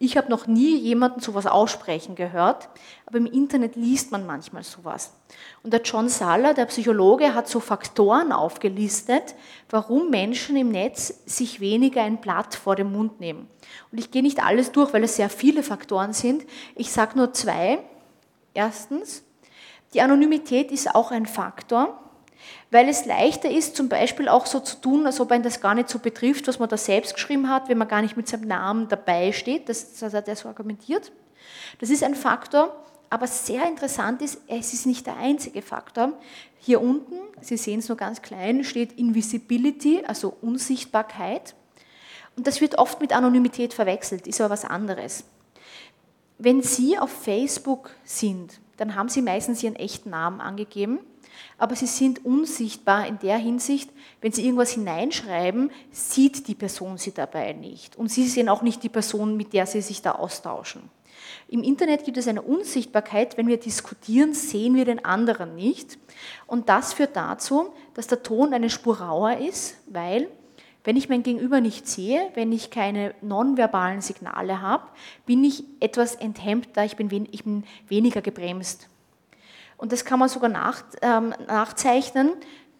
Ich 0.00 0.16
habe 0.16 0.28
noch 0.28 0.46
nie 0.48 0.76
jemanden 0.76 1.20
sowas 1.20 1.46
aussprechen 1.46 2.16
gehört, 2.16 2.68
aber 3.06 3.18
im 3.18 3.26
Internet 3.26 3.76
liest 3.76 4.10
man 4.10 4.26
manchmal 4.26 4.64
sowas. 4.64 5.14
Und 5.62 5.72
der 5.72 5.82
John 5.82 6.08
Saller, 6.08 6.52
der 6.52 6.66
Psychologe, 6.66 7.34
hat 7.34 7.48
so 7.48 7.60
Faktoren 7.60 8.32
aufgelistet, 8.32 9.36
warum 9.70 10.10
Menschen 10.10 10.56
im 10.56 10.70
Netz 10.70 11.22
sich 11.26 11.60
weniger 11.60 12.02
ein 12.02 12.20
Blatt 12.20 12.56
vor 12.56 12.74
den 12.74 12.90
Mund 12.90 13.20
nehmen. 13.20 13.48
Und 13.92 13.98
ich 13.98 14.10
gehe 14.10 14.22
nicht 14.22 14.44
alles 14.44 14.72
durch, 14.72 14.92
weil 14.92 15.04
es 15.04 15.16
sehr 15.16 15.30
viele 15.30 15.62
Faktoren 15.62 16.12
sind. 16.12 16.44
Ich 16.74 16.90
sage 16.90 17.16
nur 17.16 17.32
zwei. 17.32 17.78
Erstens, 18.52 19.24
die 19.94 20.00
Anonymität 20.00 20.72
ist 20.72 20.92
auch 20.92 21.12
ein 21.12 21.26
Faktor 21.26 22.03
weil 22.74 22.88
es 22.88 23.04
leichter 23.04 23.48
ist, 23.48 23.76
zum 23.76 23.88
Beispiel 23.88 24.28
auch 24.28 24.46
so 24.46 24.58
zu 24.58 24.74
tun, 24.80 25.06
als 25.06 25.20
ob 25.20 25.30
einen 25.30 25.44
das 25.44 25.60
gar 25.60 25.76
nicht 25.76 25.88
so 25.88 26.00
betrifft, 26.00 26.48
was 26.48 26.58
man 26.58 26.68
da 26.68 26.76
selbst 26.76 27.14
geschrieben 27.14 27.48
hat, 27.48 27.68
wenn 27.68 27.78
man 27.78 27.86
gar 27.86 28.02
nicht 28.02 28.16
mit 28.16 28.26
seinem 28.26 28.48
Namen 28.48 28.88
dabei 28.88 29.30
steht. 29.30 29.68
Das, 29.68 29.96
das 29.96 30.12
hat 30.12 30.26
er 30.26 30.34
so 30.34 30.48
argumentiert. 30.48 31.12
Das 31.78 31.88
ist 31.88 32.02
ein 32.02 32.16
Faktor, 32.16 32.74
aber 33.10 33.28
sehr 33.28 33.64
interessant 33.68 34.22
ist, 34.22 34.40
es 34.48 34.72
ist 34.72 34.86
nicht 34.86 35.06
der 35.06 35.16
einzige 35.18 35.62
Faktor. 35.62 36.14
Hier 36.58 36.82
unten, 36.82 37.14
Sie 37.40 37.56
sehen 37.56 37.78
es 37.78 37.88
nur 37.88 37.96
ganz 37.96 38.22
klein, 38.22 38.64
steht 38.64 38.98
Invisibility, 38.98 40.02
also 40.04 40.36
Unsichtbarkeit. 40.42 41.54
Und 42.36 42.48
das 42.48 42.60
wird 42.60 42.76
oft 42.76 43.00
mit 43.00 43.12
Anonymität 43.12 43.72
verwechselt, 43.72 44.26
ist 44.26 44.40
aber 44.40 44.50
was 44.50 44.64
anderes. 44.64 45.22
Wenn 46.38 46.60
Sie 46.60 46.98
auf 46.98 47.10
Facebook 47.10 47.90
sind, 48.02 48.58
dann 48.78 48.96
haben 48.96 49.08
Sie 49.08 49.22
meistens 49.22 49.62
Ihren 49.62 49.76
echten 49.76 50.10
Namen 50.10 50.40
angegeben 50.40 50.98
aber 51.58 51.76
sie 51.76 51.86
sind 51.86 52.24
unsichtbar 52.24 53.06
in 53.06 53.18
der 53.18 53.38
Hinsicht, 53.38 53.90
wenn 54.20 54.32
sie 54.32 54.44
irgendwas 54.44 54.72
hineinschreiben, 54.72 55.70
sieht 55.90 56.48
die 56.48 56.54
Person 56.54 56.98
sie 56.98 57.12
dabei 57.12 57.52
nicht. 57.52 57.96
Und 57.96 58.10
sie 58.10 58.26
sehen 58.26 58.48
auch 58.48 58.62
nicht 58.62 58.82
die 58.82 58.88
Person, 58.88 59.36
mit 59.36 59.52
der 59.52 59.66
sie 59.66 59.80
sich 59.80 60.02
da 60.02 60.12
austauschen. 60.12 60.82
Im 61.48 61.62
Internet 61.62 62.04
gibt 62.04 62.16
es 62.16 62.28
eine 62.28 62.42
Unsichtbarkeit, 62.42 63.36
wenn 63.36 63.46
wir 63.46 63.58
diskutieren, 63.58 64.34
sehen 64.34 64.74
wir 64.74 64.84
den 64.84 65.04
anderen 65.04 65.54
nicht. 65.54 65.98
Und 66.46 66.68
das 66.68 66.92
führt 66.92 67.16
dazu, 67.16 67.72
dass 67.94 68.06
der 68.06 68.22
Ton 68.22 68.52
eine 68.52 68.70
Spur 68.70 69.00
rauer 69.00 69.38
ist, 69.38 69.76
weil 69.86 70.28
wenn 70.84 70.96
ich 70.96 71.08
mein 71.08 71.22
Gegenüber 71.22 71.60
nicht 71.60 71.88
sehe, 71.88 72.30
wenn 72.34 72.52
ich 72.52 72.70
keine 72.70 73.14
nonverbalen 73.22 74.02
Signale 74.02 74.60
habe, 74.60 74.84
bin 75.24 75.42
ich 75.42 75.64
etwas 75.80 76.14
enthemmter, 76.14 76.84
ich 76.84 76.96
bin, 76.96 77.28
ich 77.30 77.44
bin 77.44 77.64
weniger 77.88 78.20
gebremst. 78.20 78.88
Und 79.84 79.92
das 79.92 80.06
kann 80.06 80.18
man 80.18 80.30
sogar 80.30 80.48
nach, 80.48 80.82
ähm, 81.02 81.34
nachzeichnen. 81.46 82.32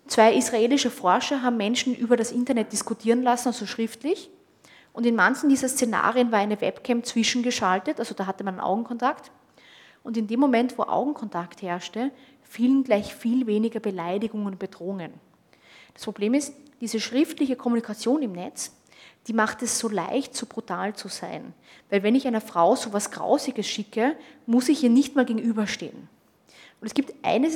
Zwei 0.06 0.34
israelische 0.34 0.90
Forscher 0.90 1.42
haben 1.42 1.58
Menschen 1.58 1.94
über 1.94 2.16
das 2.16 2.32
Internet 2.32 2.72
diskutieren 2.72 3.22
lassen, 3.22 3.48
also 3.48 3.66
schriftlich. 3.66 4.30
Und 4.94 5.04
in 5.04 5.14
manchen 5.14 5.50
dieser 5.50 5.68
Szenarien 5.68 6.32
war 6.32 6.38
eine 6.38 6.58
Webcam 6.62 7.04
zwischengeschaltet, 7.04 7.98
also 7.98 8.14
da 8.14 8.24
hatte 8.24 8.42
man 8.42 8.58
Augenkontakt. 8.58 9.30
Und 10.02 10.16
in 10.16 10.28
dem 10.28 10.40
Moment, 10.40 10.78
wo 10.78 10.84
Augenkontakt 10.84 11.60
herrschte, 11.60 12.10
fielen 12.42 12.84
gleich 12.84 13.14
viel 13.14 13.46
weniger 13.46 13.80
Beleidigungen 13.80 14.46
und 14.46 14.58
Bedrohungen. 14.58 15.12
Das 15.92 16.04
Problem 16.04 16.32
ist, 16.32 16.54
diese 16.80 17.00
schriftliche 17.00 17.54
Kommunikation 17.54 18.22
im 18.22 18.32
Netz, 18.32 18.72
die 19.26 19.34
macht 19.34 19.60
es 19.62 19.78
so 19.78 19.90
leicht, 19.90 20.34
so 20.34 20.46
brutal 20.46 20.96
zu 20.96 21.08
sein. 21.08 21.52
Weil 21.90 22.02
wenn 22.02 22.14
ich 22.14 22.26
einer 22.26 22.40
Frau 22.40 22.74
so 22.76 22.88
etwas 22.88 23.10
Grausiges 23.10 23.66
schicke, 23.66 24.16
muss 24.46 24.70
ich 24.70 24.82
ihr 24.82 24.88
nicht 24.88 25.14
mal 25.14 25.26
gegenüberstehen. 25.26 26.08
Und 26.80 26.86
es 26.86 26.94
gibt 26.94 27.14
eine, 27.22 27.48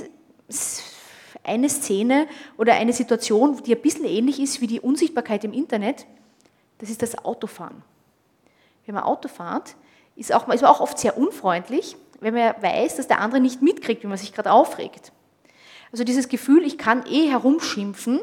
eine 1.45 1.69
Szene 1.69 2.27
oder 2.57 2.75
eine 2.75 2.93
Situation, 2.93 3.63
die 3.63 3.75
ein 3.75 3.83
bisschen 3.83 4.05
ähnlich 4.05 4.41
ist 4.41 4.61
wie 4.61 4.67
die 4.67 4.81
Unsichtbarkeit 4.81 5.45
im 5.45 5.53
Internet. 5.53 6.07
Das 6.79 6.91
ist 6.91 7.03
das 7.03 7.19
Autofahren. 7.25 7.83
Wenn 8.87 8.95
man 8.95 9.05
Auto 9.05 9.29
fährt, 9.29 9.75
ist, 10.17 10.33
auch, 10.33 10.49
ist 10.49 10.63
man 10.63 10.71
auch 10.71 10.81
oft 10.81 10.99
sehr 10.99 11.19
unfreundlich, 11.19 11.97
wenn 12.21 12.35
man 12.35 12.55
weiß, 12.61 12.97
dass 12.97 13.07
der 13.07 13.21
andere 13.21 13.41
nicht 13.41 13.63
mitkriegt, 13.63 14.03
wie 14.03 14.09
man 14.09 14.19
sich 14.19 14.33
gerade 14.33 14.51
aufregt. 14.51 15.13
Also 15.93 16.05
dieses 16.05 16.29
Gefühl, 16.29 16.65
ich 16.65 16.79
kann 16.79 17.05
eh 17.07 17.29
herumschimpfen, 17.29 18.21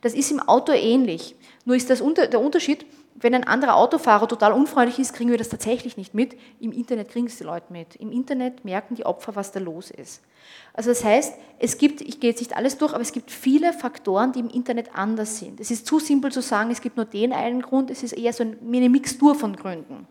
das 0.00 0.14
ist 0.14 0.30
im 0.30 0.40
Auto 0.40 0.72
ähnlich. 0.72 1.34
Nur 1.64 1.76
ist 1.76 1.90
das 1.90 2.00
unter, 2.00 2.26
der 2.26 2.40
Unterschied, 2.40 2.86
wenn 3.20 3.34
ein 3.34 3.44
anderer 3.44 3.76
Autofahrer 3.76 4.28
total 4.28 4.52
unfreundlich 4.52 4.98
ist, 4.98 5.12
kriegen 5.12 5.30
wir 5.30 5.38
das 5.38 5.48
tatsächlich 5.48 5.96
nicht 5.96 6.14
mit. 6.14 6.36
Im 6.60 6.72
Internet 6.72 7.08
kriegen 7.08 7.26
es 7.26 7.38
die 7.38 7.44
Leute 7.44 7.72
mit. 7.72 7.96
Im 7.96 8.12
Internet 8.12 8.64
merken 8.64 8.94
die 8.94 9.04
Opfer, 9.04 9.34
was 9.34 9.52
da 9.52 9.60
los 9.60 9.90
ist. 9.90 10.22
Also 10.72 10.90
das 10.90 11.04
heißt, 11.04 11.34
es 11.58 11.78
gibt, 11.78 12.00
ich 12.00 12.20
gehe 12.20 12.30
jetzt 12.30 12.40
nicht 12.40 12.56
alles 12.56 12.78
durch, 12.78 12.92
aber 12.92 13.02
es 13.02 13.12
gibt 13.12 13.30
viele 13.30 13.72
Faktoren, 13.72 14.32
die 14.32 14.40
im 14.40 14.48
Internet 14.48 14.94
anders 14.94 15.38
sind. 15.38 15.60
Es 15.60 15.70
ist 15.70 15.86
zu 15.86 15.98
simpel 15.98 16.30
zu 16.30 16.40
sagen, 16.40 16.70
es 16.70 16.80
gibt 16.80 16.96
nur 16.96 17.06
den 17.06 17.32
einen 17.32 17.60
Grund, 17.60 17.90
es 17.90 18.02
ist 18.02 18.12
eher 18.12 18.32
so 18.32 18.44
eine 18.44 18.88
Mixtur 18.88 19.34
von 19.34 19.56
Gründen. 19.56 20.06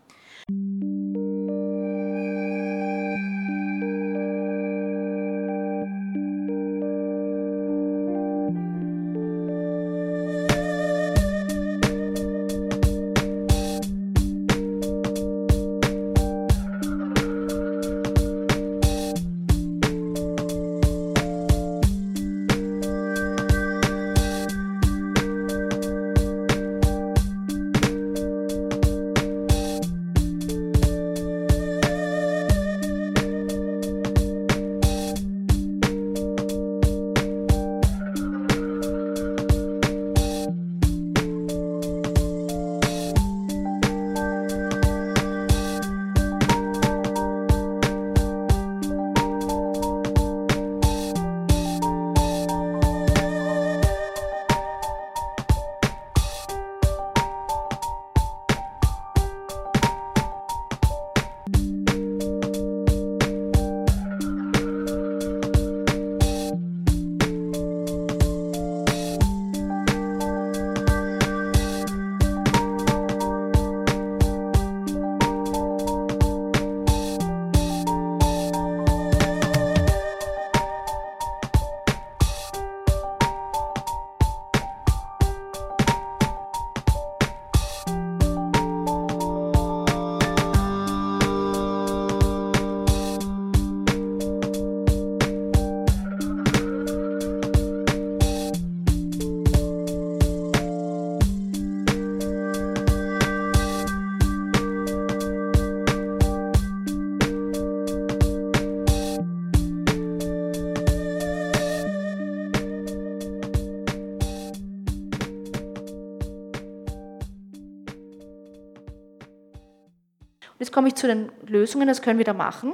Komme 120.78 120.89
ich 120.89 120.93
zu 120.95 121.07
den 121.07 121.32
Lösungen, 121.47 121.88
das 121.88 122.03
können 122.03 122.19
wir 122.19 122.25
da 122.25 122.36
machen. 122.36 122.73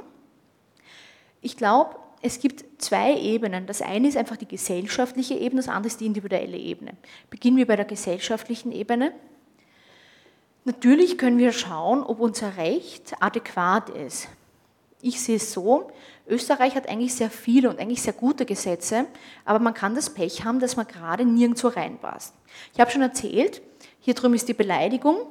Ich 1.40 1.56
glaube, 1.56 1.96
es 2.20 2.38
gibt 2.38 2.82
zwei 2.82 3.18
Ebenen. 3.18 3.64
Das 3.64 3.80
eine 3.80 4.06
ist 4.06 4.18
einfach 4.18 4.36
die 4.36 4.46
gesellschaftliche 4.46 5.32
Ebene, 5.32 5.62
das 5.62 5.70
andere 5.70 5.86
ist 5.86 6.02
die 6.02 6.04
individuelle 6.04 6.58
Ebene. 6.58 6.98
Beginnen 7.30 7.56
wir 7.56 7.66
bei 7.66 7.76
der 7.76 7.86
gesellschaftlichen 7.86 8.72
Ebene. 8.72 9.14
Natürlich 10.66 11.16
können 11.16 11.38
wir 11.38 11.52
schauen, 11.52 12.02
ob 12.02 12.20
unser 12.20 12.58
Recht 12.58 13.14
adäquat 13.20 13.88
ist. 13.88 14.28
Ich 15.00 15.22
sehe 15.22 15.36
es 15.36 15.54
so, 15.54 15.90
Österreich 16.28 16.74
hat 16.74 16.90
eigentlich 16.90 17.14
sehr 17.14 17.30
viele 17.30 17.70
und 17.70 17.80
eigentlich 17.80 18.02
sehr 18.02 18.12
gute 18.12 18.44
Gesetze, 18.44 19.06
aber 19.46 19.60
man 19.60 19.72
kann 19.72 19.94
das 19.94 20.10
Pech 20.10 20.44
haben, 20.44 20.60
dass 20.60 20.76
man 20.76 20.86
gerade 20.86 21.24
nirgendwo 21.24 21.68
reinpasst. 21.68 22.34
Ich 22.74 22.80
habe 22.80 22.90
schon 22.90 23.00
erzählt, 23.00 23.62
hier 24.00 24.12
drüben 24.12 24.34
ist 24.34 24.46
die 24.46 24.52
Beleidigung, 24.52 25.26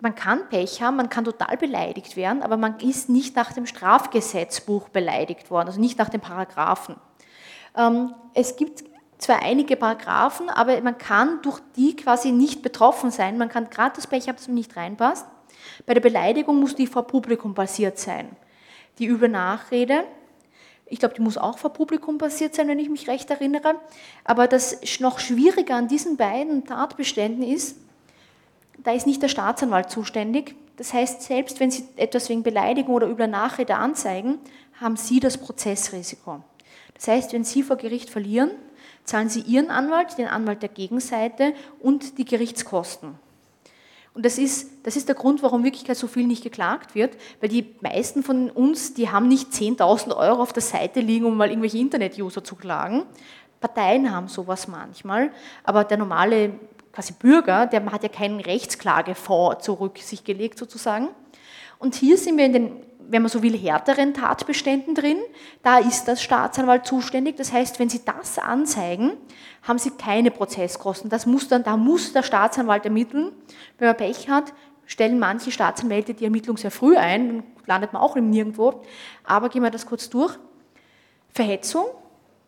man 0.00 0.14
kann 0.14 0.48
Pech 0.48 0.82
haben, 0.82 0.96
man 0.96 1.08
kann 1.08 1.24
total 1.24 1.56
beleidigt 1.56 2.16
werden, 2.16 2.42
aber 2.42 2.56
man 2.56 2.78
ist 2.80 3.08
nicht 3.08 3.36
nach 3.36 3.52
dem 3.52 3.66
Strafgesetzbuch 3.66 4.88
beleidigt 4.88 5.50
worden, 5.50 5.68
also 5.68 5.80
nicht 5.80 5.98
nach 5.98 6.08
den 6.08 6.20
Paragraphen. 6.20 6.96
Ähm, 7.76 8.14
es 8.34 8.56
gibt 8.56 8.84
zwar 9.18 9.42
einige 9.42 9.76
Paragraphen, 9.76 10.50
aber 10.50 10.80
man 10.82 10.98
kann 10.98 11.40
durch 11.42 11.60
die 11.76 11.96
quasi 11.96 12.32
nicht 12.32 12.62
betroffen 12.62 13.10
sein. 13.10 13.38
Man 13.38 13.48
kann 13.48 13.70
gerade 13.70 13.96
das 13.96 14.06
Pech 14.06 14.28
haben, 14.28 14.36
dass 14.36 14.48
man 14.48 14.56
nicht 14.56 14.76
reinpasst. 14.76 15.26
Bei 15.86 15.94
der 15.94 16.00
Beleidigung 16.00 16.60
muss 16.60 16.74
die 16.74 16.86
vor 16.86 17.06
Publikum 17.06 17.54
passiert 17.54 17.98
sein. 17.98 18.36
Die 18.98 19.06
Übernachrede, 19.06 20.04
ich 20.86 20.98
glaube, 20.98 21.14
die 21.14 21.22
muss 21.22 21.38
auch 21.38 21.58
vor 21.58 21.72
Publikum 21.72 22.18
passiert 22.18 22.54
sein, 22.54 22.68
wenn 22.68 22.78
ich 22.78 22.90
mich 22.90 23.08
recht 23.08 23.30
erinnere. 23.30 23.76
Aber 24.24 24.46
das 24.46 24.78
noch 25.00 25.18
schwieriger 25.18 25.76
an 25.76 25.88
diesen 25.88 26.16
beiden 26.16 26.66
Tatbeständen 26.66 27.42
ist, 27.42 27.78
da 28.84 28.92
ist 28.92 29.06
nicht 29.06 29.22
der 29.22 29.28
Staatsanwalt 29.28 29.90
zuständig. 29.90 30.54
Das 30.76 30.92
heißt, 30.92 31.22
selbst 31.22 31.60
wenn 31.60 31.70
Sie 31.70 31.84
etwas 31.96 32.28
wegen 32.28 32.42
Beleidigung 32.42 32.94
oder 32.94 33.08
übler 33.08 33.26
Nachrede 33.26 33.76
anzeigen, 33.76 34.38
haben 34.80 34.96
Sie 34.96 35.20
das 35.20 35.38
Prozessrisiko. 35.38 36.42
Das 36.94 37.08
heißt, 37.08 37.32
wenn 37.32 37.44
Sie 37.44 37.62
vor 37.62 37.76
Gericht 37.76 38.10
verlieren, 38.10 38.50
zahlen 39.04 39.28
Sie 39.28 39.40
Ihren 39.40 39.70
Anwalt, 39.70 40.18
den 40.18 40.28
Anwalt 40.28 40.62
der 40.62 40.68
Gegenseite 40.68 41.54
und 41.80 42.18
die 42.18 42.24
Gerichtskosten. 42.24 43.18
Und 44.14 44.24
das 44.24 44.38
ist, 44.38 44.86
das 44.86 44.94
ist 44.94 45.08
der 45.08 45.16
Grund, 45.16 45.42
warum 45.42 45.60
in 45.60 45.64
Wirklichkeit 45.64 45.96
so 45.96 46.06
viel 46.06 46.26
nicht 46.26 46.44
geklagt 46.44 46.94
wird, 46.94 47.16
weil 47.40 47.48
die 47.48 47.74
meisten 47.80 48.22
von 48.22 48.48
uns, 48.48 48.94
die 48.94 49.10
haben 49.10 49.26
nicht 49.26 49.50
10.000 49.50 50.16
Euro 50.16 50.40
auf 50.40 50.52
der 50.52 50.62
Seite 50.62 51.00
liegen, 51.00 51.24
um 51.24 51.36
mal 51.36 51.48
irgendwelche 51.48 51.78
Internet-User 51.78 52.44
zu 52.44 52.54
klagen. 52.54 53.04
Parteien 53.60 54.14
haben 54.14 54.28
sowas 54.28 54.68
manchmal, 54.68 55.32
aber 55.64 55.82
der 55.84 55.96
normale 55.96 56.52
quasi 56.94 57.12
Bürger, 57.12 57.66
der 57.66 57.84
hat 57.86 58.02
ja 58.02 58.08
keinen 58.08 58.40
Rechtsklagefonds 58.40 59.64
zurück 59.64 59.98
sich 59.98 60.24
gelegt 60.24 60.58
sozusagen. 60.58 61.08
Und 61.78 61.94
hier 61.94 62.16
sind 62.16 62.38
wir 62.38 62.46
in 62.46 62.52
den, 62.52 62.82
wenn 62.98 63.22
man 63.22 63.30
so 63.30 63.42
will, 63.42 63.58
härteren 63.58 64.14
Tatbeständen 64.14 64.94
drin. 64.94 65.18
Da 65.62 65.78
ist 65.78 66.06
das 66.06 66.22
Staatsanwalt 66.22 66.86
zuständig. 66.86 67.36
Das 67.36 67.52
heißt, 67.52 67.78
wenn 67.78 67.88
Sie 67.88 68.02
das 68.04 68.38
anzeigen, 68.38 69.12
haben 69.62 69.78
Sie 69.78 69.90
keine 69.90 70.30
Prozesskosten. 70.30 71.10
Das 71.10 71.26
muss 71.26 71.48
dann, 71.48 71.64
da 71.64 71.76
muss 71.76 72.12
der 72.12 72.22
Staatsanwalt 72.22 72.84
ermitteln. 72.84 73.32
Wenn 73.78 73.88
man 73.88 73.96
Pech 73.96 74.28
hat, 74.28 74.52
stellen 74.86 75.18
manche 75.18 75.50
Staatsanwälte 75.50 76.14
die 76.14 76.24
Ermittlung 76.24 76.56
sehr 76.56 76.70
früh 76.70 76.96
ein, 76.96 77.28
dann 77.28 77.44
landet 77.66 77.92
man 77.92 78.02
auch 78.02 78.16
im 78.16 78.30
Nirgendwo. 78.30 78.82
Aber 79.24 79.48
gehen 79.48 79.62
wir 79.62 79.70
das 79.70 79.86
kurz 79.86 80.08
durch. 80.08 80.38
Verhetzung, 81.30 81.86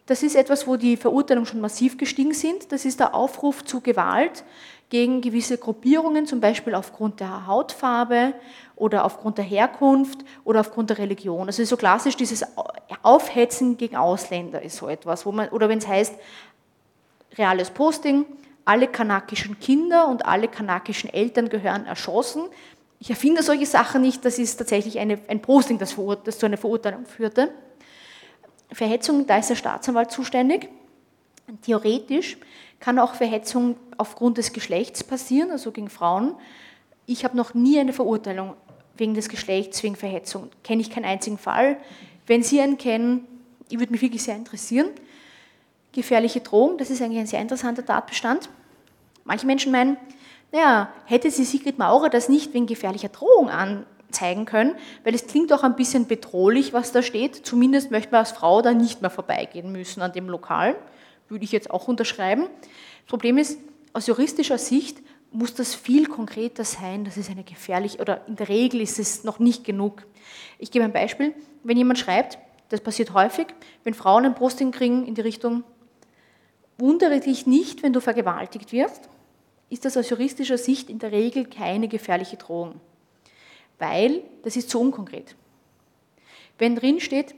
das 0.06 0.22
ist 0.22 0.36
etwas, 0.36 0.66
wo 0.66 0.76
die 0.76 0.96
Verurteilungen 0.96 1.46
schon 1.46 1.60
massiv 1.60 1.98
gestiegen 1.98 2.32
sind. 2.32 2.70
Das 2.70 2.84
ist 2.84 3.00
der 3.00 3.14
Aufruf 3.14 3.64
zu 3.64 3.80
Gewalt 3.80 4.44
gegen 4.88 5.20
gewisse 5.20 5.58
Gruppierungen, 5.58 6.26
zum 6.26 6.40
Beispiel 6.40 6.76
aufgrund 6.76 7.18
der 7.18 7.48
Hautfarbe 7.48 8.34
oder 8.76 9.04
aufgrund 9.04 9.38
der 9.38 9.44
Herkunft 9.44 10.20
oder 10.44 10.60
aufgrund 10.60 10.90
der 10.90 10.98
Religion. 10.98 11.48
Also 11.48 11.64
so 11.64 11.76
klassisch 11.76 12.16
dieses 12.16 12.44
Aufhetzen 13.02 13.76
gegen 13.76 13.96
Ausländer 13.96 14.62
ist 14.62 14.76
so 14.76 14.88
etwas, 14.88 15.26
wo 15.26 15.32
man, 15.32 15.48
oder 15.48 15.68
wenn 15.68 15.78
es 15.78 15.88
heißt, 15.88 16.14
reales 17.36 17.70
Posting, 17.70 18.26
alle 18.64 18.86
kanakischen 18.86 19.58
Kinder 19.58 20.06
und 20.06 20.24
alle 20.24 20.46
kanakischen 20.46 21.12
Eltern 21.12 21.48
gehören 21.48 21.84
erschossen. 21.84 22.44
Ich 23.00 23.10
erfinde 23.10 23.42
solche 23.42 23.66
Sachen 23.66 24.02
nicht, 24.02 24.24
das 24.24 24.38
ist 24.38 24.56
tatsächlich 24.56 25.00
eine, 25.00 25.18
ein 25.26 25.42
Posting, 25.42 25.78
das, 25.78 25.96
das 26.24 26.38
zu 26.38 26.46
einer 26.46 26.56
Verurteilung 26.56 27.06
führte. 27.06 27.50
Verhetzung, 28.72 29.26
da 29.26 29.38
ist 29.38 29.50
der 29.50 29.56
Staatsanwalt 29.56 30.10
zuständig. 30.10 30.68
Theoretisch 31.62 32.36
kann 32.80 32.98
auch 32.98 33.14
Verhetzung 33.14 33.76
aufgrund 33.96 34.38
des 34.38 34.52
Geschlechts 34.52 35.04
passieren, 35.04 35.50
also 35.50 35.72
gegen 35.72 35.88
Frauen. 35.88 36.34
Ich 37.06 37.24
habe 37.24 37.36
noch 37.36 37.54
nie 37.54 37.78
eine 37.78 37.92
Verurteilung 37.92 38.54
wegen 38.96 39.14
des 39.14 39.28
Geschlechts, 39.28 39.82
wegen 39.82 39.96
Verhetzung. 39.96 40.50
Kenne 40.64 40.80
ich 40.80 40.90
keinen 40.90 41.04
einzigen 41.04 41.38
Fall. 41.38 41.76
Wenn 42.26 42.42
Sie 42.42 42.60
einen 42.60 42.78
kennen, 42.78 43.26
ich 43.68 43.78
würde 43.78 43.92
mich 43.92 44.02
wirklich 44.02 44.22
sehr 44.22 44.36
interessieren. 44.36 44.88
Gefährliche 45.92 46.40
Drohung, 46.40 46.78
das 46.78 46.90
ist 46.90 47.00
eigentlich 47.00 47.20
ein 47.20 47.26
sehr 47.26 47.40
interessanter 47.40 47.84
Tatbestand. 47.84 48.48
Manche 49.24 49.46
Menschen 49.46 49.72
meinen, 49.72 49.96
naja, 50.52 50.92
hätte 51.06 51.30
sie 51.30 51.44
Sigrid 51.44 51.78
Maurer 51.78 52.10
das 52.10 52.28
nicht 52.28 52.54
wegen 52.54 52.66
gefährlicher 52.66 53.08
Drohung 53.08 53.48
an, 53.48 53.86
zeigen 54.16 54.44
können, 54.44 54.74
weil 55.04 55.14
es 55.14 55.26
klingt 55.26 55.52
auch 55.52 55.62
ein 55.62 55.76
bisschen 55.76 56.06
bedrohlich, 56.06 56.72
was 56.72 56.92
da 56.92 57.02
steht. 57.02 57.46
Zumindest 57.46 57.90
möchte 57.90 58.12
man 58.12 58.20
als 58.20 58.32
Frau 58.32 58.62
da 58.62 58.72
nicht 58.72 59.02
mehr 59.02 59.10
vorbeigehen 59.10 59.72
müssen 59.72 60.02
an 60.02 60.12
dem 60.12 60.28
Lokal. 60.28 60.76
Würde 61.28 61.44
ich 61.44 61.52
jetzt 61.52 61.70
auch 61.70 61.88
unterschreiben. 61.88 62.46
Das 63.02 63.10
Problem 63.10 63.38
ist, 63.38 63.58
aus 63.92 64.06
juristischer 64.06 64.58
Sicht 64.58 64.98
muss 65.30 65.54
das 65.54 65.74
viel 65.74 66.06
konkreter 66.06 66.64
sein. 66.64 67.04
Das 67.04 67.16
ist 67.16 67.30
eine 67.30 67.44
gefährliche, 67.44 67.98
oder 67.98 68.26
in 68.26 68.36
der 68.36 68.48
Regel 68.48 68.80
ist 68.80 68.98
es 68.98 69.24
noch 69.24 69.38
nicht 69.38 69.64
genug. 69.64 70.06
Ich 70.58 70.70
gebe 70.70 70.84
ein 70.84 70.92
Beispiel. 70.92 71.34
Wenn 71.62 71.76
jemand 71.76 71.98
schreibt, 71.98 72.38
das 72.68 72.80
passiert 72.80 73.12
häufig, 73.12 73.46
wenn 73.84 73.94
Frauen 73.94 74.24
ein 74.24 74.34
Posting 74.34 74.70
kriegen 74.72 75.06
in 75.06 75.14
die 75.14 75.20
Richtung, 75.20 75.62
wundere 76.78 77.20
dich 77.20 77.46
nicht, 77.46 77.82
wenn 77.82 77.92
du 77.92 78.00
vergewaltigt 78.00 78.72
wirst, 78.72 79.08
ist 79.68 79.84
das 79.84 79.96
aus 79.96 80.10
juristischer 80.10 80.58
Sicht 80.58 80.90
in 80.90 80.98
der 80.98 81.12
Regel 81.12 81.46
keine 81.46 81.88
gefährliche 81.88 82.36
Drohung 82.36 82.80
weil 83.78 84.22
das 84.42 84.56
ist 84.56 84.70
zu 84.70 84.80
unkonkret. 84.80 85.34
Wenn 86.58 86.76
drin 86.76 87.00
steht, 87.00 87.34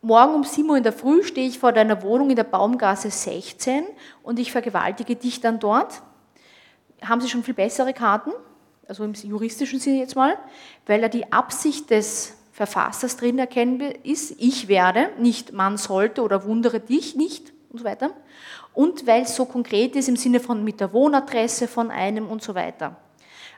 morgen 0.00 0.34
um 0.34 0.44
7 0.44 0.68
Uhr 0.68 0.76
in 0.76 0.82
der 0.82 0.92
Früh 0.92 1.22
stehe 1.24 1.48
ich 1.48 1.58
vor 1.58 1.72
deiner 1.72 2.02
Wohnung 2.02 2.30
in 2.30 2.36
der 2.36 2.44
Baumgasse 2.44 3.10
16 3.10 3.84
und 4.22 4.38
ich 4.38 4.52
vergewaltige 4.52 5.16
dich 5.16 5.40
dann 5.40 5.58
dort, 5.58 6.02
haben 7.02 7.20
Sie 7.20 7.28
schon 7.28 7.44
viel 7.44 7.54
bessere 7.54 7.92
Karten, 7.92 8.32
also 8.86 9.04
im 9.04 9.12
juristischen 9.14 9.80
Sinne 9.80 9.98
jetzt 9.98 10.16
mal, 10.16 10.36
weil 10.86 11.00
da 11.00 11.08
die 11.08 11.32
Absicht 11.32 11.90
des 11.90 12.34
Verfassers 12.52 13.16
drin 13.16 13.38
erkennbar 13.38 13.92
ist, 14.04 14.34
ich 14.38 14.66
werde, 14.68 15.10
nicht 15.18 15.52
man 15.52 15.76
sollte 15.76 16.22
oder 16.22 16.44
wundere 16.44 16.80
dich 16.80 17.14
nicht 17.14 17.52
und 17.70 17.78
so 17.78 17.84
weiter. 17.84 18.10
Und 18.74 19.06
weil 19.06 19.22
es 19.22 19.36
so 19.36 19.44
konkret 19.44 19.94
ist 19.94 20.08
im 20.08 20.16
Sinne 20.16 20.40
von 20.40 20.64
mit 20.64 20.80
der 20.80 20.92
Wohnadresse 20.92 21.68
von 21.68 21.90
einem 21.90 22.28
und 22.28 22.42
so 22.42 22.54
weiter. 22.54 22.96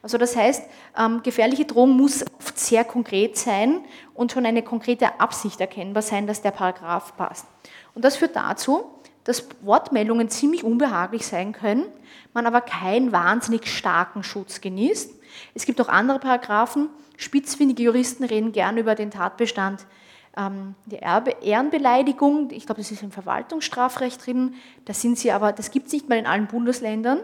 Also 0.02 0.18
das 0.18 0.34
heißt, 0.36 0.64
ähm, 0.98 1.22
gefährliche 1.22 1.64
Drohung 1.64 1.96
muss 1.96 2.24
oft 2.38 2.58
sehr 2.58 2.84
konkret 2.84 3.36
sein 3.36 3.84
und 4.14 4.32
schon 4.32 4.46
eine 4.46 4.62
konkrete 4.62 5.20
Absicht 5.20 5.60
erkennbar 5.60 6.02
sein, 6.02 6.26
dass 6.26 6.42
der 6.42 6.52
Paragraph 6.52 7.16
passt. 7.16 7.46
Und 7.94 8.04
das 8.04 8.16
führt 8.16 8.36
dazu, 8.36 8.84
dass 9.24 9.46
Wortmeldungen 9.62 10.30
ziemlich 10.30 10.64
unbehaglich 10.64 11.26
sein 11.26 11.52
können, 11.52 11.84
man 12.32 12.46
aber 12.46 12.60
keinen 12.60 13.12
wahnsinnig 13.12 13.66
starken 13.66 14.22
Schutz 14.22 14.60
genießt. 14.60 15.14
Es 15.54 15.66
gibt 15.66 15.80
auch 15.80 15.88
andere 15.88 16.18
Paragraphen. 16.18 16.88
Spitzfindige 17.16 17.82
Juristen 17.82 18.24
reden 18.24 18.52
gerne 18.52 18.80
über 18.80 18.94
den 18.94 19.10
Tatbestand 19.10 19.86
ähm, 20.36 20.74
der 20.86 21.02
Erbe 21.02 21.36
Ehrenbeleidigung. 21.42 22.50
Ich 22.50 22.66
glaube, 22.66 22.80
das 22.80 22.90
ist 22.90 23.02
im 23.02 23.10
Verwaltungsstrafrecht 23.10 24.24
drin. 24.24 24.54
Das 24.84 25.00
sind 25.00 25.18
sie 25.18 25.32
aber, 25.32 25.52
das 25.52 25.70
gibt 25.70 25.88
es 25.88 25.92
nicht 25.92 26.08
mal 26.08 26.18
in 26.18 26.26
allen 26.26 26.46
Bundesländern. 26.46 27.20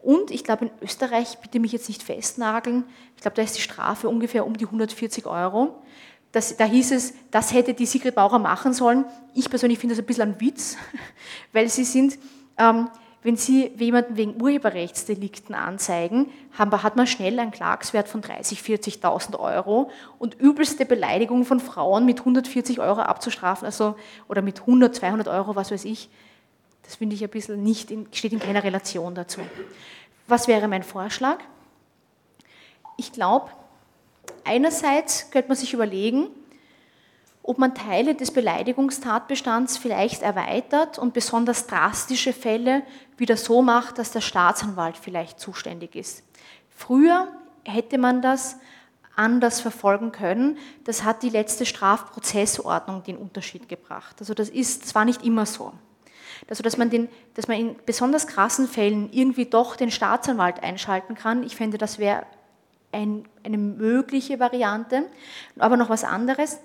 Und 0.00 0.30
ich 0.30 0.44
glaube, 0.44 0.66
in 0.66 0.70
Österreich, 0.80 1.38
bitte 1.38 1.60
mich 1.60 1.72
jetzt 1.72 1.88
nicht 1.88 2.02
festnageln, 2.02 2.84
ich 3.16 3.22
glaube, 3.22 3.34
da 3.34 3.42
ist 3.42 3.56
die 3.56 3.62
Strafe 3.62 4.08
ungefähr 4.08 4.46
um 4.46 4.56
die 4.56 4.66
140 4.66 5.26
Euro. 5.26 5.82
Das, 6.30 6.56
da 6.56 6.64
hieß 6.64 6.92
es, 6.92 7.14
das 7.30 7.52
hätte 7.52 7.74
die 7.74 7.86
Sigrid 7.86 8.14
Bauer 8.14 8.38
machen 8.38 8.72
sollen. 8.72 9.04
Ich 9.34 9.48
persönlich 9.48 9.78
finde 9.78 9.94
das 9.94 10.02
ein 10.02 10.06
bisschen 10.06 10.34
ein 10.34 10.40
Witz, 10.40 10.76
weil 11.52 11.68
sie 11.68 11.84
sind, 11.84 12.18
ähm, 12.58 12.88
wenn 13.22 13.36
Sie 13.36 13.72
jemanden 13.76 14.16
wegen 14.16 14.40
Urheberrechtsdelikten 14.40 15.54
anzeigen, 15.54 16.30
hat 16.56 16.96
man 16.96 17.06
schnell 17.06 17.38
einen 17.40 17.50
Klagswert 17.50 18.08
von 18.08 18.22
30.000, 18.22 19.02
40.000 19.02 19.38
Euro 19.38 19.90
und 20.20 20.34
übelste 20.40 20.86
Beleidigung 20.86 21.44
von 21.44 21.58
Frauen 21.58 22.06
mit 22.06 22.20
140 22.20 22.78
Euro 22.78 23.00
abzustrafen, 23.00 23.66
also, 23.66 23.96
oder 24.28 24.40
mit 24.40 24.60
100, 24.60 24.94
200 24.94 25.26
Euro, 25.26 25.56
was 25.56 25.72
weiß 25.72 25.84
ich, 25.84 26.08
das 26.88 26.94
finde 26.96 27.14
ich 27.14 27.22
ein 27.22 27.28
bisschen 27.28 27.62
nicht, 27.62 27.90
in, 27.90 28.08
steht 28.14 28.32
in 28.32 28.38
keiner 28.38 28.64
Relation 28.64 29.14
dazu. 29.14 29.42
Was 30.26 30.48
wäre 30.48 30.68
mein 30.68 30.82
Vorschlag? 30.82 31.36
Ich 32.96 33.12
glaube, 33.12 33.50
einerseits 34.44 35.30
könnte 35.30 35.48
man 35.48 35.58
sich 35.58 35.74
überlegen, 35.74 36.28
ob 37.42 37.58
man 37.58 37.74
Teile 37.74 38.14
des 38.14 38.30
Beleidigungstatbestands 38.30 39.76
vielleicht 39.76 40.22
erweitert 40.22 40.98
und 40.98 41.12
besonders 41.12 41.66
drastische 41.66 42.32
Fälle 42.32 42.82
wieder 43.18 43.36
so 43.36 43.60
macht, 43.60 43.98
dass 43.98 44.10
der 44.10 44.22
Staatsanwalt 44.22 44.96
vielleicht 44.96 45.40
zuständig 45.40 45.94
ist. 45.94 46.22
Früher 46.74 47.28
hätte 47.64 47.98
man 47.98 48.22
das 48.22 48.56
anders 49.14 49.60
verfolgen 49.60 50.10
können. 50.10 50.56
Das 50.84 51.04
hat 51.04 51.22
die 51.22 51.28
letzte 51.28 51.66
Strafprozessordnung 51.66 53.02
den 53.02 53.18
Unterschied 53.18 53.68
gebracht. 53.68 54.16
Also 54.20 54.32
das 54.32 54.48
ist, 54.48 54.84
das 54.84 54.94
war 54.94 55.04
nicht 55.04 55.22
immer 55.22 55.44
so. 55.44 55.74
Also 56.48 56.62
dass 56.62 56.76
man, 56.76 56.90
den, 56.90 57.08
dass 57.34 57.48
man 57.48 57.58
in 57.58 57.76
besonders 57.84 58.26
krassen 58.26 58.68
Fällen 58.68 59.10
irgendwie 59.12 59.46
doch 59.46 59.76
den 59.76 59.90
Staatsanwalt 59.90 60.62
einschalten 60.62 61.14
kann. 61.14 61.42
Ich 61.42 61.56
fände, 61.56 61.78
das 61.78 61.98
wäre 61.98 62.24
ein, 62.92 63.24
eine 63.42 63.58
mögliche 63.58 64.40
Variante. 64.40 65.06
Aber 65.58 65.76
noch 65.76 65.90
was 65.90 66.04
anderes. 66.04 66.58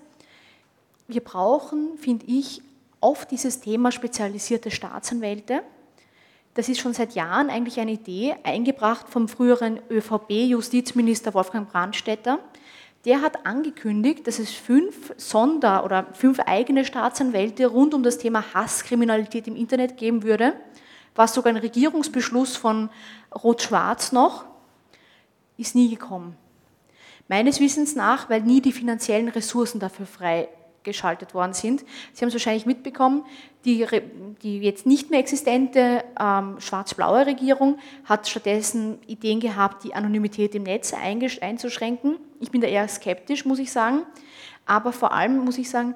Wir 1.08 1.22
brauchen, 1.22 1.98
finde 1.98 2.26
ich, 2.28 2.62
auf 3.02 3.26
dieses 3.26 3.60
Thema 3.60 3.92
spezialisierte 3.92 4.72
Staatsanwälte. 4.72 5.64
Das 6.54 6.70
ist 6.70 6.80
schon 6.80 6.94
seit 6.94 7.16
Jahren 7.16 7.50
eigentlich 7.50 7.80
eine 7.80 7.92
Idee, 7.92 8.36
eingebracht 8.44 9.10
vom 9.10 9.28
früheren 9.28 9.80
ÖVP-Justizminister 9.90 11.34
Wolfgang 11.34 11.70
Brandstätter 11.70 12.40
der 13.06 13.22
hat 13.22 13.46
angekündigt, 13.46 14.28
dass 14.28 14.40
es 14.40 14.52
fünf 14.52 15.14
Sonder- 15.18 15.84
oder 15.84 16.08
fünf 16.14 16.40
eigene 16.40 16.86
Staatsanwälte 16.86 17.68
rund 17.68 17.94
um 17.94 18.04
das 18.04 18.18
Thema 18.18 18.54
Hasskriminalität 18.54 19.48
im 19.48 19.56
Internet 19.56 19.98
geben 19.98 20.24
würde, 20.24 20.54
was 21.16 21.34
sogar 21.34 21.52
ein 21.52 21.58
Regierungsbeschluss 21.58 22.56
von 22.56 22.90
Rot-Schwarz 23.36 24.14
noch, 24.14 24.46
ist 25.58 25.76
nie 25.76 25.90
gekommen. 25.90 26.38
Meines 27.28 27.60
Wissens 27.60 27.96
nach, 27.96 28.30
weil 28.30 28.42
nie 28.42 28.62
die 28.62 28.72
finanziellen 28.72 29.28
Ressourcen 29.28 29.80
dafür 29.80 30.06
frei 30.06 30.50
geschaltet 30.84 31.34
worden 31.34 31.54
sind. 31.54 31.84
Sie 32.14 32.22
haben 32.22 32.30
es 32.30 32.34
wahrscheinlich 32.34 32.66
mitbekommen, 32.66 33.26
die, 33.66 33.88
die 34.42 34.60
jetzt 34.60 34.86
nicht 34.86 35.10
mehr 35.10 35.20
existente 35.20 36.04
ähm, 36.20 36.60
schwarz-blaue 36.60 37.26
Regierung 37.26 37.80
hat 38.06 38.28
stattdessen 38.28 39.00
Ideen 39.08 39.40
gehabt, 39.40 39.84
die 39.84 39.96
Anonymität 39.96 40.56
im 40.56 40.64
Netz 40.64 40.94
einzuschränken. 40.94 42.18
Ich 42.40 42.52
bin 42.52 42.62
da 42.62 42.68
eher 42.68 42.88
skeptisch, 42.88 43.46
muss 43.46 43.60
ich 43.60 43.72
sagen. 43.72 44.04
Aber 44.66 44.92
vor 44.92 45.14
allem 45.14 45.38
muss 45.40 45.58
ich 45.58 45.70
sagen, 45.70 45.96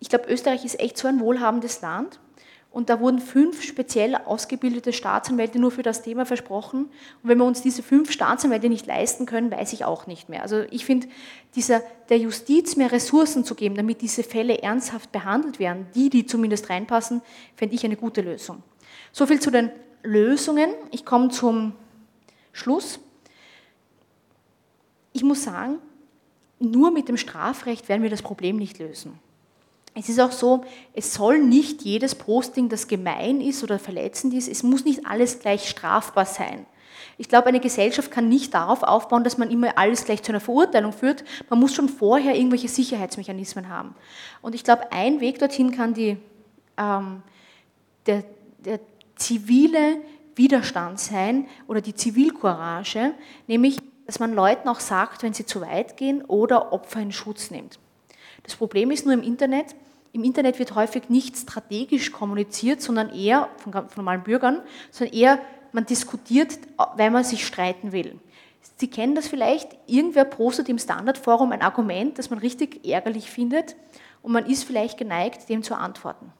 ich 0.00 0.08
glaube, 0.08 0.28
Österreich 0.28 0.64
ist 0.64 0.78
echt 0.80 0.96
so 0.96 1.08
ein 1.08 1.20
wohlhabendes 1.20 1.80
Land. 1.80 2.18
Und 2.70 2.90
da 2.90 3.00
wurden 3.00 3.18
fünf 3.18 3.62
speziell 3.62 4.14
ausgebildete 4.14 4.92
Staatsanwälte 4.92 5.58
nur 5.58 5.70
für 5.70 5.82
das 5.82 6.02
Thema 6.02 6.26
versprochen. 6.26 6.84
Und 7.22 7.28
wenn 7.28 7.38
wir 7.38 7.44
uns 7.44 7.62
diese 7.62 7.82
fünf 7.82 8.12
Staatsanwälte 8.12 8.68
nicht 8.68 8.86
leisten 8.86 9.24
können, 9.24 9.50
weiß 9.50 9.72
ich 9.72 9.84
auch 9.84 10.06
nicht 10.06 10.28
mehr. 10.28 10.42
Also 10.42 10.64
ich 10.70 10.84
finde, 10.84 11.08
der 12.10 12.18
Justiz 12.18 12.76
mehr 12.76 12.92
Ressourcen 12.92 13.42
zu 13.44 13.54
geben, 13.54 13.74
damit 13.74 14.02
diese 14.02 14.22
Fälle 14.22 14.62
ernsthaft 14.62 15.12
behandelt 15.12 15.58
werden, 15.58 15.86
die, 15.94 16.10
die 16.10 16.26
zumindest 16.26 16.68
reinpassen, 16.68 17.22
fände 17.56 17.74
ich 17.74 17.84
eine 17.84 17.96
gute 17.96 18.20
Lösung. 18.20 18.62
So 19.12 19.26
viel 19.26 19.40
zu 19.40 19.50
den 19.50 19.70
Lösungen. 20.02 20.70
Ich 20.90 21.06
komme 21.06 21.30
zum 21.30 21.72
Schluss. 22.52 23.00
Ich 25.14 25.24
muss 25.24 25.42
sagen, 25.42 25.78
nur 26.60 26.90
mit 26.90 27.08
dem 27.08 27.16
Strafrecht 27.16 27.88
werden 27.88 28.02
wir 28.02 28.10
das 28.10 28.22
Problem 28.22 28.56
nicht 28.56 28.78
lösen. 28.78 29.18
Es 29.98 30.08
ist 30.08 30.20
auch 30.20 30.30
so, 30.30 30.64
es 30.94 31.12
soll 31.12 31.40
nicht 31.40 31.82
jedes 31.82 32.14
Posting, 32.14 32.68
das 32.68 32.86
gemein 32.86 33.40
ist 33.40 33.64
oder 33.64 33.80
verletzend 33.80 34.32
ist, 34.32 34.48
es 34.48 34.62
muss 34.62 34.84
nicht 34.84 35.04
alles 35.06 35.40
gleich 35.40 35.68
strafbar 35.68 36.24
sein. 36.24 36.66
Ich 37.16 37.28
glaube, 37.28 37.48
eine 37.48 37.58
Gesellschaft 37.58 38.12
kann 38.12 38.28
nicht 38.28 38.54
darauf 38.54 38.84
aufbauen, 38.84 39.24
dass 39.24 39.38
man 39.38 39.50
immer 39.50 39.76
alles 39.76 40.04
gleich 40.04 40.22
zu 40.22 40.30
einer 40.30 40.40
Verurteilung 40.40 40.92
führt. 40.92 41.24
Man 41.50 41.58
muss 41.58 41.74
schon 41.74 41.88
vorher 41.88 42.36
irgendwelche 42.36 42.68
Sicherheitsmechanismen 42.68 43.68
haben. 43.68 43.96
Und 44.40 44.54
ich 44.54 44.62
glaube, 44.62 44.92
ein 44.92 45.20
Weg 45.20 45.40
dorthin 45.40 45.72
kann 45.72 45.94
die, 45.94 46.16
ähm, 46.76 47.22
der, 48.06 48.22
der 48.64 48.78
zivile 49.16 49.96
Widerstand 50.36 51.00
sein 51.00 51.48
oder 51.66 51.80
die 51.80 51.94
Zivilcourage, 51.94 53.14
nämlich, 53.48 53.80
dass 54.06 54.20
man 54.20 54.32
Leuten 54.32 54.68
auch 54.68 54.78
sagt, 54.78 55.24
wenn 55.24 55.34
sie 55.34 55.44
zu 55.44 55.60
weit 55.60 55.96
gehen 55.96 56.24
oder 56.24 56.72
Opfer 56.72 57.00
in 57.00 57.10
Schutz 57.10 57.50
nimmt. 57.50 57.80
Das 58.44 58.54
Problem 58.54 58.92
ist 58.92 59.04
nur 59.04 59.14
im 59.14 59.22
Internet, 59.24 59.74
im 60.12 60.24
Internet 60.24 60.58
wird 60.58 60.74
häufig 60.74 61.08
nicht 61.08 61.36
strategisch 61.36 62.12
kommuniziert, 62.12 62.80
sondern 62.80 63.10
eher 63.10 63.48
von, 63.58 63.72
von 63.72 63.88
normalen 63.96 64.22
Bürgern, 64.22 64.60
sondern 64.90 65.16
eher 65.16 65.38
man 65.72 65.86
diskutiert, 65.86 66.58
weil 66.96 67.10
man 67.10 67.24
sich 67.24 67.46
streiten 67.46 67.92
will. 67.92 68.18
Sie 68.76 68.88
kennen 68.88 69.14
das 69.14 69.28
vielleicht, 69.28 69.76
irgendwer 69.86 70.24
postet 70.24 70.68
im 70.68 70.78
Standardforum 70.78 71.52
ein 71.52 71.62
Argument, 71.62 72.18
das 72.18 72.30
man 72.30 72.38
richtig 72.38 72.86
ärgerlich 72.86 73.30
findet 73.30 73.76
und 74.22 74.32
man 74.32 74.46
ist 74.46 74.64
vielleicht 74.64 74.98
geneigt, 74.98 75.48
dem 75.48 75.62
zu 75.62 75.74
antworten. 75.74 76.32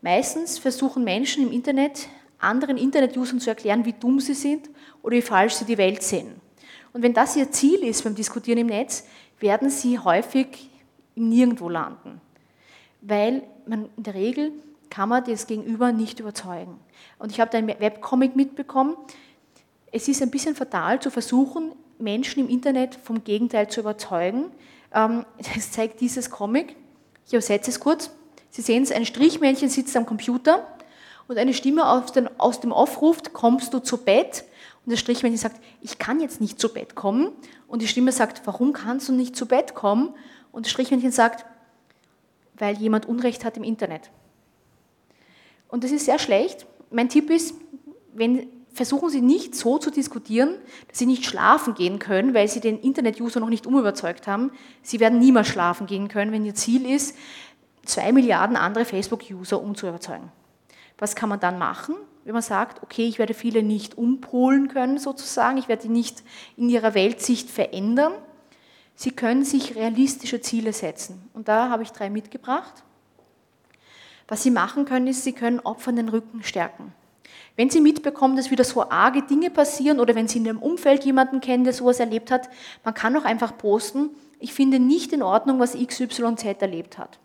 Meistens 0.00 0.58
versuchen 0.58 1.04
Menschen 1.04 1.46
im 1.46 1.52
Internet 1.52 2.08
anderen 2.38 2.78
Internet-Usern 2.78 3.38
zu 3.38 3.50
erklären, 3.50 3.84
wie 3.84 3.92
dumm 3.92 4.18
sie 4.18 4.32
sind 4.32 4.70
oder 5.02 5.16
wie 5.16 5.22
falsch 5.22 5.54
sie 5.54 5.66
die 5.66 5.76
Welt 5.76 6.02
sehen. 6.02 6.40
Und 6.94 7.02
wenn 7.02 7.12
das 7.12 7.36
ihr 7.36 7.52
Ziel 7.52 7.80
ist 7.84 8.02
beim 8.02 8.14
Diskutieren 8.14 8.60
im 8.60 8.68
Netz, 8.68 9.06
werden 9.38 9.68
sie 9.68 9.98
häufig 9.98 10.70
im 11.14 11.28
Nirgendwo 11.28 11.68
landen 11.68 12.20
weil 13.00 13.42
man 13.66 13.88
in 13.96 14.02
der 14.02 14.14
Regel 14.14 14.52
kann 14.90 15.08
man 15.08 15.24
das 15.24 15.46
Gegenüber 15.46 15.92
nicht 15.92 16.20
überzeugen. 16.20 16.78
Und 17.18 17.30
ich 17.30 17.40
habe 17.40 17.50
da 17.50 17.58
ein 17.58 17.68
Webcomic 17.68 18.36
mitbekommen. 18.36 18.96
Es 19.92 20.08
ist 20.08 20.22
ein 20.22 20.30
bisschen 20.30 20.54
fatal 20.54 21.00
zu 21.00 21.10
versuchen, 21.10 21.72
Menschen 21.98 22.40
im 22.40 22.48
Internet 22.48 22.96
vom 22.96 23.22
Gegenteil 23.22 23.68
zu 23.68 23.80
überzeugen. 23.80 24.46
Ähm, 24.92 25.24
das 25.54 25.70
zeigt 25.72 26.00
dieses 26.00 26.30
Comic. 26.30 26.76
Ich 27.26 27.32
übersetze 27.32 27.70
es 27.70 27.80
kurz. 27.80 28.10
Sie 28.50 28.62
sehen 28.62 28.82
es, 28.82 28.90
ein 28.90 29.06
Strichmännchen 29.06 29.68
sitzt 29.68 29.96
am 29.96 30.06
Computer 30.06 30.66
und 31.28 31.38
eine 31.38 31.54
Stimme 31.54 31.88
aus, 31.88 32.12
aus 32.38 32.60
dem 32.60 32.72
Off 32.72 33.00
ruft, 33.00 33.32
kommst 33.32 33.72
du 33.72 33.78
zu 33.78 33.98
Bett? 33.98 34.44
Und 34.84 34.92
das 34.92 34.98
Strichmännchen 34.98 35.38
sagt, 35.38 35.60
ich 35.80 35.98
kann 35.98 36.18
jetzt 36.18 36.40
nicht 36.40 36.58
zu 36.58 36.72
Bett 36.72 36.96
kommen. 36.96 37.30
Und 37.68 37.82
die 37.82 37.86
Stimme 37.86 38.10
sagt, 38.10 38.42
warum 38.46 38.72
kannst 38.72 39.08
du 39.08 39.12
nicht 39.12 39.36
zu 39.36 39.46
Bett 39.46 39.76
kommen? 39.76 40.12
Und 40.50 40.66
das 40.66 40.72
Strichmännchen 40.72 41.12
sagt, 41.12 41.46
weil 42.60 42.76
jemand 42.76 43.06
Unrecht 43.06 43.44
hat 43.44 43.56
im 43.56 43.64
Internet. 43.64 44.10
Und 45.68 45.84
das 45.84 45.90
ist 45.90 46.04
sehr 46.04 46.18
schlecht. 46.18 46.66
Mein 46.90 47.08
Tipp 47.08 47.30
ist, 47.30 47.54
wenn, 48.12 48.48
versuchen 48.72 49.08
Sie 49.08 49.20
nicht 49.20 49.54
so 49.54 49.78
zu 49.78 49.90
diskutieren, 49.90 50.54
dass 50.88 50.98
Sie 50.98 51.06
nicht 51.06 51.24
schlafen 51.24 51.74
gehen 51.74 51.98
können, 51.98 52.34
weil 52.34 52.48
Sie 52.48 52.60
den 52.60 52.80
Internet-User 52.80 53.40
noch 53.40 53.48
nicht 53.48 53.66
umüberzeugt 53.66 54.26
haben. 54.26 54.52
Sie 54.82 55.00
werden 55.00 55.18
niemals 55.18 55.48
schlafen 55.48 55.86
gehen 55.86 56.08
können, 56.08 56.32
wenn 56.32 56.44
Ihr 56.44 56.54
Ziel 56.54 56.88
ist, 56.88 57.16
zwei 57.84 58.12
Milliarden 58.12 58.56
andere 58.56 58.84
Facebook-User 58.84 59.60
umzuüberzeugen. 59.60 60.30
Was 60.98 61.16
kann 61.16 61.28
man 61.28 61.40
dann 61.40 61.58
machen, 61.58 61.94
wenn 62.24 62.34
man 62.34 62.42
sagt, 62.42 62.82
okay, 62.82 63.06
ich 63.06 63.18
werde 63.18 63.32
viele 63.32 63.62
nicht 63.62 63.96
umpolen 63.96 64.68
können 64.68 64.98
sozusagen, 64.98 65.56
ich 65.56 65.68
werde 65.68 65.84
die 65.84 65.88
nicht 65.88 66.22
in 66.56 66.68
ihrer 66.68 66.94
Weltsicht 66.94 67.48
verändern, 67.48 68.12
Sie 68.94 69.10
können 69.10 69.44
sich 69.44 69.76
realistische 69.76 70.40
Ziele 70.40 70.72
setzen. 70.72 71.28
Und 71.32 71.48
da 71.48 71.70
habe 71.70 71.82
ich 71.82 71.92
drei 71.92 72.10
mitgebracht. 72.10 72.84
Was 74.28 74.42
Sie 74.42 74.50
machen 74.50 74.84
können, 74.84 75.06
ist, 75.06 75.24
Sie 75.24 75.32
können 75.32 75.60
Opfern 75.60 75.96
den 75.96 76.08
Rücken 76.08 76.42
stärken. 76.42 76.92
Wenn 77.56 77.70
Sie 77.70 77.80
mitbekommen, 77.80 78.36
dass 78.36 78.50
wieder 78.50 78.64
so 78.64 78.88
arge 78.88 79.22
Dinge 79.22 79.50
passieren 79.50 80.00
oder 80.00 80.14
wenn 80.14 80.28
Sie 80.28 80.38
in 80.38 80.46
Ihrem 80.46 80.62
Umfeld 80.62 81.04
jemanden 81.04 81.40
kennen, 81.40 81.64
der 81.64 81.72
sowas 81.72 82.00
erlebt 82.00 82.30
hat, 82.30 82.48
man 82.84 82.94
kann 82.94 83.16
auch 83.16 83.24
einfach 83.24 83.58
posten, 83.58 84.10
ich 84.38 84.54
finde 84.54 84.78
nicht 84.78 85.12
in 85.12 85.22
Ordnung, 85.22 85.58
was 85.58 85.76
XYZ 85.76 86.44
erlebt 86.60 86.96
hat. 86.96 87.18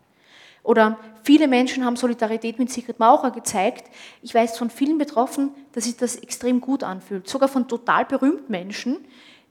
Oder 0.62 0.98
viele 1.22 1.46
Menschen 1.46 1.84
haben 1.84 1.96
Solidarität 1.96 2.58
mit 2.58 2.70
Sigrid 2.70 2.98
Maucher 2.98 3.30
gezeigt. 3.30 3.88
Ich 4.20 4.34
weiß 4.34 4.58
von 4.58 4.68
vielen 4.68 4.98
Betroffenen, 4.98 5.50
dass 5.72 5.84
sich 5.84 5.96
das 5.96 6.16
extrem 6.16 6.60
gut 6.60 6.82
anfühlt. 6.82 7.28
Sogar 7.28 7.48
von 7.48 7.68
total 7.68 8.04
berühmten 8.04 8.50
Menschen, 8.50 8.98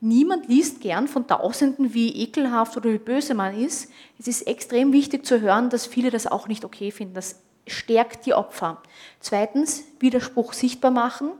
Niemand 0.05 0.47
liest 0.47 0.81
gern 0.81 1.07
von 1.07 1.25
Tausenden, 1.25 1.95
wie 1.95 2.09
ekelhaft 2.21 2.77
oder 2.77 2.91
wie 2.91 2.99
böse 2.99 3.33
man 3.33 3.59
ist. 3.59 3.91
Es 4.19 4.27
ist 4.27 4.43
extrem 4.43 4.93
wichtig 4.93 5.25
zu 5.25 5.41
hören, 5.41 5.71
dass 5.71 5.87
viele 5.87 6.11
das 6.11 6.27
auch 6.27 6.47
nicht 6.47 6.63
okay 6.63 6.91
finden. 6.91 7.15
Das 7.15 7.41
stärkt 7.65 8.27
die 8.27 8.35
Opfer. 8.35 8.83
Zweitens, 9.19 9.83
Widerspruch 9.97 10.53
sichtbar 10.53 10.91
machen. 10.91 11.31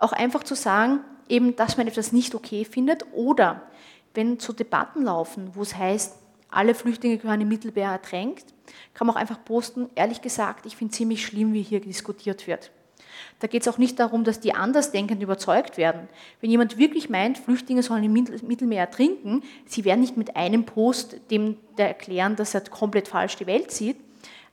Auch 0.00 0.10
einfach 0.10 0.42
zu 0.42 0.56
sagen, 0.56 0.98
eben, 1.28 1.54
dass 1.54 1.76
man 1.76 1.86
etwas 1.86 2.10
nicht 2.10 2.34
okay 2.34 2.64
findet. 2.64 3.06
Oder 3.12 3.62
wenn 4.14 4.40
zu 4.40 4.52
Debatten 4.52 5.04
laufen, 5.04 5.52
wo 5.54 5.62
es 5.62 5.76
heißt, 5.76 6.16
alle 6.50 6.74
Flüchtlinge 6.74 7.18
gehören 7.18 7.42
im 7.42 7.48
Mittelmeer 7.48 7.92
ertränkt, 7.92 8.46
kann 8.94 9.06
man 9.06 9.14
auch 9.14 9.20
einfach 9.20 9.44
posten, 9.44 9.88
ehrlich 9.94 10.20
gesagt, 10.22 10.66
ich 10.66 10.74
finde 10.74 10.92
ziemlich 10.92 11.24
schlimm, 11.24 11.52
wie 11.52 11.62
hier 11.62 11.78
diskutiert 11.80 12.48
wird. 12.48 12.72
Da 13.40 13.46
geht 13.46 13.62
es 13.62 13.68
auch 13.68 13.78
nicht 13.78 13.98
darum, 13.98 14.24
dass 14.24 14.40
die 14.40 14.54
Andersdenkenden 14.54 15.22
überzeugt 15.22 15.76
werden. 15.76 16.08
Wenn 16.40 16.50
jemand 16.50 16.78
wirklich 16.78 17.10
meint, 17.10 17.38
Flüchtlinge 17.38 17.82
sollen 17.82 18.04
im 18.04 18.12
Mittelmeer 18.12 18.80
ertrinken, 18.80 19.42
sie 19.66 19.84
werden 19.84 20.00
nicht 20.00 20.16
mit 20.16 20.36
einem 20.36 20.64
Post 20.64 21.16
dem 21.30 21.56
der 21.78 21.88
erklären, 21.88 22.36
dass 22.36 22.54
er 22.54 22.62
komplett 22.62 23.08
falsch 23.08 23.36
die 23.36 23.46
Welt 23.46 23.70
sieht. 23.70 23.96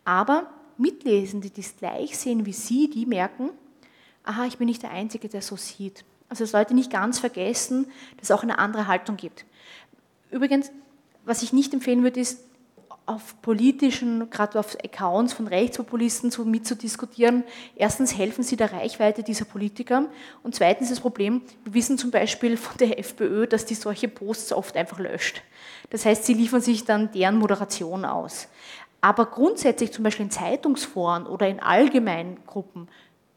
Aber 0.05 0.49
Mitlesende, 0.77 1.49
die 1.49 1.61
es 1.61 1.75
gleich 1.75 2.17
sehen 2.17 2.45
wie 2.45 2.53
Sie, 2.53 2.89
die 2.89 3.05
merken, 3.05 3.49
aha, 4.23 4.45
ich 4.45 4.57
bin 4.57 4.67
nicht 4.67 4.83
der 4.83 4.91
Einzige, 4.91 5.27
der 5.27 5.41
so 5.41 5.55
sieht. 5.55 6.05
Also 6.29 6.43
dass 6.43 6.53
Leute 6.53 6.73
nicht 6.73 6.91
ganz 6.91 7.19
vergessen, 7.19 7.85
dass 8.17 8.29
es 8.29 8.31
auch 8.31 8.43
eine 8.43 8.59
andere 8.59 8.87
Haltung 8.87 9.17
gibt. 9.17 9.45
Übrigens, 10.31 10.71
was 11.25 11.43
ich 11.43 11.53
nicht 11.53 11.73
empfehlen 11.73 12.03
würde, 12.03 12.19
ist, 12.19 12.43
auf 13.09 13.41
politischen, 13.41 14.29
gerade 14.29 14.59
auf 14.59 14.77
Accounts 14.83 15.33
von 15.33 15.47
Rechtspopulisten 15.47 16.29
so 16.29 16.45
mitzudiskutieren. 16.45 17.43
Erstens 17.75 18.15
helfen 18.15 18.43
sie 18.43 18.55
der 18.55 18.71
Reichweite 18.71 19.23
dieser 19.23 19.45
Politiker 19.45 20.05
und 20.43 20.53
zweitens 20.53 20.89
das 20.89 20.99
Problem, 20.99 21.41
wir 21.63 21.73
wissen 21.73 21.97
zum 21.97 22.11
Beispiel 22.11 22.55
von 22.55 22.77
der 22.77 22.99
FPÖ, 22.99 23.47
dass 23.47 23.65
die 23.65 23.73
solche 23.73 24.07
Posts 24.07 24.53
oft 24.53 24.77
einfach 24.77 24.99
löscht. 24.99 25.41
Das 25.89 26.05
heißt, 26.05 26.23
sie 26.23 26.35
liefern 26.35 26.61
sich 26.61 26.85
dann 26.85 27.11
deren 27.11 27.39
Moderation 27.39 28.05
aus. 28.05 28.47
Aber 29.01 29.25
grundsätzlich 29.25 29.91
zum 29.91 30.03
Beispiel 30.03 30.25
in 30.25 30.31
Zeitungsforen 30.31 31.25
oder 31.25 31.47
in 31.47 31.59
allgemeinen 31.59 32.37
Gruppen, 32.45 32.89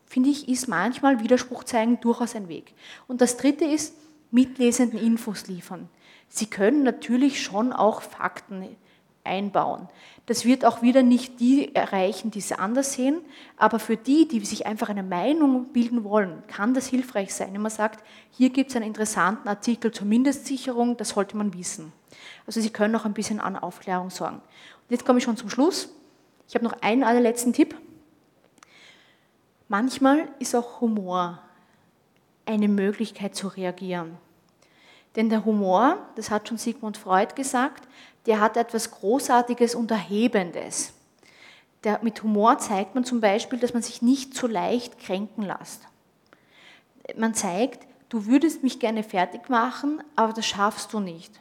finde 0.05 0.29
ich, 0.29 0.49
ist 0.49 0.69
manchmal 0.69 1.21
Widerspruch 1.21 1.65
zeigen 1.65 1.99
durchaus 2.01 2.37
ein 2.37 2.49
Weg. 2.49 2.75
Und 3.09 3.23
das 3.23 3.39
Dritte 3.39 3.65
ist, 3.65 3.95
mitlesenden 4.31 4.99
Infos 4.99 5.47
liefern. 5.47 5.89
Sie 6.29 6.47
können 6.47 6.83
natürlich 6.83 7.43
schon 7.43 7.73
auch 7.73 8.03
Fakten 8.03 8.77
einbauen. 9.25 9.89
Das 10.27 10.45
wird 10.45 10.65
auch 10.65 10.83
wieder 10.83 11.03
nicht 11.03 11.41
die 11.41 11.75
erreichen, 11.75 12.31
die 12.31 12.39
es 12.39 12.53
anders 12.53 12.95
sehen, 12.95 13.21
aber 13.57 13.79
für 13.79 13.97
die, 13.97 14.27
die 14.29 14.45
sich 14.45 14.67
einfach 14.67 14.89
eine 14.89 15.03
Meinung 15.03 15.73
bilden 15.73 16.05
wollen, 16.05 16.43
kann 16.47 16.75
das 16.75 16.87
hilfreich 16.87 17.35
sein, 17.35 17.53
wenn 17.53 17.63
man 17.63 17.71
sagt, 17.71 18.05
hier 18.31 18.51
gibt 18.51 18.71
es 18.71 18.77
einen 18.77 18.87
interessanten 18.87 19.49
Artikel 19.49 19.91
zur 19.91 20.07
Mindestsicherung, 20.07 20.97
das 20.97 21.11
sollte 21.11 21.37
man 21.37 21.55
wissen. 21.55 21.93
Also 22.47 22.61
Sie 22.61 22.71
können 22.71 22.95
auch 22.97 23.05
ein 23.05 23.15
bisschen 23.15 23.41
an 23.41 23.57
Aufklärung 23.57 24.11
sorgen. 24.11 24.37
Und 24.37 24.91
jetzt 24.91 25.05
komme 25.05 25.19
ich 25.19 25.25
schon 25.25 25.37
zum 25.37 25.51
Schluss. 25.51 25.89
Ich 26.49 26.55
habe 26.55 26.65
noch 26.65 26.81
einen 26.83 27.05
allerletzten 27.05 27.53
Tipp. 27.53 27.77
Manchmal 29.69 30.29
ist 30.39 30.55
auch 30.55 30.81
Humor 30.81 31.41
eine 32.45 32.69
Möglichkeit 32.69 33.35
zu 33.35 33.49
reagieren. 33.49 34.19
Denn 35.17 35.29
der 35.29 35.45
Humor, 35.45 35.99
das 36.17 36.31
hat 36.31 36.49
schon 36.49 36.59
Sigmund 36.59 36.97
Freud 36.97 37.35
gesagt, 37.35 37.87
der 38.27 38.41
hat 38.41 38.57
etwas 38.57 38.91
Großartiges 38.91 39.75
und 39.75 39.91
Erhebendes. 39.91 40.93
Der, 41.85 41.99
mit 42.03 42.23
Humor 42.23 42.59
zeigt 42.59 42.95
man 42.95 43.05
zum 43.05 43.21
Beispiel, 43.21 43.59
dass 43.59 43.73
man 43.73 43.83
sich 43.83 44.03
nicht 44.03 44.35
so 44.35 44.47
leicht 44.47 44.99
kränken 44.99 45.45
lässt. 45.45 45.83
Man 47.17 47.35
zeigt, 47.35 47.87
du 48.09 48.27
würdest 48.27 48.63
mich 48.63 48.79
gerne 48.79 49.03
fertig 49.03 49.49
machen, 49.49 50.03
aber 50.15 50.33
das 50.33 50.47
schaffst 50.47 50.93
du 50.93 51.01
nicht. 51.01 51.41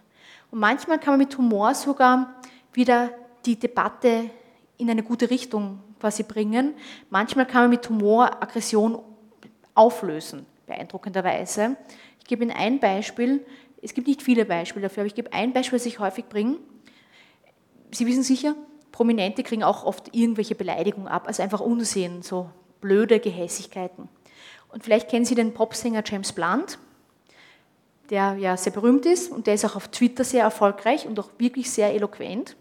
Und 0.50 0.60
manchmal 0.60 1.00
kann 1.00 1.14
man 1.14 1.20
mit 1.20 1.38
Humor 1.38 1.76
sogar 1.76 2.34
wieder 2.74 3.12
die 3.46 3.58
Debatte 3.58 4.30
in 4.78 4.90
eine 4.90 5.04
gute 5.04 5.30
Richtung 5.30 5.80
quasi 6.00 6.24
bringen. 6.24 6.74
Manchmal 7.10 7.46
kann 7.46 7.64
man 7.64 7.70
mit 7.70 7.88
Humor 7.88 8.42
Aggression 8.42 9.00
auflösen, 9.76 10.46
beeindruckenderweise. 10.66 11.78
Ich 12.20 12.26
gebe 12.26 12.44
Ihnen 12.44 12.52
ein 12.52 12.80
Beispiel. 12.80 13.46
Es 13.82 13.94
gibt 13.94 14.08
nicht 14.08 14.22
viele 14.22 14.46
Beispiele 14.46 14.84
dafür, 14.84 15.02
aber 15.02 15.08
ich 15.08 15.16
gebe 15.16 15.32
ein 15.34 15.54
Beispiel, 15.54 15.78
das 15.78 15.86
ich 15.86 16.00
häufig 16.00 16.26
bringe. 16.26 16.58
Sie 17.92 18.06
wissen 18.06 18.24
sicher, 18.24 18.56
Prominente 18.92 19.44
kriegen 19.44 19.64
auch 19.64 19.86
oft 19.86 20.14
irgendwelche 20.16 20.56
Beleidigungen 20.56 21.08
ab, 21.08 21.28
also 21.28 21.44
einfach 21.44 21.60
Unsinn, 21.60 22.22
so 22.22 22.50
blöde 22.82 23.20
Gehässigkeiten. 23.20 24.10
Und 24.70 24.84
vielleicht 24.84 25.10
kennen 25.10 25.26
Sie 25.26 25.36
den 25.36 25.54
Popsänger 25.54 26.04
James 26.06 26.32
Blunt, 26.32 26.78
der 28.10 28.36
ja 28.36 28.58
sehr 28.58 28.74
berühmt 28.74 29.06
ist 29.06 29.32
und 29.32 29.48
der 29.48 29.54
ist 29.54 29.66
auch 29.66 29.76
auf 29.76 29.88
Twitter 29.90 30.24
sehr 30.24 30.44
erfolgreich 30.44 31.06
und 31.08 31.20
auch 31.20 31.30
wirklich 31.38 31.72
sehr 31.72 31.94
eloquent. 31.94 32.56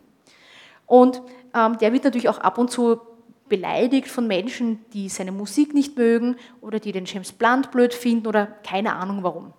Und 0.87 1.23
ähm, 1.55 1.79
der 1.79 1.93
wird 1.93 2.05
natürlich 2.05 2.29
auch 2.29 2.39
ab 2.39 2.59
und 2.59 2.71
zu 2.71 3.01
beleidigt 3.49 4.09
von 4.09 4.27
Menschen, 4.27 4.85
die 4.93 5.09
seine 5.09 5.33
Musik 5.33 5.75
nicht 5.75 5.97
mögen 5.97 6.37
oder 6.61 6.79
die 6.79 6.93
den 6.93 7.05
James 7.05 7.33
Blunt 7.33 7.71
blöd 7.71 7.95
finden 7.95 8.27
oder 8.27 8.47
keine 8.47 8.95
Ahnung 8.95 9.23
warum. 9.23 9.53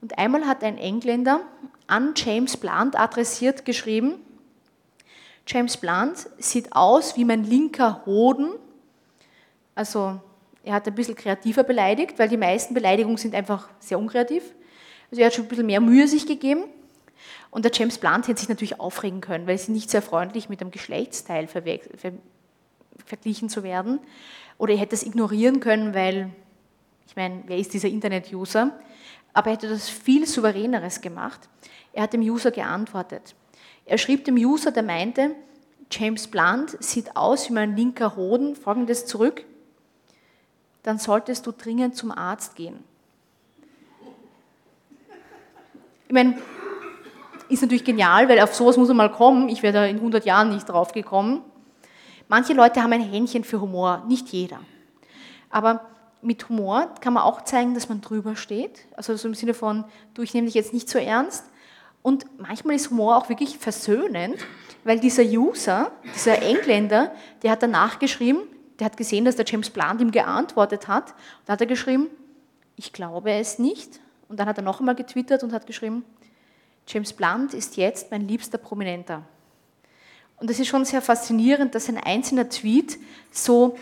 Und 0.00 0.16
einmal 0.18 0.46
hat 0.46 0.62
ein 0.62 0.78
Engländer 0.78 1.40
an 1.88 2.14
James 2.16 2.56
Blunt 2.56 2.98
adressiert 2.98 3.64
geschrieben, 3.64 4.14
James 5.48 5.78
Blunt 5.78 6.28
sieht 6.36 6.74
aus 6.74 7.16
wie 7.16 7.24
mein 7.24 7.42
linker 7.42 8.02
Hoden. 8.04 8.50
Also 9.74 10.20
er 10.62 10.74
hat 10.74 10.86
ein 10.86 10.94
bisschen 10.94 11.14
kreativer 11.14 11.62
beleidigt, 11.62 12.18
weil 12.18 12.28
die 12.28 12.36
meisten 12.36 12.74
Beleidigungen 12.74 13.16
sind 13.16 13.34
einfach 13.34 13.70
sehr 13.78 13.98
unkreativ. 13.98 14.42
Also 15.10 15.22
er 15.22 15.28
hat 15.28 15.34
schon 15.34 15.46
ein 15.46 15.48
bisschen 15.48 15.64
mehr 15.64 15.80
Mühe 15.80 16.06
sich 16.06 16.26
gegeben. 16.26 16.64
Und 17.50 17.64
der 17.64 17.72
James 17.72 17.96
Blunt 17.96 18.28
hätte 18.28 18.40
sich 18.40 18.50
natürlich 18.50 18.78
aufregen 18.78 19.22
können, 19.22 19.46
weil 19.46 19.56
sie 19.56 19.72
nicht 19.72 19.88
sehr 19.88 20.02
freundlich 20.02 20.50
mit 20.50 20.60
dem 20.60 20.70
Geschlechtsteil 20.70 21.46
ver 21.46 21.62
verglichen 23.06 23.48
zu 23.48 23.62
werden. 23.62 24.00
Oder 24.58 24.74
er 24.74 24.80
hätte 24.80 24.94
es 24.94 25.02
ignorieren 25.02 25.60
können, 25.60 25.94
weil, 25.94 26.30
ich 27.06 27.16
meine, 27.16 27.42
wer 27.46 27.56
ist 27.56 27.72
dieser 27.72 27.88
Internet-User? 27.88 28.78
Aber 29.32 29.46
er 29.46 29.52
hätte 29.54 29.68
das 29.68 29.88
viel 29.88 30.26
souveräneres 30.26 31.00
gemacht. 31.00 31.48
Er 31.94 32.02
hat 32.02 32.12
dem 32.12 32.20
User 32.20 32.50
geantwortet. 32.50 33.34
Er 33.88 33.96
schrieb 33.96 34.26
dem 34.26 34.36
User, 34.36 34.70
der 34.70 34.82
meinte, 34.82 35.30
James 35.90 36.28
Blunt 36.28 36.76
sieht 36.80 37.16
aus 37.16 37.48
wie 37.48 37.54
mein 37.54 37.74
linker 37.74 38.16
Hoden, 38.16 38.54
folgendes 38.54 39.06
zurück, 39.06 39.46
dann 40.82 40.98
solltest 40.98 41.46
du 41.46 41.52
dringend 41.52 41.96
zum 41.96 42.10
Arzt 42.10 42.54
gehen. 42.54 42.84
Ich 46.06 46.12
meine, 46.12 46.38
ist 47.48 47.62
natürlich 47.62 47.84
genial, 47.84 48.28
weil 48.28 48.40
auf 48.40 48.54
sowas 48.54 48.76
muss 48.76 48.88
man 48.88 48.98
mal 48.98 49.10
kommen. 49.10 49.48
Ich 49.48 49.62
wäre 49.62 49.72
da 49.72 49.84
in 49.86 49.96
100 49.96 50.26
Jahren 50.26 50.50
nicht 50.50 50.68
drauf 50.68 50.92
gekommen. 50.92 51.40
Manche 52.28 52.52
Leute 52.52 52.82
haben 52.82 52.92
ein 52.92 53.00
Händchen 53.00 53.42
für 53.42 53.58
Humor, 53.58 54.04
nicht 54.06 54.28
jeder. 54.28 54.60
Aber 55.48 55.80
mit 56.20 56.46
Humor 56.50 56.94
kann 57.00 57.14
man 57.14 57.22
auch 57.22 57.42
zeigen, 57.42 57.72
dass 57.72 57.88
man 57.88 58.02
drüber 58.02 58.36
steht. 58.36 58.80
Also 58.96 59.16
so 59.16 59.28
im 59.28 59.34
Sinne 59.34 59.54
von, 59.54 59.84
du, 60.12 60.20
ich 60.20 60.34
nehme 60.34 60.44
dich 60.44 60.54
jetzt 60.54 60.74
nicht 60.74 60.90
so 60.90 60.98
ernst. 60.98 61.46
Und 62.02 62.26
manchmal 62.38 62.76
ist 62.76 62.90
Humor 62.90 63.16
auch 63.16 63.28
wirklich 63.28 63.58
versöhnend, 63.58 64.36
weil 64.84 65.00
dieser 65.00 65.24
User, 65.24 65.92
dieser 66.14 66.40
Engländer, 66.42 67.12
der 67.42 67.50
hat 67.50 67.62
danach 67.62 67.98
geschrieben, 67.98 68.40
der 68.78 68.86
hat 68.86 68.96
gesehen, 68.96 69.24
dass 69.24 69.36
der 69.36 69.44
James 69.46 69.70
Blunt 69.70 70.00
ihm 70.00 70.12
geantwortet 70.12 70.88
hat. 70.88 71.14
Und 71.40 71.52
hat 71.52 71.60
er 71.60 71.66
geschrieben, 71.66 72.06
ich 72.76 72.92
glaube 72.92 73.32
es 73.32 73.58
nicht. 73.58 74.00
Und 74.28 74.38
dann 74.38 74.48
hat 74.48 74.56
er 74.56 74.62
noch 74.62 74.78
einmal 74.78 74.94
getwittert 74.94 75.42
und 75.42 75.52
hat 75.52 75.66
geschrieben, 75.66 76.04
James 76.86 77.12
Blunt 77.12 77.54
ist 77.54 77.76
jetzt 77.76 78.10
mein 78.10 78.26
liebster 78.26 78.56
Prominenter. 78.56 79.22
Und 80.36 80.50
es 80.50 80.60
ist 80.60 80.68
schon 80.68 80.84
sehr 80.84 81.02
faszinierend, 81.02 81.74
dass 81.74 81.88
ein 81.88 81.98
einzelner 81.98 82.48
Tweet 82.48 82.98
so, 83.30 83.76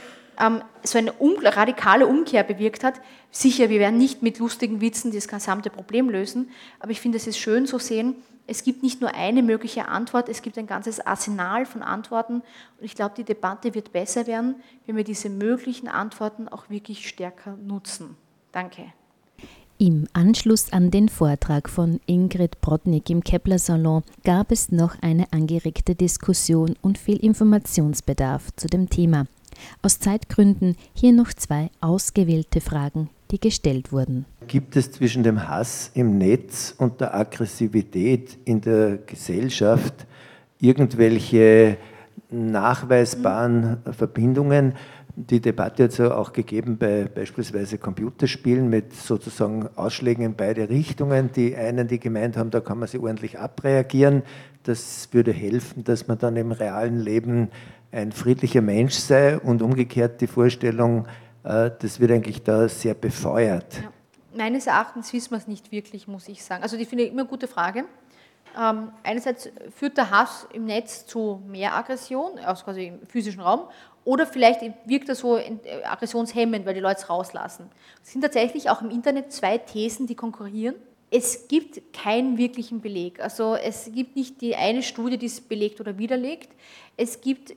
so 0.82 0.98
eine 0.98 1.12
radikale 1.20 2.06
Umkehr 2.06 2.44
bewirkt 2.44 2.84
hat. 2.84 2.94
Sicher, 3.30 3.68
wir 3.68 3.80
werden 3.80 3.98
nicht 3.98 4.22
mit 4.22 4.38
lustigen 4.38 4.80
Witzen 4.80 5.12
das 5.12 5.28
gesamte 5.28 5.70
Problem 5.70 6.08
lösen, 6.08 6.50
aber 6.80 6.90
ich 6.90 7.00
finde, 7.00 7.16
es 7.18 7.26
ist 7.26 7.38
schön 7.38 7.66
zu 7.66 7.78
sehen, 7.78 8.16
es 8.46 8.62
gibt 8.62 8.82
nicht 8.82 9.00
nur 9.00 9.12
eine 9.14 9.42
mögliche 9.42 9.88
Antwort, 9.88 10.28
es 10.28 10.40
gibt 10.40 10.56
ein 10.56 10.66
ganzes 10.66 11.00
Arsenal 11.00 11.66
von 11.66 11.82
Antworten. 11.82 12.34
Und 12.34 12.84
ich 12.84 12.94
glaube, 12.94 13.14
die 13.16 13.24
Debatte 13.24 13.74
wird 13.74 13.92
besser 13.92 14.26
werden, 14.26 14.56
wenn 14.86 14.96
wir 14.96 15.04
diese 15.04 15.28
möglichen 15.28 15.88
Antworten 15.88 16.48
auch 16.48 16.70
wirklich 16.70 17.08
stärker 17.08 17.56
nutzen. 17.56 18.16
Danke. 18.52 18.92
Im 19.78 20.06
Anschluss 20.14 20.72
an 20.72 20.90
den 20.90 21.08
Vortrag 21.08 21.68
von 21.68 22.00
Ingrid 22.06 22.60
Brodnik 22.62 23.10
im 23.10 23.22
Kepler 23.22 23.58
Salon 23.58 24.04
gab 24.24 24.50
es 24.50 24.72
noch 24.72 24.96
eine 25.02 25.30
angeregte 25.32 25.94
Diskussion 25.94 26.76
und 26.80 26.96
viel 26.96 27.18
Informationsbedarf 27.18 28.54
zu 28.56 28.68
dem 28.68 28.88
Thema. 28.88 29.26
Aus 29.82 29.98
Zeitgründen 29.98 30.76
hier 30.94 31.12
noch 31.12 31.32
zwei 31.32 31.70
ausgewählte 31.80 32.60
Fragen, 32.60 33.10
die 33.30 33.40
gestellt 33.40 33.92
wurden. 33.92 34.24
Gibt 34.46 34.76
es 34.76 34.90
zwischen 34.92 35.22
dem 35.22 35.48
Hass 35.48 35.90
im 35.94 36.18
Netz 36.18 36.74
und 36.78 37.00
der 37.00 37.14
Aggressivität 37.14 38.38
in 38.44 38.60
der 38.60 38.98
Gesellschaft 38.98 40.06
irgendwelche 40.58 41.76
nachweisbaren 42.30 43.78
Verbindungen? 43.92 44.74
die 45.16 45.40
Debatte 45.40 45.84
hat 45.84 45.92
es 45.92 45.98
ja 45.98 46.14
auch 46.14 46.34
gegeben 46.34 46.76
bei 46.76 47.04
beispielsweise 47.12 47.78
Computerspielen 47.78 48.68
mit 48.68 48.92
sozusagen 48.92 49.66
Ausschlägen 49.74 50.22
in 50.22 50.34
beide 50.34 50.68
Richtungen. 50.68 51.30
Die 51.34 51.56
einen, 51.56 51.88
die 51.88 51.98
gemeint 51.98 52.36
haben, 52.36 52.50
da 52.50 52.60
kann 52.60 52.78
man 52.78 52.86
sich 52.86 53.00
ordentlich 53.00 53.38
abreagieren. 53.38 54.22
Das 54.64 55.08
würde 55.12 55.32
helfen, 55.32 55.84
dass 55.84 56.06
man 56.06 56.18
dann 56.18 56.36
im 56.36 56.52
realen 56.52 57.00
Leben 57.00 57.48
ein 57.92 58.12
friedlicher 58.12 58.62
Mensch 58.62 58.94
sei 58.94 59.38
und 59.38 59.62
umgekehrt 59.62 60.20
die 60.20 60.26
Vorstellung, 60.26 61.06
äh, 61.44 61.70
das 61.78 62.00
wird 62.00 62.10
eigentlich 62.10 62.42
da 62.42 62.68
sehr 62.68 62.94
befeuert. 62.94 63.74
Ja. 63.82 63.92
Meines 64.36 64.66
Erachtens 64.66 65.12
wissen 65.12 65.30
wir 65.30 65.38
es 65.38 65.46
nicht 65.46 65.72
wirklich, 65.72 66.06
muss 66.08 66.28
ich 66.28 66.44
sagen. 66.44 66.62
Also 66.62 66.76
die 66.76 66.84
finde 66.84 67.04
ich 67.04 67.10
immer 67.10 67.22
eine 67.22 67.28
gute 67.28 67.48
Frage. 67.48 67.84
Ähm, 68.58 68.90
einerseits 69.02 69.50
führt 69.74 69.96
der 69.96 70.10
Hass 70.10 70.46
im 70.52 70.64
Netz 70.64 71.06
zu 71.06 71.42
mehr 71.46 71.74
Aggression, 71.74 72.38
also 72.38 72.64
quasi 72.64 72.88
im 72.88 73.06
physischen 73.06 73.40
Raum, 73.40 73.68
oder 74.04 74.26
vielleicht 74.26 74.60
wirkt 74.84 75.08
er 75.08 75.14
so 75.14 75.36
äh, 75.36 75.58
aggressionshemmend, 75.84 76.64
weil 76.64 76.74
die 76.74 76.80
Leute 76.80 77.00
es 77.00 77.10
rauslassen. 77.10 77.68
Es 78.02 78.12
sind 78.12 78.22
tatsächlich 78.22 78.70
auch 78.70 78.80
im 78.80 78.90
Internet 78.90 79.32
zwei 79.32 79.58
Thesen, 79.58 80.06
die 80.06 80.14
konkurrieren. 80.14 80.76
Es 81.10 81.48
gibt 81.48 81.92
keinen 81.92 82.38
wirklichen 82.38 82.80
Beleg. 82.80 83.20
Also 83.20 83.54
es 83.54 83.90
gibt 83.92 84.16
nicht 84.16 84.40
die 84.40 84.54
eine 84.56 84.82
Studie, 84.82 85.18
die 85.18 85.26
es 85.26 85.40
belegt 85.40 85.80
oder 85.80 85.98
widerlegt. 85.98 86.50
Es 86.96 87.20
gibt 87.20 87.54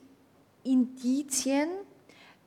Indizien, 0.64 1.68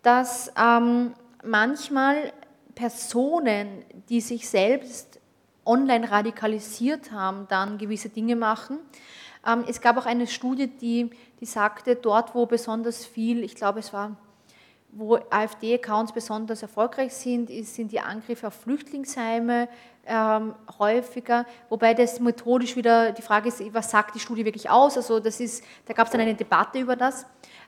dass 0.02 0.52
ähm, 0.58 1.14
manchmal 1.44 2.34
Personen, 2.76 3.86
die 4.10 4.22
sich 4.22 4.50
selbst 4.50 5.20
online 5.66 6.10
radikalisiert 6.10 7.12
haben, 7.12 7.48
dann 7.50 7.78
gewisse 7.78 8.10
Dinge 8.10 8.36
machen. 8.36 8.80
Ähm, 9.46 9.66
es 9.68 9.82
gab 9.82 9.98
auch 9.98 10.06
eine 10.06 10.28
Studie, 10.28 10.68
die, 10.68 11.10
die 11.40 11.46
sagte, 11.46 11.96
dort, 11.96 12.36
wo 12.36 12.46
besonders 12.46 13.06
viel, 13.06 13.44
ich 13.44 13.56
glaube, 13.56 13.80
es 13.80 13.94
war, 13.94 14.16
wo 14.92 15.18
AfD-Accounts 15.30 16.12
besonders 16.12 16.62
erfolgreich 16.62 17.14
sind, 17.14 17.50
sind 17.66 17.92
die 17.92 18.00
Angriffe 18.00 18.48
auf 18.48 18.54
Flüchtlingsheime 18.54 19.68
ähm, 20.06 20.54
häufiger, 20.78 21.46
wobei 21.70 21.94
das 21.94 22.20
methodisch 22.20 22.76
wieder 22.76 23.12
die 23.12 23.22
Frage 23.22 23.48
ist, 23.48 23.62
was 23.74 23.90
sagt 23.90 24.16
die 24.16 24.20
Studie 24.20 24.46
wirklich 24.46 24.70
aus? 24.70 24.98
Also 24.98 25.20
das 25.20 25.40
ist, 25.40 25.64
da 25.86 25.94
gab 25.94 26.08
es 26.08 26.12
dann 26.12 26.22
eine 26.22 26.36
Debatte 26.36 26.80
über 26.80 26.96
das. 26.96 27.26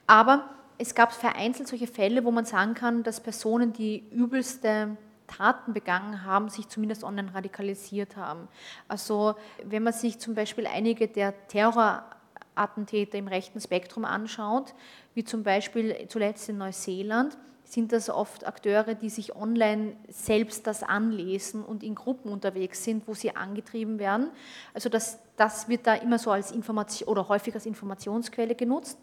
Aber 0.08 0.50
es 0.78 0.94
gab 0.96 1.14
vereinzelt 1.14 1.68
solche 1.68 1.88
Fälle, 1.88 2.26
wo 2.26 2.32
man 2.32 2.46
sagen 2.46 2.74
kann, 2.74 3.04
dass 3.04 3.22
Personen, 3.22 3.74
die 3.74 4.08
übelste 4.12 4.98
Taten 5.28 5.74
begangen 5.74 6.24
haben, 6.24 6.50
sich 6.50 6.68
zumindest 6.68 7.04
online 7.04 7.34
radikalisiert 7.34 8.16
haben. 8.16 8.48
Also 8.88 9.36
wenn 9.64 9.84
man 9.84 9.94
sich 9.94 10.20
zum 10.20 10.36
Beispiel 10.36 10.68
einige 10.68 11.08
der 11.08 11.34
Terrorattentäter 11.48 13.18
im 13.18 13.28
rechten 13.28 13.60
Spektrum 13.60 14.06
anschaut, 14.06 14.74
wie 15.14 15.24
zum 15.24 15.44
Beispiel 15.44 16.08
zuletzt 16.10 16.50
in 16.50 16.58
Neuseeland, 16.58 17.38
sind 17.64 17.92
das 17.92 18.12
oft 18.12 18.46
Akteure, 18.46 18.94
die 18.94 19.10
sich 19.10 19.36
online 19.36 19.96
selbst 20.08 20.68
das 20.68 20.84
anlesen 20.84 21.64
und 21.64 21.82
in 21.84 21.96
Gruppen 21.96 22.32
unterwegs 22.32 22.84
sind, 22.84 23.08
wo 23.08 23.16
sie 23.16 23.36
angetrieben 23.36 23.98
werden. 23.98 24.30
Also 24.74 24.90
das, 24.90 25.20
das 25.38 25.68
wird 25.68 25.86
da 25.86 25.96
immer 25.96 26.18
so 26.18 26.32
als 26.32 26.52
Information 26.52 27.10
oder 27.10 27.28
häufig 27.28 27.54
als 27.54 27.66
Informationsquelle 27.66 28.56
genutzt. 28.56 28.98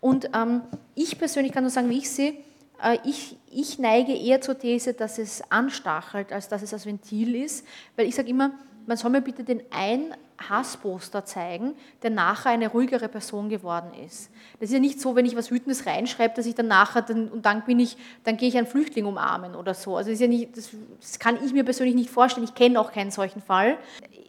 Und 0.00 0.30
ähm, 0.34 0.62
ich 0.94 1.18
persönlich 1.18 1.52
kann 1.52 1.64
nur 1.64 1.70
sagen, 1.70 1.88
wie 1.90 1.98
ich 1.98 2.10
sehe, 2.10 2.34
äh, 2.82 2.98
ich, 3.04 3.36
ich 3.50 3.78
neige 3.78 4.12
eher 4.12 4.40
zur 4.40 4.58
These, 4.58 4.94
dass 4.94 5.18
es 5.18 5.42
anstachelt, 5.50 6.32
als 6.32 6.48
dass 6.48 6.62
es 6.62 6.72
als 6.72 6.86
Ventil 6.86 7.36
ist, 7.36 7.66
weil 7.96 8.06
ich 8.06 8.14
sage 8.14 8.28
immer, 8.28 8.52
man 8.86 8.96
soll 8.96 9.10
mir 9.10 9.20
bitte 9.20 9.42
den 9.42 9.62
ein 9.70 10.14
Hassposter 10.48 11.24
zeigen, 11.24 11.74
der 12.02 12.10
nachher 12.10 12.50
eine 12.50 12.68
ruhigere 12.68 13.08
Person 13.08 13.48
geworden 13.48 13.90
ist. 14.06 14.30
Das 14.60 14.68
ist 14.68 14.74
ja 14.74 14.80
nicht 14.80 15.00
so, 15.00 15.16
wenn 15.16 15.26
ich 15.26 15.34
was 15.34 15.50
Wütendes 15.50 15.86
reinschreibe, 15.86 16.34
dass 16.34 16.46
ich 16.46 16.54
dann 16.54 16.68
nachher, 16.68 17.02
dann, 17.02 17.28
und 17.28 17.46
dann 17.46 17.64
bin 17.64 17.80
ich, 17.80 17.96
dann 18.24 18.36
gehe 18.36 18.48
ich 18.48 18.56
einen 18.56 18.66
Flüchtling 18.66 19.06
umarmen 19.06 19.54
oder 19.54 19.74
so. 19.74 19.96
Also 19.96 20.10
das, 20.10 20.14
ist 20.14 20.20
ja 20.20 20.28
nicht, 20.28 20.56
das, 20.56 20.70
das 21.00 21.18
kann 21.18 21.38
ich 21.42 21.52
mir 21.52 21.64
persönlich 21.64 21.94
nicht 21.94 22.10
vorstellen. 22.10 22.44
Ich 22.44 22.54
kenne 22.54 22.78
auch 22.78 22.92
keinen 22.92 23.10
solchen 23.10 23.40
Fall. 23.40 23.78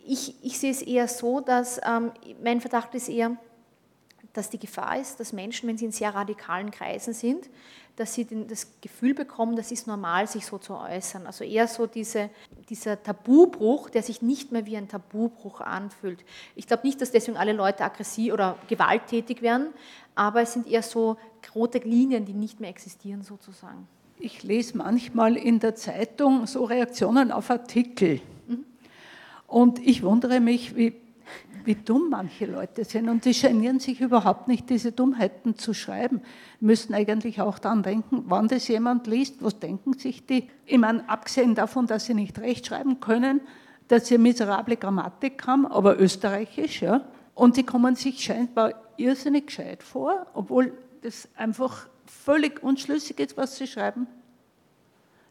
Ich, 0.09 0.35
ich 0.41 0.57
sehe 0.57 0.71
es 0.71 0.81
eher 0.81 1.07
so, 1.07 1.41
dass 1.41 1.81
ähm, 1.85 2.11
mein 2.41 2.61
Verdacht 2.61 2.95
ist 2.95 3.09
eher, 3.09 3.35
dass 4.31 4.49
die 4.49 4.59
Gefahr 4.59 4.97
ist, 4.97 5.19
dass 5.19 5.33
Menschen, 5.33 5.67
wenn 5.67 5.77
sie 5.77 5.85
in 5.85 5.91
sehr 5.91 6.15
radikalen 6.15 6.71
Kreisen 6.71 7.13
sind, 7.13 7.49
dass 7.97 8.13
sie 8.13 8.23
den, 8.23 8.47
das 8.47 8.67
Gefühl 8.79 9.13
bekommen, 9.13 9.55
das 9.55 9.71
ist 9.71 9.87
normal, 9.87 10.27
sich 10.27 10.45
so 10.45 10.59
zu 10.59 10.75
äußern. 10.75 11.25
Also 11.25 11.43
eher 11.43 11.67
so 11.67 11.87
diese, 11.87 12.29
dieser 12.69 13.01
Tabubruch, 13.01 13.89
der 13.89 14.03
sich 14.03 14.21
nicht 14.21 14.51
mehr 14.51 14.65
wie 14.65 14.77
ein 14.77 14.87
Tabubruch 14.87 15.59
anfühlt. 15.59 16.23
Ich 16.55 16.67
glaube 16.67 16.85
nicht, 16.85 17.01
dass 17.01 17.11
deswegen 17.11 17.35
alle 17.35 17.53
Leute 17.53 17.83
aggressiv 17.83 18.31
oder 18.31 18.57
gewalttätig 18.69 19.41
werden, 19.41 19.73
aber 20.15 20.41
es 20.43 20.53
sind 20.53 20.67
eher 20.67 20.83
so 20.83 21.17
rote 21.53 21.79
Linien, 21.79 22.23
die 22.23 22.33
nicht 22.33 22.59
mehr 22.59 22.69
existieren 22.69 23.23
sozusagen. 23.23 23.87
Ich 24.19 24.43
lese 24.43 24.77
manchmal 24.77 25.35
in 25.35 25.59
der 25.59 25.75
Zeitung 25.75 26.47
so 26.47 26.63
Reaktionen 26.63 27.31
auf 27.31 27.49
Artikel. 27.49 28.21
Und 29.47 29.79
ich 29.79 30.03
wundere 30.03 30.39
mich, 30.39 30.75
wie 30.75 30.93
wie 31.67 31.75
dumm 31.75 32.09
manche 32.09 32.45
Leute 32.45 32.85
sind. 32.85 33.09
Und 33.09 33.25
die 33.25 33.33
genieren 33.33 33.79
sich 33.79 33.99
überhaupt 33.99 34.47
nicht, 34.47 34.69
diese 34.69 34.93
Dummheiten 34.93 35.57
zu 35.57 35.73
schreiben. 35.73 36.21
Müssten 36.61 36.93
eigentlich 36.93 37.41
auch 37.41 37.59
daran 37.59 37.83
denken, 37.83 38.23
wann 38.27 38.47
das 38.47 38.69
jemand 38.69 39.05
liest, 39.05 39.43
was 39.43 39.59
denken 39.59 39.93
sich 39.93 40.25
die? 40.25 40.49
Ich 40.65 40.77
meine, 40.77 41.07
abgesehen 41.09 41.55
davon, 41.55 41.85
dass 41.85 42.05
sie 42.05 42.13
nicht 42.13 42.39
rechtschreiben 42.39 43.01
können, 43.01 43.41
dass 43.89 44.07
sie 44.07 44.17
miserable 44.17 44.77
Grammatik 44.77 45.45
haben, 45.45 45.65
aber 45.65 45.99
österreichisch, 45.99 46.81
ja. 46.81 47.01
Und 47.35 47.57
die 47.57 47.63
kommen 47.63 47.95
sich 47.95 48.23
scheinbar 48.23 48.73
irrsinnig 48.95 49.47
gescheit 49.47 49.83
vor, 49.83 50.25
obwohl 50.33 50.71
das 51.01 51.27
einfach 51.35 51.87
völlig 52.05 52.63
unschlüssig 52.63 53.19
ist, 53.19 53.35
was 53.35 53.57
sie 53.57 53.67
schreiben. 53.67 54.07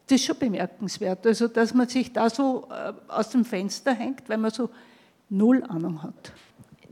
Das 0.06 0.20
ist 0.20 0.26
schon 0.26 0.38
bemerkenswert. 0.38 1.26
Also, 1.26 1.48
dass 1.48 1.74
man 1.74 1.88
sich 1.88 2.12
da 2.12 2.30
so 2.30 2.68
äh, 2.70 2.92
aus 3.08 3.30
dem 3.30 3.44
Fenster 3.44 3.92
hängt, 3.92 4.28
weil 4.28 4.38
man 4.38 4.50
so 4.50 4.70
null 5.28 5.64
Ahnung 5.64 6.02
hat. 6.02 6.32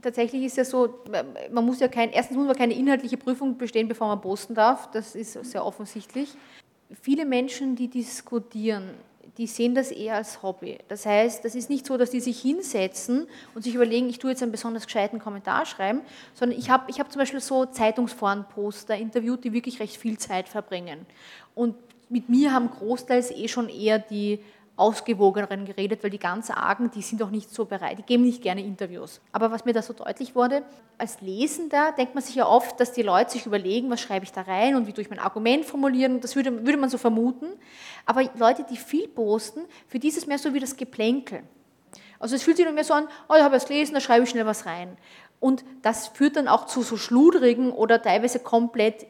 Tatsächlich 0.02 0.44
ist 0.44 0.56
ja 0.56 0.64
so, 0.64 1.02
man 1.50 1.64
muss 1.64 1.80
ja 1.80 1.88
kein, 1.88 2.10
erstens 2.10 2.36
muss 2.36 2.46
man 2.46 2.56
keine 2.56 2.74
inhaltliche 2.74 3.16
Prüfung 3.16 3.56
bestehen, 3.56 3.88
bevor 3.88 4.08
man 4.08 4.20
posten 4.20 4.54
darf, 4.54 4.90
das 4.90 5.14
ist 5.14 5.32
sehr 5.44 5.64
offensichtlich. 5.64 6.34
Viele 7.00 7.24
Menschen, 7.24 7.74
die 7.74 7.88
diskutieren, 7.88 8.90
die 9.38 9.46
sehen 9.46 9.74
das 9.74 9.90
eher 9.90 10.16
als 10.16 10.42
Hobby. 10.42 10.78
Das 10.88 11.06
heißt, 11.06 11.44
das 11.44 11.54
ist 11.54 11.70
nicht 11.70 11.86
so, 11.86 11.96
dass 11.96 12.10
die 12.10 12.20
sich 12.20 12.40
hinsetzen 12.40 13.26
und 13.54 13.62
sich 13.62 13.74
überlegen, 13.74 14.08
ich 14.08 14.18
tue 14.18 14.30
jetzt 14.30 14.42
einen 14.42 14.52
besonders 14.52 14.86
gescheiten 14.86 15.18
Kommentar 15.18 15.66
schreiben, 15.66 16.02
sondern 16.34 16.58
ich 16.58 16.70
habe 16.70 16.90
ich 16.90 17.00
hab 17.00 17.10
zum 17.10 17.20
Beispiel 17.20 17.40
so 17.40 17.64
Zeitungsforenposter 17.64 18.96
interviewt, 18.96 19.42
die 19.44 19.52
wirklich 19.52 19.80
recht 19.80 19.96
viel 19.96 20.18
Zeit 20.18 20.48
verbringen. 20.48 21.06
Und 21.54 21.76
mit 22.14 22.28
mir 22.28 22.52
haben 22.52 22.70
großteils 22.70 23.32
eh 23.32 23.48
schon 23.48 23.68
eher 23.68 23.98
die 23.98 24.38
ausgewogeneren 24.76 25.64
geredet, 25.64 26.04
weil 26.04 26.10
die 26.10 26.18
ganz 26.18 26.48
argen, 26.48 26.90
die 26.92 27.02
sind 27.02 27.20
auch 27.24 27.30
nicht 27.30 27.52
so 27.52 27.64
bereit, 27.64 27.98
die 27.98 28.02
geben 28.02 28.22
nicht 28.22 28.40
gerne 28.40 28.60
Interviews. 28.60 29.20
Aber 29.32 29.50
was 29.50 29.64
mir 29.64 29.72
da 29.72 29.82
so 29.82 29.92
deutlich 29.92 30.36
wurde, 30.36 30.62
als 30.96 31.20
Lesender 31.20 31.92
denkt 31.98 32.14
man 32.14 32.22
sich 32.22 32.36
ja 32.36 32.46
oft, 32.46 32.78
dass 32.78 32.92
die 32.92 33.02
Leute 33.02 33.32
sich 33.32 33.46
überlegen, 33.46 33.90
was 33.90 34.00
schreibe 34.00 34.24
ich 34.24 34.30
da 34.30 34.42
rein 34.42 34.76
und 34.76 34.86
wie 34.86 34.92
tue 34.92 35.02
ich 35.02 35.10
mein 35.10 35.18
Argument 35.18 35.64
formulieren, 35.64 36.20
das 36.20 36.36
würde, 36.36 36.64
würde 36.64 36.78
man 36.78 36.88
so 36.88 36.98
vermuten. 36.98 37.46
Aber 38.06 38.22
Leute, 38.38 38.64
die 38.68 38.76
viel 38.76 39.08
posten, 39.08 39.62
für 39.88 39.98
die 39.98 40.08
ist 40.08 40.16
es 40.16 40.28
mehr 40.28 40.38
so 40.38 40.54
wie 40.54 40.60
das 40.60 40.76
Geplänkel. 40.76 41.42
Also 42.20 42.36
es 42.36 42.44
fühlt 42.44 42.56
sich 42.56 42.64
nur 42.64 42.74
mehr 42.74 42.84
so 42.84 42.94
an, 42.94 43.08
oh, 43.28 43.34
ich 43.36 43.42
habe 43.42 43.56
es 43.56 43.66
gelesen, 43.66 43.94
da 43.94 44.00
schreibe 44.00 44.22
ich 44.22 44.30
schnell 44.30 44.46
was 44.46 44.66
rein. 44.66 44.96
Und 45.40 45.64
das 45.82 46.08
führt 46.08 46.36
dann 46.36 46.46
auch 46.46 46.66
zu 46.66 46.82
so 46.82 46.96
schludrigen 46.96 47.72
oder 47.72 48.00
teilweise 48.00 48.38
komplett 48.38 49.06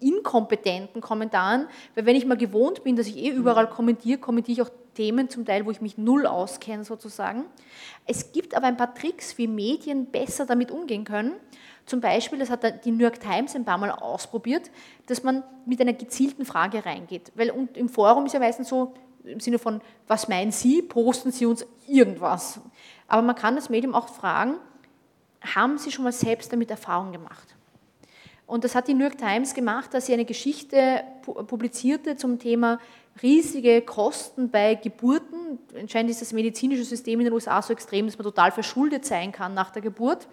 inkompetenten 0.00 1.00
Kommentaren, 1.00 1.66
weil 1.94 2.06
wenn 2.06 2.16
ich 2.16 2.26
mal 2.26 2.36
gewohnt 2.36 2.84
bin, 2.84 2.96
dass 2.96 3.06
ich 3.06 3.16
eh 3.16 3.30
überall 3.30 3.68
kommentiere, 3.68 4.18
kommentiere 4.18 4.52
ich 4.52 4.62
auch 4.62 4.72
Themen 4.94 5.30
zum 5.30 5.44
Teil, 5.44 5.64
wo 5.64 5.70
ich 5.70 5.80
mich 5.80 5.96
null 5.96 6.26
auskenne 6.26 6.84
sozusagen. 6.84 7.44
Es 8.04 8.32
gibt 8.32 8.56
aber 8.56 8.66
ein 8.66 8.76
paar 8.76 8.94
Tricks, 8.94 9.38
wie 9.38 9.46
Medien 9.46 10.06
besser 10.06 10.44
damit 10.44 10.70
umgehen 10.70 11.04
können. 11.04 11.34
Zum 11.86 12.00
Beispiel, 12.00 12.38
das 12.38 12.50
hat 12.50 12.84
die 12.84 12.90
New 12.90 13.02
York 13.02 13.20
Times 13.20 13.54
ein 13.54 13.64
paar 13.64 13.78
Mal 13.78 13.90
ausprobiert, 13.90 14.70
dass 15.06 15.22
man 15.22 15.44
mit 15.66 15.80
einer 15.80 15.92
gezielten 15.92 16.44
Frage 16.44 16.84
reingeht. 16.84 17.32
Weil 17.34 17.52
im 17.74 17.88
Forum 17.88 18.26
ist 18.26 18.32
ja 18.32 18.40
meistens 18.40 18.68
so, 18.68 18.94
im 19.24 19.40
Sinne 19.40 19.58
von, 19.58 19.80
was 20.06 20.28
meinen 20.28 20.52
Sie, 20.52 20.82
posten 20.82 21.30
Sie 21.30 21.46
uns 21.46 21.66
irgendwas. 21.86 22.60
Aber 23.06 23.22
man 23.22 23.36
kann 23.36 23.54
das 23.54 23.70
Medium 23.70 23.94
auch 23.94 24.08
fragen, 24.08 24.56
haben 25.40 25.78
Sie 25.78 25.92
schon 25.92 26.04
mal 26.04 26.12
selbst 26.12 26.52
damit 26.52 26.70
Erfahrung 26.70 27.12
gemacht? 27.12 27.54
Und 28.48 28.64
das 28.64 28.74
hat 28.74 28.88
die 28.88 28.94
New 28.94 29.04
York 29.04 29.18
Times 29.18 29.52
gemacht, 29.52 29.92
dass 29.92 30.06
sie 30.06 30.14
eine 30.14 30.24
Geschichte 30.24 31.04
publizierte 31.22 32.16
zum 32.16 32.38
Thema 32.38 32.80
riesige 33.22 33.82
Kosten 33.82 34.50
bei 34.50 34.74
Geburten. 34.74 35.58
Anscheinend 35.78 36.10
ist 36.10 36.22
das 36.22 36.32
medizinische 36.32 36.84
System 36.84 37.20
in 37.20 37.26
den 37.26 37.34
USA 37.34 37.60
so 37.60 37.74
extrem, 37.74 38.06
dass 38.06 38.16
man 38.16 38.24
total 38.24 38.50
verschuldet 38.50 39.04
sein 39.04 39.32
kann 39.32 39.52
nach 39.52 39.70
der 39.70 39.82
Geburt. 39.82 40.28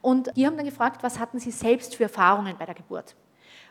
Und 0.00 0.34
die 0.36 0.46
haben 0.46 0.56
dann 0.56 0.64
gefragt, 0.64 1.02
was 1.02 1.18
hatten 1.18 1.38
sie 1.38 1.50
selbst 1.50 1.96
für 1.96 2.04
Erfahrungen 2.04 2.56
bei 2.58 2.64
der 2.64 2.74
Geburt? 2.74 3.14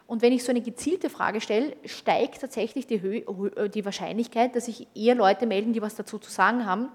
Und 0.06 0.22
wenn 0.22 0.34
ich 0.34 0.44
so 0.44 0.52
eine 0.52 0.62
gezielte 0.62 1.10
Frage 1.10 1.42
stelle, 1.42 1.76
steigt 1.84 2.42
tatsächlich 2.42 2.86
die, 2.86 3.26
die 3.74 3.86
Wahrscheinlichkeit, 3.86 4.56
dass 4.56 4.66
sich 4.66 4.88
eher 4.94 5.16
Leute 5.16 5.48
melden, 5.48 5.74
die 5.74 5.82
was 5.82 5.96
dazu 5.96 6.20
zu 6.20 6.30
sagen 6.30 6.68
haben. 6.68 6.90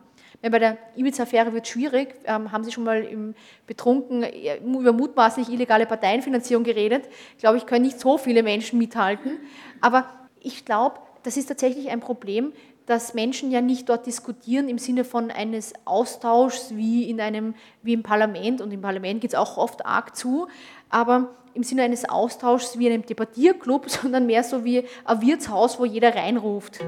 Wenn 0.45 0.53
bei 0.53 0.59
der 0.59 0.77
Ibiza-Affäre 0.95 1.55
wird 1.55 1.65
es 1.65 1.71
schwierig. 1.71 2.17
Ähm, 2.27 2.53
haben 2.53 2.65
Sie 2.65 2.71
schon 2.71 2.85
mal 2.85 3.03
im 3.03 3.35
Betrunken 3.67 4.25
äh, 4.25 4.59
über 4.59 4.93
mutmaßlich 4.93 5.49
illegale 5.49 5.87
Parteienfinanzierung 5.87 6.65
geredet? 6.65 7.09
Ich 7.33 7.39
glaube, 7.39 7.57
ich 7.57 7.65
können 7.65 7.87
nicht 7.87 7.99
so 7.99 8.19
viele 8.19 8.43
Menschen 8.43 8.79
mithalten. 8.79 9.39
Aber 9.81 10.05
ich 10.43 10.67
glaube, 10.67 10.99
das 11.23 11.39
ist 11.39 11.47
tatsächlich 11.47 11.89
ein 11.89 12.01
Problem, 12.01 12.53
dass 12.85 13.15
Menschen 13.15 13.51
ja 13.53 13.63
nicht 13.63 13.89
dort 13.89 14.05
diskutieren 14.05 14.69
im 14.69 14.77
Sinne 14.77 15.05
von 15.05 15.31
eines 15.31 15.73
Austauschs 15.87 16.77
wie 16.77 17.09
in 17.09 17.23
einem, 17.23 17.55
wie 17.83 17.95
im 17.95 18.03
Parlament, 18.03 18.61
und 18.61 18.71
im 18.71 18.83
Parlament 18.83 19.23
geht 19.23 19.31
es 19.31 19.39
auch 19.39 19.57
oft 19.57 19.87
arg 19.87 20.15
zu, 20.15 20.49
aber 20.91 21.31
im 21.55 21.63
Sinne 21.63 21.85
eines 21.85 22.07
Austauschs 22.07 22.79
wie 22.79 22.89
in 22.89 22.93
einem 22.93 23.07
Debattierclub, 23.07 23.89
sondern 23.89 24.27
mehr 24.27 24.45
so 24.45 24.63
wie 24.63 24.85
ein 25.07 25.23
Wirtshaus, 25.23 25.81
wo 25.81 25.87
jeder 25.87 26.15
reinruft. 26.15 26.81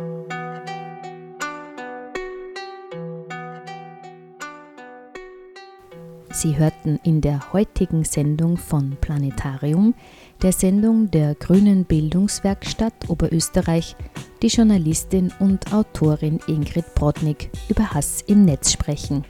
Sie 6.37 6.59
hörten 6.59 7.01
in 7.03 7.23
der 7.23 7.55
heutigen 7.55 8.05
Sendung 8.05 8.59
von 8.59 8.99
Planetarium, 9.01 9.95
der 10.43 10.53
Sendung 10.53 11.11
der 11.11 11.35
Grünen 11.35 11.87
Bildungswerkstatt 11.87 13.09
Oberösterreich, 13.09 13.97
die 14.43 14.49
Journalistin 14.49 15.33
und 15.39 15.73
Autorin 15.73 16.39
Ingrid 16.47 16.95
Brodnik 16.95 17.49
über 17.71 17.95
Hass 17.95 18.21
im 18.27 18.45
Netz 18.45 18.71
sprechen. 18.71 19.25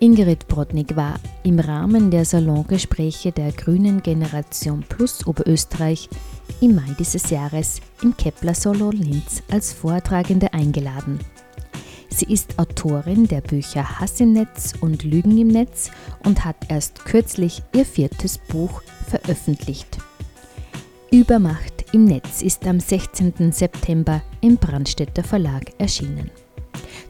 Ingrid 0.00 0.48
Brodnik 0.48 0.96
war 0.96 1.14
im 1.44 1.60
Rahmen 1.60 2.10
der 2.10 2.24
Salongespräche 2.24 3.30
der 3.30 3.52
Grünen 3.52 4.02
Generation 4.02 4.84
Plus 4.88 5.24
Oberösterreich 5.28 6.08
im 6.60 6.74
Mai 6.74 6.90
dieses 6.98 7.30
Jahres 7.30 7.80
im 8.02 8.16
Kepler 8.16 8.54
Solo 8.54 8.90
Linz 8.90 9.44
als 9.48 9.72
Vortragende 9.72 10.52
eingeladen. 10.52 11.20
Sie 12.16 12.32
ist 12.32 12.60
Autorin 12.60 13.26
der 13.26 13.40
Bücher 13.40 13.98
Hass 13.98 14.20
im 14.20 14.34
Netz 14.34 14.74
und 14.80 15.02
Lügen 15.02 15.36
im 15.36 15.48
Netz 15.48 15.90
und 16.24 16.44
hat 16.44 16.54
erst 16.68 17.04
kürzlich 17.04 17.60
ihr 17.74 17.84
viertes 17.84 18.38
Buch 18.38 18.82
veröffentlicht. 19.08 19.98
Übermacht 21.10 21.86
im 21.92 22.04
Netz 22.04 22.40
ist 22.40 22.68
am 22.68 22.78
16. 22.78 23.50
September 23.50 24.22
im 24.40 24.58
Brandstätter 24.58 25.24
Verlag 25.24 25.72
erschienen. 25.78 26.30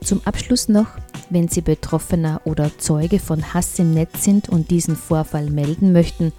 Zum 0.02 0.20
Abschluss 0.24 0.68
noch, 0.68 0.88
wenn 1.30 1.48
Sie 1.48 1.60
Betroffener 1.62 2.40
oder 2.44 2.70
Zeuge 2.78 3.18
von 3.18 3.54
Hass 3.54 3.78
im 3.78 3.92
Netz 3.94 4.24
sind 4.24 4.48
und 4.48 4.70
diesen 4.70 4.96
Vorfall 4.96 5.50
melden 5.50 5.92
möchten, 5.92 6.32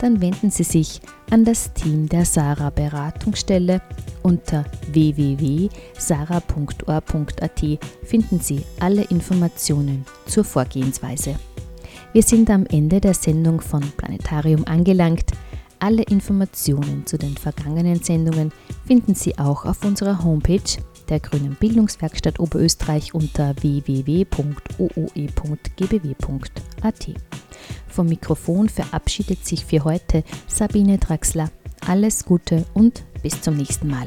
dann 0.00 0.20
wenden 0.20 0.50
Sie 0.50 0.64
sich 0.64 1.00
an 1.30 1.44
das 1.44 1.72
Team 1.74 2.08
der 2.08 2.24
Sarah 2.24 2.70
Beratungsstelle. 2.70 3.80
Unter 4.22 4.64
www.sarah.or.at 4.90 5.70
finden 8.04 8.40
Sie 8.40 8.62
alle 8.80 9.02
Informationen 9.02 10.04
zur 10.26 10.44
Vorgehensweise. 10.44 11.36
Wir 12.12 12.22
sind 12.22 12.50
am 12.50 12.66
Ende 12.66 13.00
der 13.00 13.14
Sendung 13.14 13.60
von 13.60 13.80
Planetarium 13.96 14.66
angelangt. 14.66 15.30
Alle 15.82 16.04
Informationen 16.04 17.04
zu 17.06 17.18
den 17.18 17.36
vergangenen 17.36 18.00
Sendungen 18.00 18.52
finden 18.86 19.16
Sie 19.16 19.36
auch 19.36 19.64
auf 19.64 19.84
unserer 19.84 20.22
Homepage 20.22 20.62
der 21.08 21.18
Grünen 21.18 21.56
Bildungswerkstatt 21.58 22.38
Oberösterreich 22.38 23.14
unter 23.14 23.56
www.ooe.gbw.at. 23.60 24.30
Vom 27.88 28.06
Mikrofon 28.06 28.68
verabschiedet 28.68 29.44
sich 29.44 29.64
für 29.64 29.82
heute 29.82 30.22
Sabine 30.46 30.98
Draxler. 30.98 31.50
Alles 31.84 32.24
Gute 32.26 32.64
und 32.74 33.02
bis 33.24 33.40
zum 33.40 33.56
nächsten 33.56 33.88
Mal. 33.88 34.06